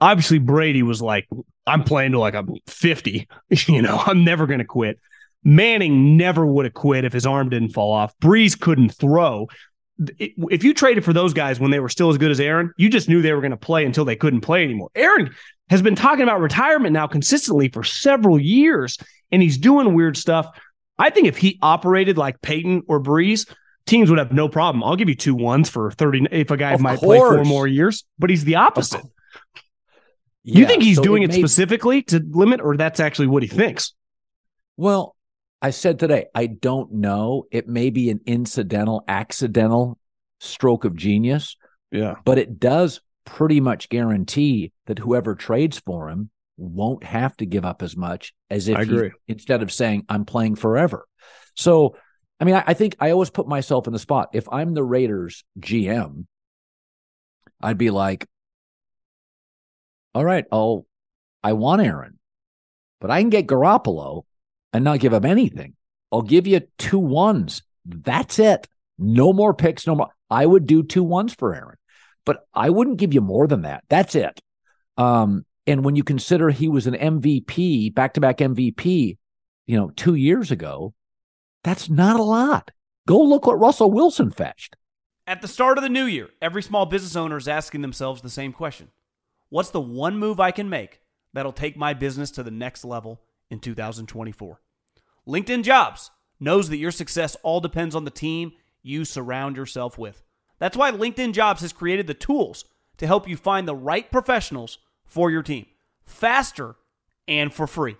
Obviously, 0.00 0.38
Brady 0.38 0.82
was 0.82 1.02
like, 1.02 1.28
I'm 1.66 1.84
playing 1.84 2.12
to 2.12 2.18
like 2.18 2.34
I'm 2.34 2.48
50. 2.66 3.28
You 3.66 3.82
know, 3.82 4.02
I'm 4.06 4.24
never 4.24 4.46
going 4.46 4.60
to 4.60 4.64
quit. 4.64 4.98
Manning 5.44 6.16
never 6.16 6.44
would 6.44 6.64
have 6.66 6.74
quit 6.74 7.04
if 7.04 7.12
his 7.12 7.26
arm 7.26 7.48
didn't 7.48 7.70
fall 7.70 7.92
off. 7.92 8.14
Brees 8.18 8.58
couldn't 8.58 8.90
throw. 8.90 9.48
If 10.18 10.64
you 10.64 10.74
traded 10.74 11.04
for 11.04 11.12
those 11.12 11.32
guys 11.32 11.58
when 11.58 11.70
they 11.70 11.80
were 11.80 11.88
still 11.88 12.10
as 12.10 12.18
good 12.18 12.30
as 12.30 12.40
Aaron, 12.40 12.72
you 12.76 12.88
just 12.88 13.08
knew 13.08 13.22
they 13.22 13.32
were 13.32 13.40
going 13.40 13.52
to 13.52 13.56
play 13.56 13.84
until 13.84 14.04
they 14.04 14.16
couldn't 14.16 14.42
play 14.42 14.62
anymore. 14.62 14.90
Aaron 14.94 15.34
has 15.70 15.82
been 15.82 15.94
talking 15.94 16.22
about 16.22 16.40
retirement 16.40 16.92
now 16.92 17.06
consistently 17.06 17.68
for 17.68 17.82
several 17.82 18.38
years, 18.38 18.98
and 19.32 19.42
he's 19.42 19.58
doing 19.58 19.94
weird 19.94 20.16
stuff. 20.16 20.46
I 20.98 21.10
think 21.10 21.26
if 21.26 21.36
he 21.36 21.58
operated 21.62 22.18
like 22.18 22.40
Peyton 22.42 22.82
or 22.86 23.00
Brees, 23.00 23.48
teams 23.86 24.10
would 24.10 24.18
have 24.18 24.32
no 24.32 24.48
problem. 24.48 24.84
I'll 24.84 24.96
give 24.96 25.08
you 25.08 25.14
two 25.14 25.34
ones 25.34 25.68
for 25.68 25.90
30 25.90 26.28
if 26.30 26.50
a 26.50 26.56
guy 26.56 26.72
Of 26.72 26.80
might 26.80 26.98
play 26.98 27.18
four 27.18 27.44
more 27.44 27.66
years, 27.66 28.04
but 28.18 28.30
he's 28.30 28.44
the 28.44 28.56
opposite. 28.56 29.02
You 30.44 30.66
think 30.66 30.82
he's 30.82 30.96
so 30.96 31.02
doing 31.02 31.22
it, 31.22 31.30
made- 31.30 31.38
specifically 31.38 32.02
to 32.02 32.22
limit, 32.30 32.60
or 32.60 32.76
that's 32.76 33.00
actually 33.00 33.26
what 33.28 33.42
he 33.42 33.48
thinks? 33.48 33.92
Well, 34.76 35.14
I 35.60 35.70
said 35.70 35.98
today, 35.98 36.26
I 36.34 36.46
don't 36.46 36.92
know. 36.94 37.46
It 37.50 37.68
may 37.68 37.90
be 37.90 38.10
an 38.10 38.20
incidental, 38.26 39.02
accidental 39.08 39.98
stroke 40.40 40.84
of 40.84 40.94
genius, 40.94 41.56
Yeah. 41.90 42.14
but 42.24 42.38
it 42.38 42.60
does 42.60 43.00
pretty 43.24 43.60
much 43.60 43.88
guarantee 43.88 44.72
that 44.86 45.00
whoever 45.00 45.34
trades 45.34 45.78
for 45.80 46.08
him 46.08 46.30
won't 46.56 47.04
have 47.04 47.36
to 47.38 47.46
give 47.46 47.64
up 47.64 47.82
as 47.82 47.96
much 47.96 48.32
as 48.50 48.68
if 48.68 48.78
he- 48.88 49.10
instead 49.26 49.62
of 49.62 49.72
saying 49.72 50.04
I'm 50.08 50.24
playing 50.24 50.54
forever. 50.54 51.06
So, 51.56 51.96
I 52.40 52.44
mean, 52.44 52.54
I, 52.54 52.64
I 52.68 52.74
think 52.74 52.94
I 53.00 53.10
always 53.10 53.30
put 53.30 53.48
myself 53.48 53.86
in 53.88 53.92
the 53.92 53.98
spot. 53.98 54.28
If 54.32 54.48
I'm 54.50 54.74
the 54.74 54.84
Raiders 54.84 55.44
GM, 55.58 56.26
I'd 57.60 57.78
be 57.78 57.90
like, 57.90 58.26
all 60.14 60.24
right, 60.24 60.44
I'll 60.50 60.86
I 61.42 61.52
want 61.52 61.82
Aaron, 61.82 62.18
but 63.00 63.10
I 63.10 63.20
can 63.20 63.30
get 63.30 63.46
Garoppolo 63.46 64.22
and 64.72 64.84
not 64.84 65.00
give 65.00 65.14
up 65.14 65.24
anything. 65.24 65.74
I'll 66.10 66.22
give 66.22 66.46
you 66.46 66.60
two 66.78 66.98
ones. 66.98 67.62
That's 67.84 68.38
it. 68.38 68.66
No 68.98 69.32
more 69.32 69.54
picks, 69.54 69.86
no 69.86 69.94
more. 69.94 70.08
I 70.30 70.44
would 70.44 70.66
do 70.66 70.82
two 70.82 71.04
ones 71.04 71.34
for 71.34 71.54
Aaron, 71.54 71.76
but 72.24 72.46
I 72.52 72.70
wouldn't 72.70 72.98
give 72.98 73.14
you 73.14 73.20
more 73.20 73.46
than 73.46 73.62
that. 73.62 73.84
That's 73.88 74.14
it. 74.14 74.40
Um, 74.96 75.44
and 75.66 75.84
when 75.84 75.96
you 75.96 76.02
consider 76.02 76.50
he 76.50 76.68
was 76.68 76.86
an 76.86 76.94
MVP, 76.94 77.94
back 77.94 78.14
to 78.14 78.20
back 78.20 78.38
MVP, 78.38 79.16
you 79.66 79.76
know, 79.76 79.90
two 79.90 80.14
years 80.14 80.50
ago, 80.50 80.94
that's 81.62 81.88
not 81.88 82.18
a 82.18 82.22
lot. 82.22 82.70
Go 83.06 83.22
look 83.22 83.46
what 83.46 83.60
Russell 83.60 83.90
Wilson 83.90 84.30
fetched. 84.30 84.76
At 85.26 85.42
the 85.42 85.48
start 85.48 85.76
of 85.78 85.84
the 85.84 85.90
new 85.90 86.06
year, 86.06 86.30
every 86.40 86.62
small 86.62 86.86
business 86.86 87.16
owner 87.16 87.36
is 87.36 87.48
asking 87.48 87.82
themselves 87.82 88.22
the 88.22 88.30
same 88.30 88.52
question 88.52 88.88
What's 89.50 89.70
the 89.70 89.80
one 89.80 90.18
move 90.18 90.40
I 90.40 90.50
can 90.50 90.68
make 90.68 91.00
that'll 91.32 91.52
take 91.52 91.76
my 91.76 91.94
business 91.94 92.30
to 92.32 92.42
the 92.42 92.50
next 92.50 92.84
level 92.84 93.22
in 93.50 93.60
2024? 93.60 94.60
LinkedIn 95.26 95.62
Jobs 95.62 96.10
knows 96.40 96.68
that 96.68 96.76
your 96.76 96.90
success 96.90 97.36
all 97.42 97.60
depends 97.60 97.94
on 97.94 98.04
the 98.04 98.10
team 98.10 98.52
you 98.82 99.04
surround 99.04 99.56
yourself 99.56 99.98
with. 99.98 100.22
That's 100.58 100.76
why 100.76 100.90
LinkedIn 100.90 101.32
Jobs 101.32 101.60
has 101.62 101.72
created 101.72 102.06
the 102.06 102.14
tools 102.14 102.64
to 102.98 103.06
help 103.06 103.28
you 103.28 103.36
find 103.36 103.66
the 103.66 103.74
right 103.74 104.10
professionals 104.10 104.78
for 105.04 105.30
your 105.30 105.42
team 105.42 105.66
faster 106.04 106.76
and 107.26 107.52
for 107.52 107.66
free. 107.66 107.96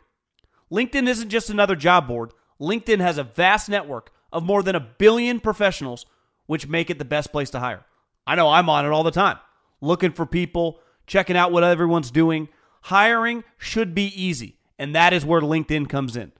LinkedIn 0.72 1.08
isn't 1.08 1.28
just 1.28 1.50
another 1.50 1.76
job 1.76 2.08
board. 2.08 2.32
LinkedIn 2.60 3.00
has 3.00 3.18
a 3.18 3.24
vast 3.24 3.68
network 3.68 4.10
of 4.32 4.42
more 4.42 4.62
than 4.62 4.74
a 4.74 4.80
billion 4.80 5.40
professionals, 5.40 6.06
which 6.46 6.68
make 6.68 6.90
it 6.90 6.98
the 6.98 7.04
best 7.04 7.30
place 7.30 7.50
to 7.50 7.60
hire. 7.60 7.84
I 8.26 8.34
know 8.34 8.48
I'm 8.48 8.68
on 8.68 8.84
it 8.84 8.90
all 8.90 9.04
the 9.04 9.10
time, 9.10 9.38
looking 9.80 10.12
for 10.12 10.26
people, 10.26 10.80
checking 11.08 11.36
out 11.36 11.50
what 11.50 11.64
everyone's 11.64 12.12
doing. 12.12 12.48
Hiring 12.82 13.42
should 13.56 13.94
be 13.94 14.06
easy, 14.14 14.58
and 14.78 14.94
that 14.94 15.12
is 15.12 15.24
where 15.24 15.40
LinkedIn 15.40 15.88
comes 15.88 16.16
in. 16.16 16.30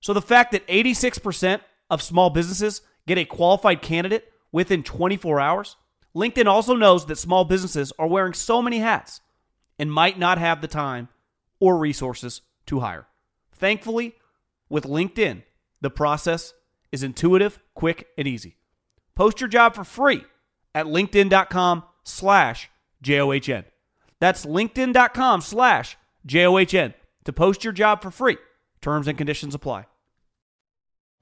So 0.00 0.12
the 0.12 0.22
fact 0.22 0.52
that 0.52 0.66
86% 0.66 1.60
of 1.90 2.02
small 2.02 2.30
businesses 2.30 2.82
get 3.06 3.18
a 3.18 3.24
qualified 3.24 3.82
candidate 3.82 4.32
within 4.50 4.82
24 4.82 5.40
hours, 5.40 5.76
LinkedIn 6.16 6.46
also 6.46 6.74
knows 6.74 7.06
that 7.06 7.16
small 7.16 7.44
businesses 7.44 7.92
are 7.98 8.08
wearing 8.08 8.32
so 8.32 8.60
many 8.60 8.78
hats 8.78 9.20
and 9.78 9.92
might 9.92 10.18
not 10.18 10.38
have 10.38 10.60
the 10.60 10.68
time 10.68 11.08
or 11.60 11.78
resources 11.78 12.42
to 12.66 12.80
hire. 12.80 13.06
Thankfully, 13.52 14.14
with 14.68 14.84
LinkedIn, 14.84 15.42
the 15.80 15.90
process 15.90 16.54
is 16.92 17.02
intuitive, 17.02 17.58
quick, 17.74 18.08
and 18.16 18.26
easy. 18.26 18.56
Post 19.14 19.40
your 19.40 19.48
job 19.48 19.74
for 19.74 19.84
free 19.84 20.24
at 20.74 20.86
linkedin.com 20.86 21.84
slash 22.04 22.70
J-O-H-N. 23.02 23.64
That's 24.20 24.44
linkedin.com 24.46 25.40
slash 25.42 25.96
J-O-H-N 26.26 26.94
to 27.24 27.32
post 27.32 27.64
your 27.64 27.72
job 27.72 28.02
for 28.02 28.10
free. 28.10 28.36
Terms 28.80 29.08
and 29.08 29.16
conditions 29.18 29.54
apply. 29.54 29.86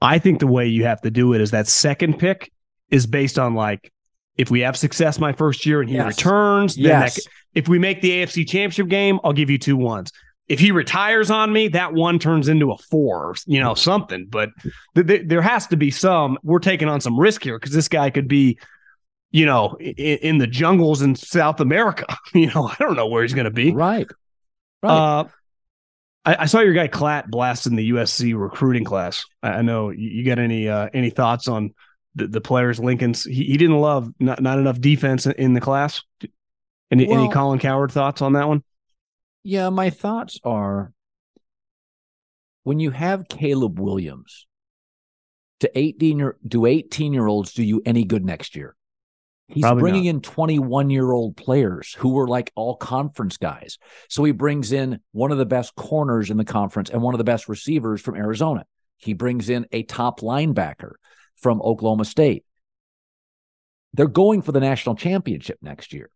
I 0.01 0.19
think 0.19 0.39
the 0.39 0.47
way 0.47 0.67
you 0.67 0.83
have 0.85 1.01
to 1.01 1.11
do 1.11 1.33
it 1.33 1.41
is 1.41 1.51
that 1.51 1.67
second 1.67 2.19
pick 2.19 2.51
is 2.91 3.07
based 3.07 3.39
on 3.39 3.55
like 3.55 3.91
if 4.37 4.51
we 4.51 4.59
have 4.59 4.77
success 4.77 5.19
my 5.19 5.33
first 5.33 5.65
year 5.65 5.81
and 5.81 5.89
he 5.89 5.95
Yes. 5.95 6.17
returns, 6.17 6.75
then 6.75 6.85
Yes. 6.85 7.15
that, 7.15 7.31
if 7.55 7.67
we 7.67 7.79
make 7.79 8.01
the 8.01 8.11
AFC 8.11 8.45
championship 8.45 8.87
game, 8.87 9.19
I'll 9.23 9.33
give 9.33 9.49
you 9.49 9.57
two 9.57 9.75
ones. 9.75 10.11
If 10.47 10.59
he 10.59 10.71
retires 10.71 11.31
on 11.31 11.51
me, 11.51 11.67
that 11.69 11.93
one 11.93 12.19
turns 12.19 12.47
into 12.47 12.71
a 12.71 12.77
four, 12.77 13.29
or, 13.31 13.35
you 13.47 13.59
know, 13.59 13.73
something. 13.73 14.27
But 14.29 14.51
th- 14.95 15.07
th- 15.07 15.21
there 15.25 15.41
has 15.41 15.65
to 15.67 15.75
be 15.75 15.89
some. 15.91 16.37
We're 16.43 16.59
taking 16.59 16.87
on 16.87 17.01
some 17.01 17.19
risk 17.19 17.43
here 17.43 17.57
because 17.59 17.73
this 17.73 17.87
guy 17.89 18.11
could 18.11 18.27
be, 18.27 18.59
you 19.31 19.45
know, 19.45 19.75
in, 19.79 20.17
in 20.17 20.37
the 20.37 20.47
jungles 20.47 21.01
in 21.01 21.15
South 21.15 21.59
America. 21.59 22.05
You 22.33 22.47
know, 22.53 22.67
I 22.67 22.75
don't 22.79 22.95
know 22.95 23.07
where 23.07 23.23
he's 23.23 23.33
going 23.33 23.45
to 23.45 23.51
be. 23.51 23.73
Right. 23.73 24.07
Right. 24.83 24.91
Uh, 24.91 25.23
I, 26.23 26.35
I 26.39 26.45
saw 26.45 26.59
your 26.59 26.73
guy 26.73 26.87
Klatt 26.87 27.27
blasting 27.27 27.75
the 27.75 27.89
USC 27.91 28.37
recruiting 28.39 28.83
class. 28.83 29.25
I, 29.41 29.49
I 29.49 29.61
know 29.61 29.89
you, 29.89 30.09
you 30.09 30.25
got 30.25 30.39
any 30.39 30.69
uh, 30.69 30.89
any 30.93 31.09
thoughts 31.09 31.47
on 31.47 31.73
the, 32.15 32.27
the 32.27 32.41
players 32.41 32.79
Lincoln's? 32.79 33.23
He, 33.23 33.45
he 33.45 33.57
didn't 33.57 33.79
love 33.79 34.13
not, 34.19 34.41
not 34.41 34.59
enough 34.59 34.79
defense 34.79 35.25
in, 35.25 35.31
in 35.33 35.53
the 35.53 35.61
class. 35.61 36.03
Any 36.91 37.09
any 37.11 37.29
Colin 37.29 37.59
Cowherd 37.59 37.91
thoughts 37.91 38.21
on 38.21 38.33
that 38.33 38.47
one? 38.47 38.63
Yeah, 39.43 39.69
my 39.69 39.89
thoughts 39.89 40.39
are 40.43 40.93
when 42.63 42.79
you 42.79 42.91
have 42.91 43.27
Caleb 43.29 43.79
Williams 43.79 44.45
to 45.61 45.71
18 45.77 46.19
year 46.19 46.37
do 46.45 46.65
18 46.65 47.13
year 47.13 47.25
olds 47.25 47.53
do 47.53 47.63
you 47.63 47.81
any 47.85 48.03
good 48.03 48.25
next 48.25 48.55
year? 48.55 48.75
He's 49.49 49.63
Probably 49.63 49.81
bringing 49.81 50.05
in 50.05 50.21
21 50.21 50.89
year 50.89 51.09
old 51.11 51.37
players 51.37 51.93
who 51.93 52.09
were 52.09 52.27
like 52.27 52.51
all 52.55 52.75
conference 52.75 53.37
guys. 53.37 53.77
So 54.09 54.23
he 54.25 54.33
brings 54.33 54.73
in 54.73 54.99
one 55.13 55.31
of 55.31 55.37
the 55.37 55.45
best 55.45 55.73
corners 55.75 56.29
in 56.29 56.37
the 56.37 56.43
conference 56.43 56.89
and 56.89 57.01
one 57.01 57.13
of 57.13 57.17
the 57.17 57.23
best 57.23 57.47
receivers 57.47 58.01
from 58.01 58.15
Arizona. 58.15 58.65
He 58.97 59.13
brings 59.13 59.49
in 59.49 59.65
a 59.71 59.83
top 59.83 60.19
linebacker 60.19 60.93
from 61.37 61.61
Oklahoma 61.61 62.03
State. 62.03 62.43
They're 63.93 64.07
going 64.07 64.41
for 64.41 64.51
the 64.51 64.59
national 64.59 64.95
championship 64.95 65.59
next 65.61 65.93
year. 65.93 66.09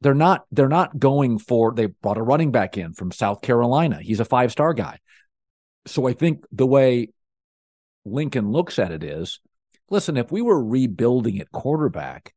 They're 0.00 0.14
not 0.14 0.44
they're 0.52 0.68
not 0.68 0.98
going 0.98 1.38
for 1.38 1.72
they 1.72 1.86
brought 1.86 2.18
a 2.18 2.22
running 2.22 2.52
back 2.52 2.78
in 2.78 2.92
from 2.92 3.10
South 3.10 3.40
Carolina. 3.40 4.00
He's 4.00 4.20
a 4.20 4.24
five-star 4.24 4.74
guy. 4.74 5.00
So 5.86 6.06
I 6.06 6.12
think 6.12 6.44
the 6.52 6.66
way 6.66 7.08
Lincoln 8.04 8.52
looks 8.52 8.78
at 8.78 8.92
it 8.92 9.02
is, 9.02 9.40
listen, 9.90 10.16
if 10.16 10.30
we 10.30 10.40
were 10.40 10.62
rebuilding 10.62 11.40
at 11.40 11.50
quarterback, 11.50 12.32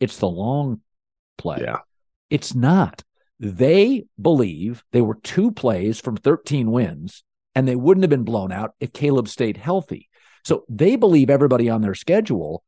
it's 0.00 0.18
the 0.18 0.28
long 0.28 0.80
play. 1.36 1.58
Yeah. 1.62 1.78
It's 2.30 2.54
not. 2.54 3.02
They 3.40 4.06
believe 4.20 4.84
they 4.92 5.00
were 5.00 5.18
two 5.22 5.52
plays 5.52 6.00
from 6.00 6.16
13 6.16 6.70
wins 6.70 7.22
and 7.54 7.66
they 7.66 7.76
wouldn't 7.76 8.02
have 8.02 8.10
been 8.10 8.24
blown 8.24 8.52
out 8.52 8.74
if 8.80 8.92
Caleb 8.92 9.28
stayed 9.28 9.56
healthy. 9.56 10.08
So 10.44 10.64
they 10.68 10.96
believe 10.96 11.30
everybody 11.30 11.68
on 11.68 11.82
their 11.82 11.94
schedule, 11.94 12.62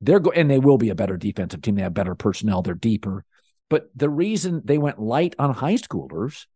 they're 0.00 0.20
go- 0.20 0.32
and 0.32 0.50
they 0.50 0.58
will 0.58 0.78
be 0.78 0.90
a 0.90 0.94
better 0.94 1.16
defensive 1.16 1.62
team. 1.62 1.76
They 1.76 1.82
have 1.82 1.94
better 1.94 2.14
personnel, 2.14 2.62
they're 2.62 2.74
deeper. 2.74 3.24
But 3.68 3.90
the 3.94 4.08
reason 4.08 4.62
they 4.64 4.78
went 4.78 5.00
light 5.00 5.34
on 5.38 5.52
high 5.52 5.74
schoolers 5.74 6.46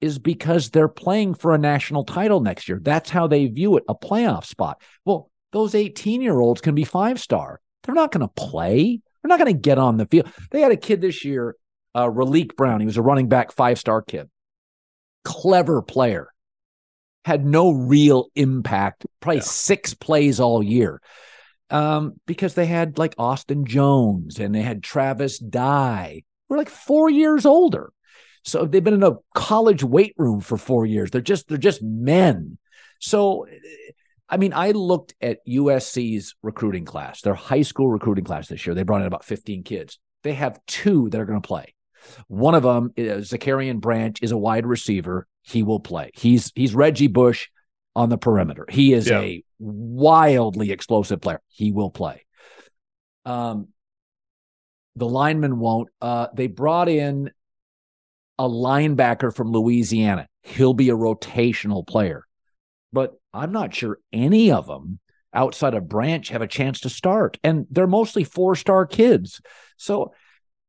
is 0.00 0.18
because 0.18 0.70
they're 0.70 0.88
playing 0.88 1.34
for 1.34 1.54
a 1.54 1.58
national 1.58 2.04
title 2.04 2.40
next 2.40 2.68
year. 2.68 2.78
That's 2.80 3.10
how 3.10 3.26
they 3.26 3.46
view 3.46 3.76
it, 3.76 3.84
a 3.88 3.94
playoff 3.94 4.44
spot. 4.44 4.80
Well, 5.04 5.30
those 5.52 5.74
18 5.74 6.20
year 6.20 6.38
olds 6.38 6.60
can 6.60 6.74
be 6.74 6.84
five 6.84 7.20
star. 7.20 7.60
They're 7.82 7.94
not 7.94 8.12
going 8.12 8.26
to 8.26 8.28
play. 8.28 9.00
They're 9.22 9.28
not 9.28 9.38
going 9.38 9.52
to 9.52 9.60
get 9.60 9.78
on 9.78 9.96
the 9.96 10.06
field. 10.06 10.30
They 10.50 10.60
had 10.60 10.72
a 10.72 10.76
kid 10.76 11.00
this 11.00 11.24
year, 11.24 11.56
uh, 11.94 12.06
Raleek 12.06 12.56
Brown. 12.56 12.80
He 12.80 12.86
was 12.86 12.96
a 12.96 13.02
running 13.02 13.28
back, 13.28 13.52
five 13.52 13.78
star 13.78 14.02
kid, 14.02 14.28
clever 15.24 15.82
player, 15.82 16.28
had 17.24 17.44
no 17.44 17.70
real 17.72 18.28
impact, 18.34 19.06
probably 19.20 19.40
six 19.40 19.94
plays 19.94 20.40
all 20.40 20.62
year. 20.62 21.00
Um, 21.70 22.14
because 22.26 22.54
they 22.54 22.64
had 22.64 22.96
like 22.96 23.14
Austin 23.18 23.66
Jones 23.66 24.38
and 24.38 24.54
they 24.54 24.62
had 24.62 24.82
Travis 24.82 25.38
Dye. 25.38 26.22
We're 26.48 26.56
like 26.56 26.70
four 26.70 27.10
years 27.10 27.44
older. 27.44 27.92
So 28.42 28.64
they've 28.64 28.82
been 28.82 28.94
in 28.94 29.02
a 29.02 29.16
college 29.34 29.84
weight 29.84 30.14
room 30.16 30.40
for 30.40 30.56
four 30.56 30.86
years. 30.86 31.10
They're 31.10 31.20
just 31.20 31.48
they're 31.48 31.58
just 31.58 31.82
men. 31.82 32.56
So 33.00 33.46
I 34.28 34.36
mean, 34.36 34.52
I 34.52 34.72
looked 34.72 35.14
at 35.20 35.38
USC's 35.46 36.34
recruiting 36.42 36.84
class, 36.84 37.22
their 37.22 37.34
high 37.34 37.62
school 37.62 37.88
recruiting 37.88 38.24
class 38.24 38.48
this 38.48 38.66
year. 38.66 38.74
They 38.74 38.82
brought 38.82 39.00
in 39.00 39.06
about 39.06 39.24
15 39.24 39.62
kids. 39.62 39.98
They 40.22 40.34
have 40.34 40.60
two 40.66 41.08
that 41.10 41.20
are 41.20 41.24
going 41.24 41.40
to 41.40 41.46
play. 41.46 41.74
One 42.26 42.54
of 42.54 42.62
them 42.62 42.92
is 42.96 43.28
Zachariah 43.28 43.74
Branch 43.74 44.18
is 44.22 44.32
a 44.32 44.36
wide 44.36 44.66
receiver. 44.66 45.26
He 45.42 45.62
will 45.62 45.80
play. 45.80 46.10
He's 46.14 46.52
he's 46.54 46.74
Reggie 46.74 47.06
Bush 47.08 47.48
on 47.96 48.08
the 48.08 48.18
perimeter. 48.18 48.66
He 48.68 48.92
is 48.92 49.08
Yeah. 49.08 49.20
a 49.20 49.44
wildly 49.58 50.70
explosive 50.70 51.20
player. 51.20 51.40
He 51.48 51.72
will 51.72 51.90
play. 51.90 52.24
Um, 53.24 53.68
the 54.96 55.08
lineman 55.08 55.58
won't. 55.58 55.88
Uh, 56.00 56.28
they 56.34 56.46
brought 56.46 56.88
in 56.88 57.30
a 58.38 58.48
linebacker 58.48 59.34
from 59.34 59.50
Louisiana. 59.52 60.28
He'll 60.42 60.74
be 60.74 60.90
a 60.90 60.96
rotational 60.96 61.86
player, 61.86 62.24
but 62.92 63.17
I'm 63.38 63.52
not 63.52 63.74
sure 63.74 63.98
any 64.12 64.50
of 64.50 64.66
them 64.66 64.98
outside 65.32 65.74
of 65.74 65.88
Branch 65.88 66.28
have 66.30 66.42
a 66.42 66.46
chance 66.46 66.80
to 66.80 66.90
start, 66.90 67.38
and 67.44 67.66
they're 67.70 67.86
mostly 67.86 68.24
four 68.24 68.56
star 68.56 68.86
kids. 68.86 69.40
So 69.76 70.12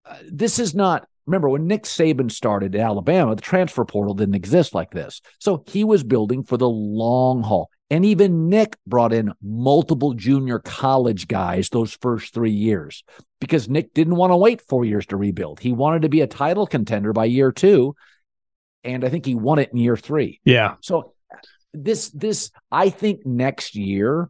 uh, 0.06 0.18
this 0.30 0.60
is 0.60 0.76
not. 0.76 1.08
Remember 1.26 1.50
when 1.50 1.68
Nick 1.68 1.84
Saban 1.84 2.32
started 2.32 2.76
at 2.76 2.82
Alabama, 2.82 3.36
the 3.36 3.42
transfer 3.42 3.86
portal 3.86 4.16
didn't 4.16 4.34
exist 4.34 4.74
like 4.74 4.90
this. 4.90 5.22
So 5.40 5.64
he 5.68 5.84
was 5.84 6.04
building 6.04 6.44
for 6.44 6.58
the 6.58 6.70
long 6.70 7.44
haul. 7.44 7.70
And 7.92 8.06
even 8.06 8.50
Nick 8.50 8.78
brought 8.88 9.14
in 9.14 9.34
multiple 9.42 10.14
junior 10.14 10.60
college 10.60 11.28
guys 11.28 11.70
those 11.70 11.98
first 12.02 12.34
three 12.34 12.52
years 12.52 13.04
because 13.40 13.70
Nick 13.70 13.94
didn't 13.94 14.16
want 14.16 14.32
to 14.32 14.38
wait 14.38 14.62
four 14.62 14.86
years 14.86 15.06
to 15.08 15.18
rebuild. 15.18 15.60
He 15.60 15.72
wanted 15.72 16.04
to 16.04 16.10
be 16.10 16.22
a 16.22 16.28
title 16.28 16.66
contender 16.68 17.14
by 17.14 17.26
year 17.26 17.52
two. 17.52 17.96
And 18.84 19.04
I 19.04 19.10
think 19.10 19.26
he 19.26 19.36
won 19.36 19.60
it 19.60 19.70
in 19.72 19.78
year 19.78 19.98
three. 19.98 20.40
Yeah. 20.44 20.76
So 20.82 21.14
this 21.74 22.10
this 22.10 22.52
I 22.72 22.90
think 22.90 23.26
next 23.26 23.76
year 23.76 24.30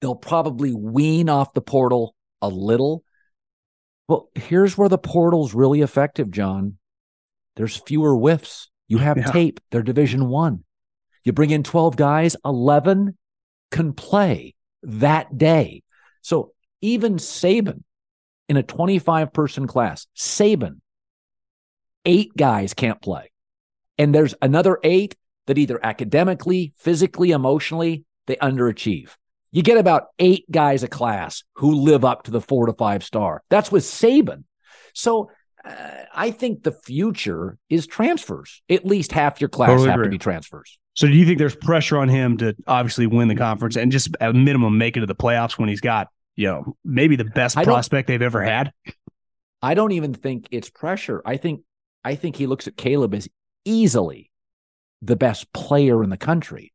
they'll 0.00 0.14
probably 0.14 0.72
wean 0.74 1.28
off 1.28 1.52
the 1.52 1.60
portal 1.60 2.14
a 2.40 2.48
little. 2.48 3.04
Well, 4.08 4.30
here's 4.34 4.76
where 4.78 4.88
the 4.88 4.98
portal's 4.98 5.54
really 5.54 5.82
effective, 5.82 6.30
John. 6.30 6.78
There's 7.56 7.76
fewer 7.76 8.14
whiffs. 8.16 8.70
You 8.88 8.98
have 8.98 9.18
Yeah. 9.18 9.30
tape. 9.30 9.60
They're 9.70 9.82
division 9.82 10.28
1. 10.28 10.64
You 11.24 11.32
bring 11.32 11.50
in 11.50 11.62
12 11.62 11.96
guys, 11.96 12.34
11 12.44 13.16
can 13.70 13.92
play 13.92 14.54
that 14.82 15.36
day. 15.36 15.82
So 16.22 16.52
even 16.80 17.16
Saban 17.16 17.82
in 18.48 18.56
a 18.56 18.62
25 18.62 19.32
person 19.32 19.66
class, 19.66 20.06
Saban, 20.16 20.80
eight 22.04 22.34
guys 22.36 22.74
can't 22.74 23.00
play. 23.02 23.30
And 23.98 24.14
there's 24.14 24.34
another 24.40 24.78
eight 24.82 25.14
that 25.46 25.58
either 25.58 25.80
academically, 25.84 26.72
physically, 26.76 27.30
emotionally, 27.30 28.04
they 28.26 28.36
underachieve. 28.36 29.10
You 29.52 29.62
get 29.62 29.78
about 29.78 30.08
eight 30.18 30.48
guys 30.50 30.82
a 30.82 30.88
class 30.88 31.42
who 31.54 31.74
live 31.74 32.04
up 32.04 32.24
to 32.24 32.30
the 32.30 32.40
four 32.40 32.66
to 32.66 32.72
five 32.72 33.02
star. 33.02 33.42
That's 33.50 33.72
with 33.72 33.82
Saban. 33.82 34.44
So 34.94 35.30
uh, 35.64 35.72
I 36.14 36.30
think 36.30 36.62
the 36.62 36.72
future 36.72 37.58
is 37.68 37.86
transfers. 37.86 38.62
At 38.68 38.86
least 38.86 39.12
half 39.12 39.40
your 39.40 39.48
class 39.48 39.70
Totally 39.70 39.90
have 39.90 40.02
to 40.02 40.08
be 40.08 40.18
transfers. 40.18 40.78
So 40.94 41.06
do 41.06 41.14
you 41.14 41.26
think 41.26 41.38
there's 41.38 41.56
pressure 41.56 41.98
on 41.98 42.08
him 42.08 42.36
to 42.38 42.54
obviously 42.66 43.06
win 43.06 43.28
the 43.28 43.34
conference 43.34 43.76
and 43.76 43.90
just 43.90 44.16
at 44.20 44.34
minimum 44.34 44.78
make 44.78 44.96
it 44.96 45.00
to 45.00 45.06
the 45.06 45.14
playoffs 45.14 45.58
when 45.58 45.68
he's 45.68 45.80
got, 45.80 46.08
you 46.36 46.46
know, 46.46 46.76
maybe 46.84 47.16
the 47.16 47.24
best 47.24 47.56
prospect 47.56 48.08
they've 48.08 48.22
ever 48.22 48.42
had? 48.42 48.72
I 49.62 49.74
don't 49.74 49.92
even 49.92 50.14
think 50.14 50.48
it's 50.50 50.70
pressure. 50.70 51.22
I 51.24 51.36
think 51.36 51.62
I 52.04 52.14
think 52.14 52.36
he 52.36 52.46
looks 52.46 52.66
at 52.66 52.76
Caleb 52.76 53.14
as 53.14 53.28
easily 53.64 54.29
the 55.02 55.16
best 55.16 55.52
player 55.52 56.02
in 56.04 56.10
the 56.10 56.16
country. 56.16 56.72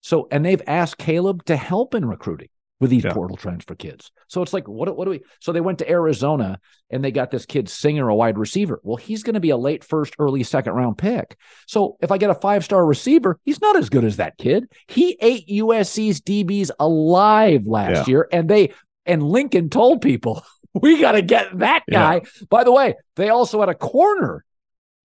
So 0.00 0.28
and 0.30 0.44
they've 0.44 0.62
asked 0.66 0.98
Caleb 0.98 1.44
to 1.46 1.56
help 1.56 1.94
in 1.94 2.04
recruiting 2.04 2.48
with 2.78 2.90
these 2.90 3.04
Yeah. 3.04 3.12
portal 3.14 3.36
transfer 3.36 3.74
kids. 3.74 4.10
So 4.28 4.42
it's 4.42 4.52
like 4.52 4.68
what 4.68 4.94
what 4.96 5.04
do 5.04 5.10
we 5.10 5.20
so 5.40 5.52
they 5.52 5.60
went 5.60 5.78
to 5.80 5.90
Arizona 5.90 6.58
and 6.90 7.02
they 7.04 7.10
got 7.10 7.30
this 7.30 7.46
kid 7.46 7.68
Singer 7.68 8.08
a 8.08 8.14
wide 8.14 8.38
receiver. 8.38 8.80
Well, 8.84 8.96
he's 8.96 9.22
going 9.22 9.34
to 9.34 9.40
be 9.40 9.50
a 9.50 9.56
late 9.56 9.82
first 9.82 10.14
early 10.18 10.42
second 10.42 10.74
round 10.74 10.96
pick. 10.98 11.36
So 11.66 11.96
if 12.00 12.12
I 12.12 12.18
get 12.18 12.30
a 12.30 12.34
five-star 12.34 12.84
receiver, 12.86 13.38
he's 13.44 13.60
not 13.60 13.76
as 13.76 13.88
good 13.90 14.04
as 14.04 14.18
that 14.18 14.36
kid. 14.38 14.66
He 14.88 15.16
ate 15.20 15.48
USC's 15.48 16.20
DBs 16.20 16.70
alive 16.78 17.66
last 17.66 18.06
Yeah. 18.08 18.12
year 18.12 18.28
and 18.32 18.48
they 18.48 18.72
and 19.06 19.22
Lincoln 19.22 19.70
told 19.70 20.02
people 20.02 20.44
we 20.74 21.00
got 21.00 21.12
to 21.12 21.22
get 21.22 21.58
that 21.58 21.82
Yeah. 21.88 22.20
guy. 22.20 22.26
By 22.50 22.62
the 22.64 22.72
way, 22.72 22.94
they 23.16 23.30
also 23.30 23.60
had 23.60 23.68
a 23.70 23.74
corner 23.74 24.44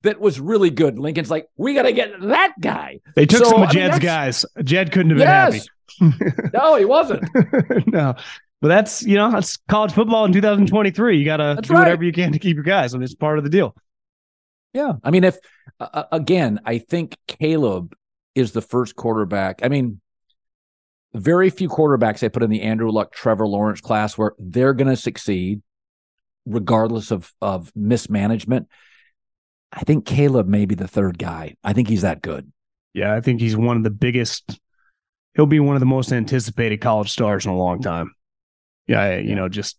that 0.04 0.20
was 0.20 0.40
really 0.40 0.70
good. 0.70 0.98
Lincoln's 0.98 1.30
like, 1.32 1.48
we 1.58 1.74
got 1.74 1.84
to 1.84 1.92
get 1.94 2.20
that 2.22 2.54
guy. 2.60 3.00
They 3.16 3.26
took 3.26 3.44
So, 3.44 3.50
some 3.52 3.64
of 3.64 3.70
I 3.70 3.74
mean, 3.74 3.74
Jedd's 3.74 4.00
guys. 4.00 4.46
Jed 4.64 4.92
couldn't 4.92 5.12
have 5.12 5.18
been 5.20 5.28
Yes. 5.28 5.54
happy. 5.54 5.68
No, 6.54 6.76
he 6.76 6.86
wasn't. 6.86 7.24
no. 7.88 8.16
But 8.62 8.68
that's, 8.70 9.04
you 9.04 9.16
know, 9.16 9.30
that's 9.32 9.58
college 9.68 9.92
football 9.92 10.26
in 10.26 10.32
2023. 10.34 11.18
You 11.18 11.26
got 11.26 11.38
to 11.38 11.60
do 11.62 11.74
right. 11.74 11.80
whatever 11.80 12.04
you 12.04 12.12
can 12.14 12.32
to 12.32 12.40
keep 12.40 12.56
your 12.56 12.64
guys. 12.64 12.94
I 12.94 12.98
mean, 12.98 13.04
it's 13.04 13.14
part 13.16 13.38
of 13.38 13.44
the 13.44 13.50
deal. 13.50 13.76
Yeah. 14.74 14.94
I 15.04 15.12
mean, 15.12 15.24
if 15.24 15.38
uh, 15.80 15.88
uh, 15.94 16.04
again, 16.12 16.62
I 16.66 16.78
think 16.78 17.18
Caleb 17.28 17.94
is 18.36 18.54
the 18.54 18.62
first 18.62 18.96
quarterback. 18.96 19.60
I 19.64 19.68
mean, 19.68 20.00
very 21.14 21.50
few 21.50 21.68
quarterbacks 21.68 22.24
I 22.24 22.30
put 22.30 22.44
in 22.44 22.50
the 22.50 22.62
Andrew 22.62 22.90
Luck, 22.90 23.12
Trevor 23.12 23.48
Lawrence 23.48 23.82
class 23.82 24.18
where 24.18 24.34
they're 24.40 24.74
going 24.74 24.90
to 24.90 24.96
succeed 24.96 25.62
regardless 26.46 27.12
of 27.12 27.32
of 27.42 27.72
mismanagement. 27.76 28.68
I 29.72 29.82
think 29.82 30.06
Caleb 30.06 30.48
may 30.48 30.66
be 30.66 30.76
the 30.76 30.88
third 30.88 31.18
guy. 31.18 31.56
I 31.64 31.74
think 31.74 31.88
he's 31.88 32.02
that 32.02 32.22
good. 32.22 32.52
Yeah, 32.94 33.14
I 33.14 33.22
think 33.22 33.40
he's 33.40 33.56
one 33.56 33.78
of 33.78 33.84
the 33.84 33.90
biggest. 33.90 34.60
He'll 35.36 35.46
be 35.46 35.62
one 35.62 35.76
of 35.76 35.80
the 35.80 35.86
most 35.86 36.12
anticipated 36.12 36.82
college 36.82 37.10
stars 37.10 37.46
in 37.46 37.52
a 37.52 37.58
long 37.58 37.82
time. 37.82 38.14
Yeah, 38.88 39.18
you 39.18 39.36
know, 39.36 39.48
just 39.48 39.78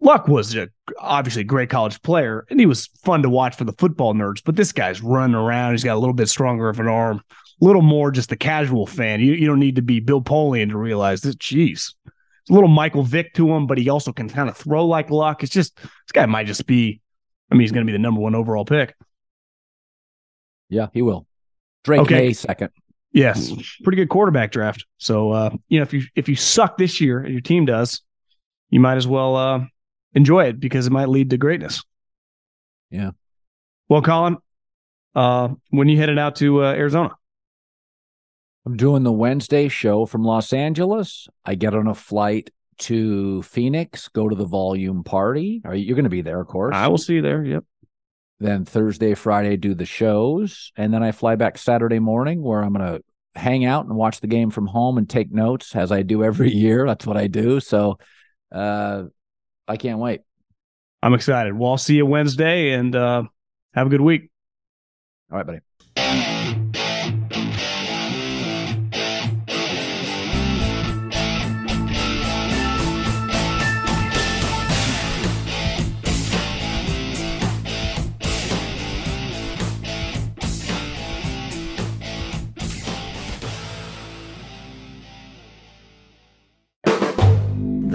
Luck 0.00 0.26
was 0.26 0.56
a, 0.56 0.68
obviously 0.98 1.42
a 1.42 1.44
great 1.44 1.70
college 1.70 2.00
player, 2.02 2.46
and 2.50 2.58
he 2.58 2.66
was 2.66 2.88
fun 3.04 3.22
to 3.22 3.30
watch 3.30 3.54
for 3.54 3.64
the 3.64 3.74
football 3.74 4.14
nerds. 4.14 4.42
But 4.44 4.56
this 4.56 4.72
guy's 4.72 5.02
running 5.02 5.36
around. 5.36 5.72
He's 5.72 5.84
got 5.84 5.94
a 5.94 6.00
little 6.00 6.14
bit 6.14 6.28
stronger 6.28 6.68
of 6.68 6.80
an 6.80 6.88
arm, 6.88 7.22
a 7.60 7.64
little 7.64 7.82
more 7.82 8.10
just 8.10 8.30
the 8.30 8.36
casual 8.36 8.86
fan. 8.86 9.20
You, 9.20 9.34
you 9.34 9.46
don't 9.46 9.60
need 9.60 9.76
to 9.76 9.82
be 9.82 10.00
Bill 10.00 10.22
Polian 10.22 10.70
to 10.70 10.78
realize 10.78 11.20
this. 11.20 11.36
Jeez, 11.36 11.92
it's 12.04 12.50
a 12.50 12.52
little 12.52 12.68
Michael 12.68 13.04
Vick 13.04 13.34
to 13.34 13.48
him, 13.52 13.66
but 13.66 13.78
he 13.78 13.90
also 13.90 14.12
can 14.12 14.28
kind 14.28 14.48
of 14.48 14.56
throw 14.56 14.86
like 14.86 15.10
Luck. 15.10 15.42
It's 15.44 15.52
just 15.52 15.76
this 15.76 16.12
guy 16.12 16.26
might 16.26 16.46
just 16.46 16.66
be. 16.66 17.00
I 17.52 17.54
mean, 17.54 17.62
he's 17.62 17.72
going 17.72 17.84
to 17.84 17.90
be 17.90 17.96
the 17.96 17.98
number 17.98 18.20
one 18.20 18.34
overall 18.34 18.64
pick. 18.64 18.94
Yeah, 20.70 20.86
he 20.92 21.02
will. 21.02 21.26
Drake 21.84 22.00
Okay. 22.00 22.28
Maye 22.28 22.32
second. 22.32 22.70
Yes, 23.12 23.52
pretty 23.82 23.96
good 23.96 24.08
quarterback 24.08 24.52
draft. 24.52 24.86
So 24.98 25.32
uh, 25.32 25.50
you 25.68 25.78
know, 25.78 25.82
if 25.82 25.92
you 25.92 26.02
if 26.14 26.28
you 26.28 26.36
suck 26.36 26.78
this 26.78 27.00
year 27.00 27.18
and 27.20 27.32
your 27.32 27.40
team 27.40 27.64
does, 27.64 28.02
you 28.70 28.78
might 28.78 28.96
as 28.96 29.06
well 29.06 29.36
uh, 29.36 29.60
enjoy 30.14 30.44
it 30.44 30.60
because 30.60 30.86
it 30.86 30.92
might 30.92 31.08
lead 31.08 31.30
to 31.30 31.36
greatness. 31.36 31.82
Yeah. 32.88 33.10
Well, 33.88 34.02
Colin, 34.02 34.36
uh, 35.16 35.48
when 35.70 35.88
you 35.88 35.98
headed 35.98 36.18
out 36.18 36.36
to 36.36 36.64
uh, 36.64 36.72
Arizona? 36.72 37.10
I'm 38.64 38.76
doing 38.76 39.02
the 39.02 39.12
Wednesday 39.12 39.68
show 39.68 40.06
from 40.06 40.22
Los 40.22 40.52
Angeles. 40.52 41.26
I 41.44 41.56
get 41.56 41.74
on 41.74 41.88
a 41.88 41.94
flight 41.94 42.50
to 42.80 43.42
Phoenix, 43.42 44.08
go 44.08 44.28
to 44.28 44.36
the 44.36 44.44
volume 44.44 45.02
party. 45.02 45.62
Are 45.64 45.74
you, 45.74 45.86
you're 45.86 45.96
going 45.96 46.04
to 46.04 46.10
be 46.10 46.22
there, 46.22 46.40
of 46.40 46.46
course. 46.46 46.74
I 46.74 46.88
will 46.88 46.98
see 46.98 47.14
you 47.14 47.22
there. 47.22 47.44
Yep. 47.44 47.64
Then 48.40 48.64
Thursday, 48.64 49.14
Friday, 49.14 49.56
do 49.56 49.74
the 49.74 49.84
shows, 49.84 50.72
and 50.76 50.92
then 50.92 51.02
I 51.02 51.12
fly 51.12 51.36
back 51.36 51.58
Saturday 51.58 51.98
morning, 51.98 52.42
where 52.42 52.62
I'm 52.62 52.72
going 52.72 52.94
to 52.94 53.02
hang 53.38 53.64
out 53.64 53.84
and 53.84 53.94
watch 53.94 54.20
the 54.20 54.26
game 54.26 54.50
from 54.50 54.66
home 54.66 54.98
and 54.98 55.08
take 55.08 55.30
notes 55.30 55.76
as 55.76 55.92
I 55.92 56.02
do 56.02 56.24
every 56.24 56.50
year. 56.54 56.86
That's 56.86 57.06
what 57.06 57.16
I 57.16 57.26
do. 57.26 57.60
So, 57.60 57.98
uh, 58.50 59.04
I 59.68 59.76
can't 59.76 60.00
wait. 60.00 60.22
I'm 61.02 61.14
excited. 61.14 61.56
Well, 61.56 61.72
I'll 61.72 61.78
see 61.78 61.94
you 61.94 62.06
Wednesday 62.06 62.72
and 62.72 62.94
uh, 62.96 63.22
have 63.74 63.86
a 63.86 63.90
good 63.90 64.00
week. 64.00 64.30
All 65.30 65.38
right, 65.38 65.46
buddy. 65.46 66.59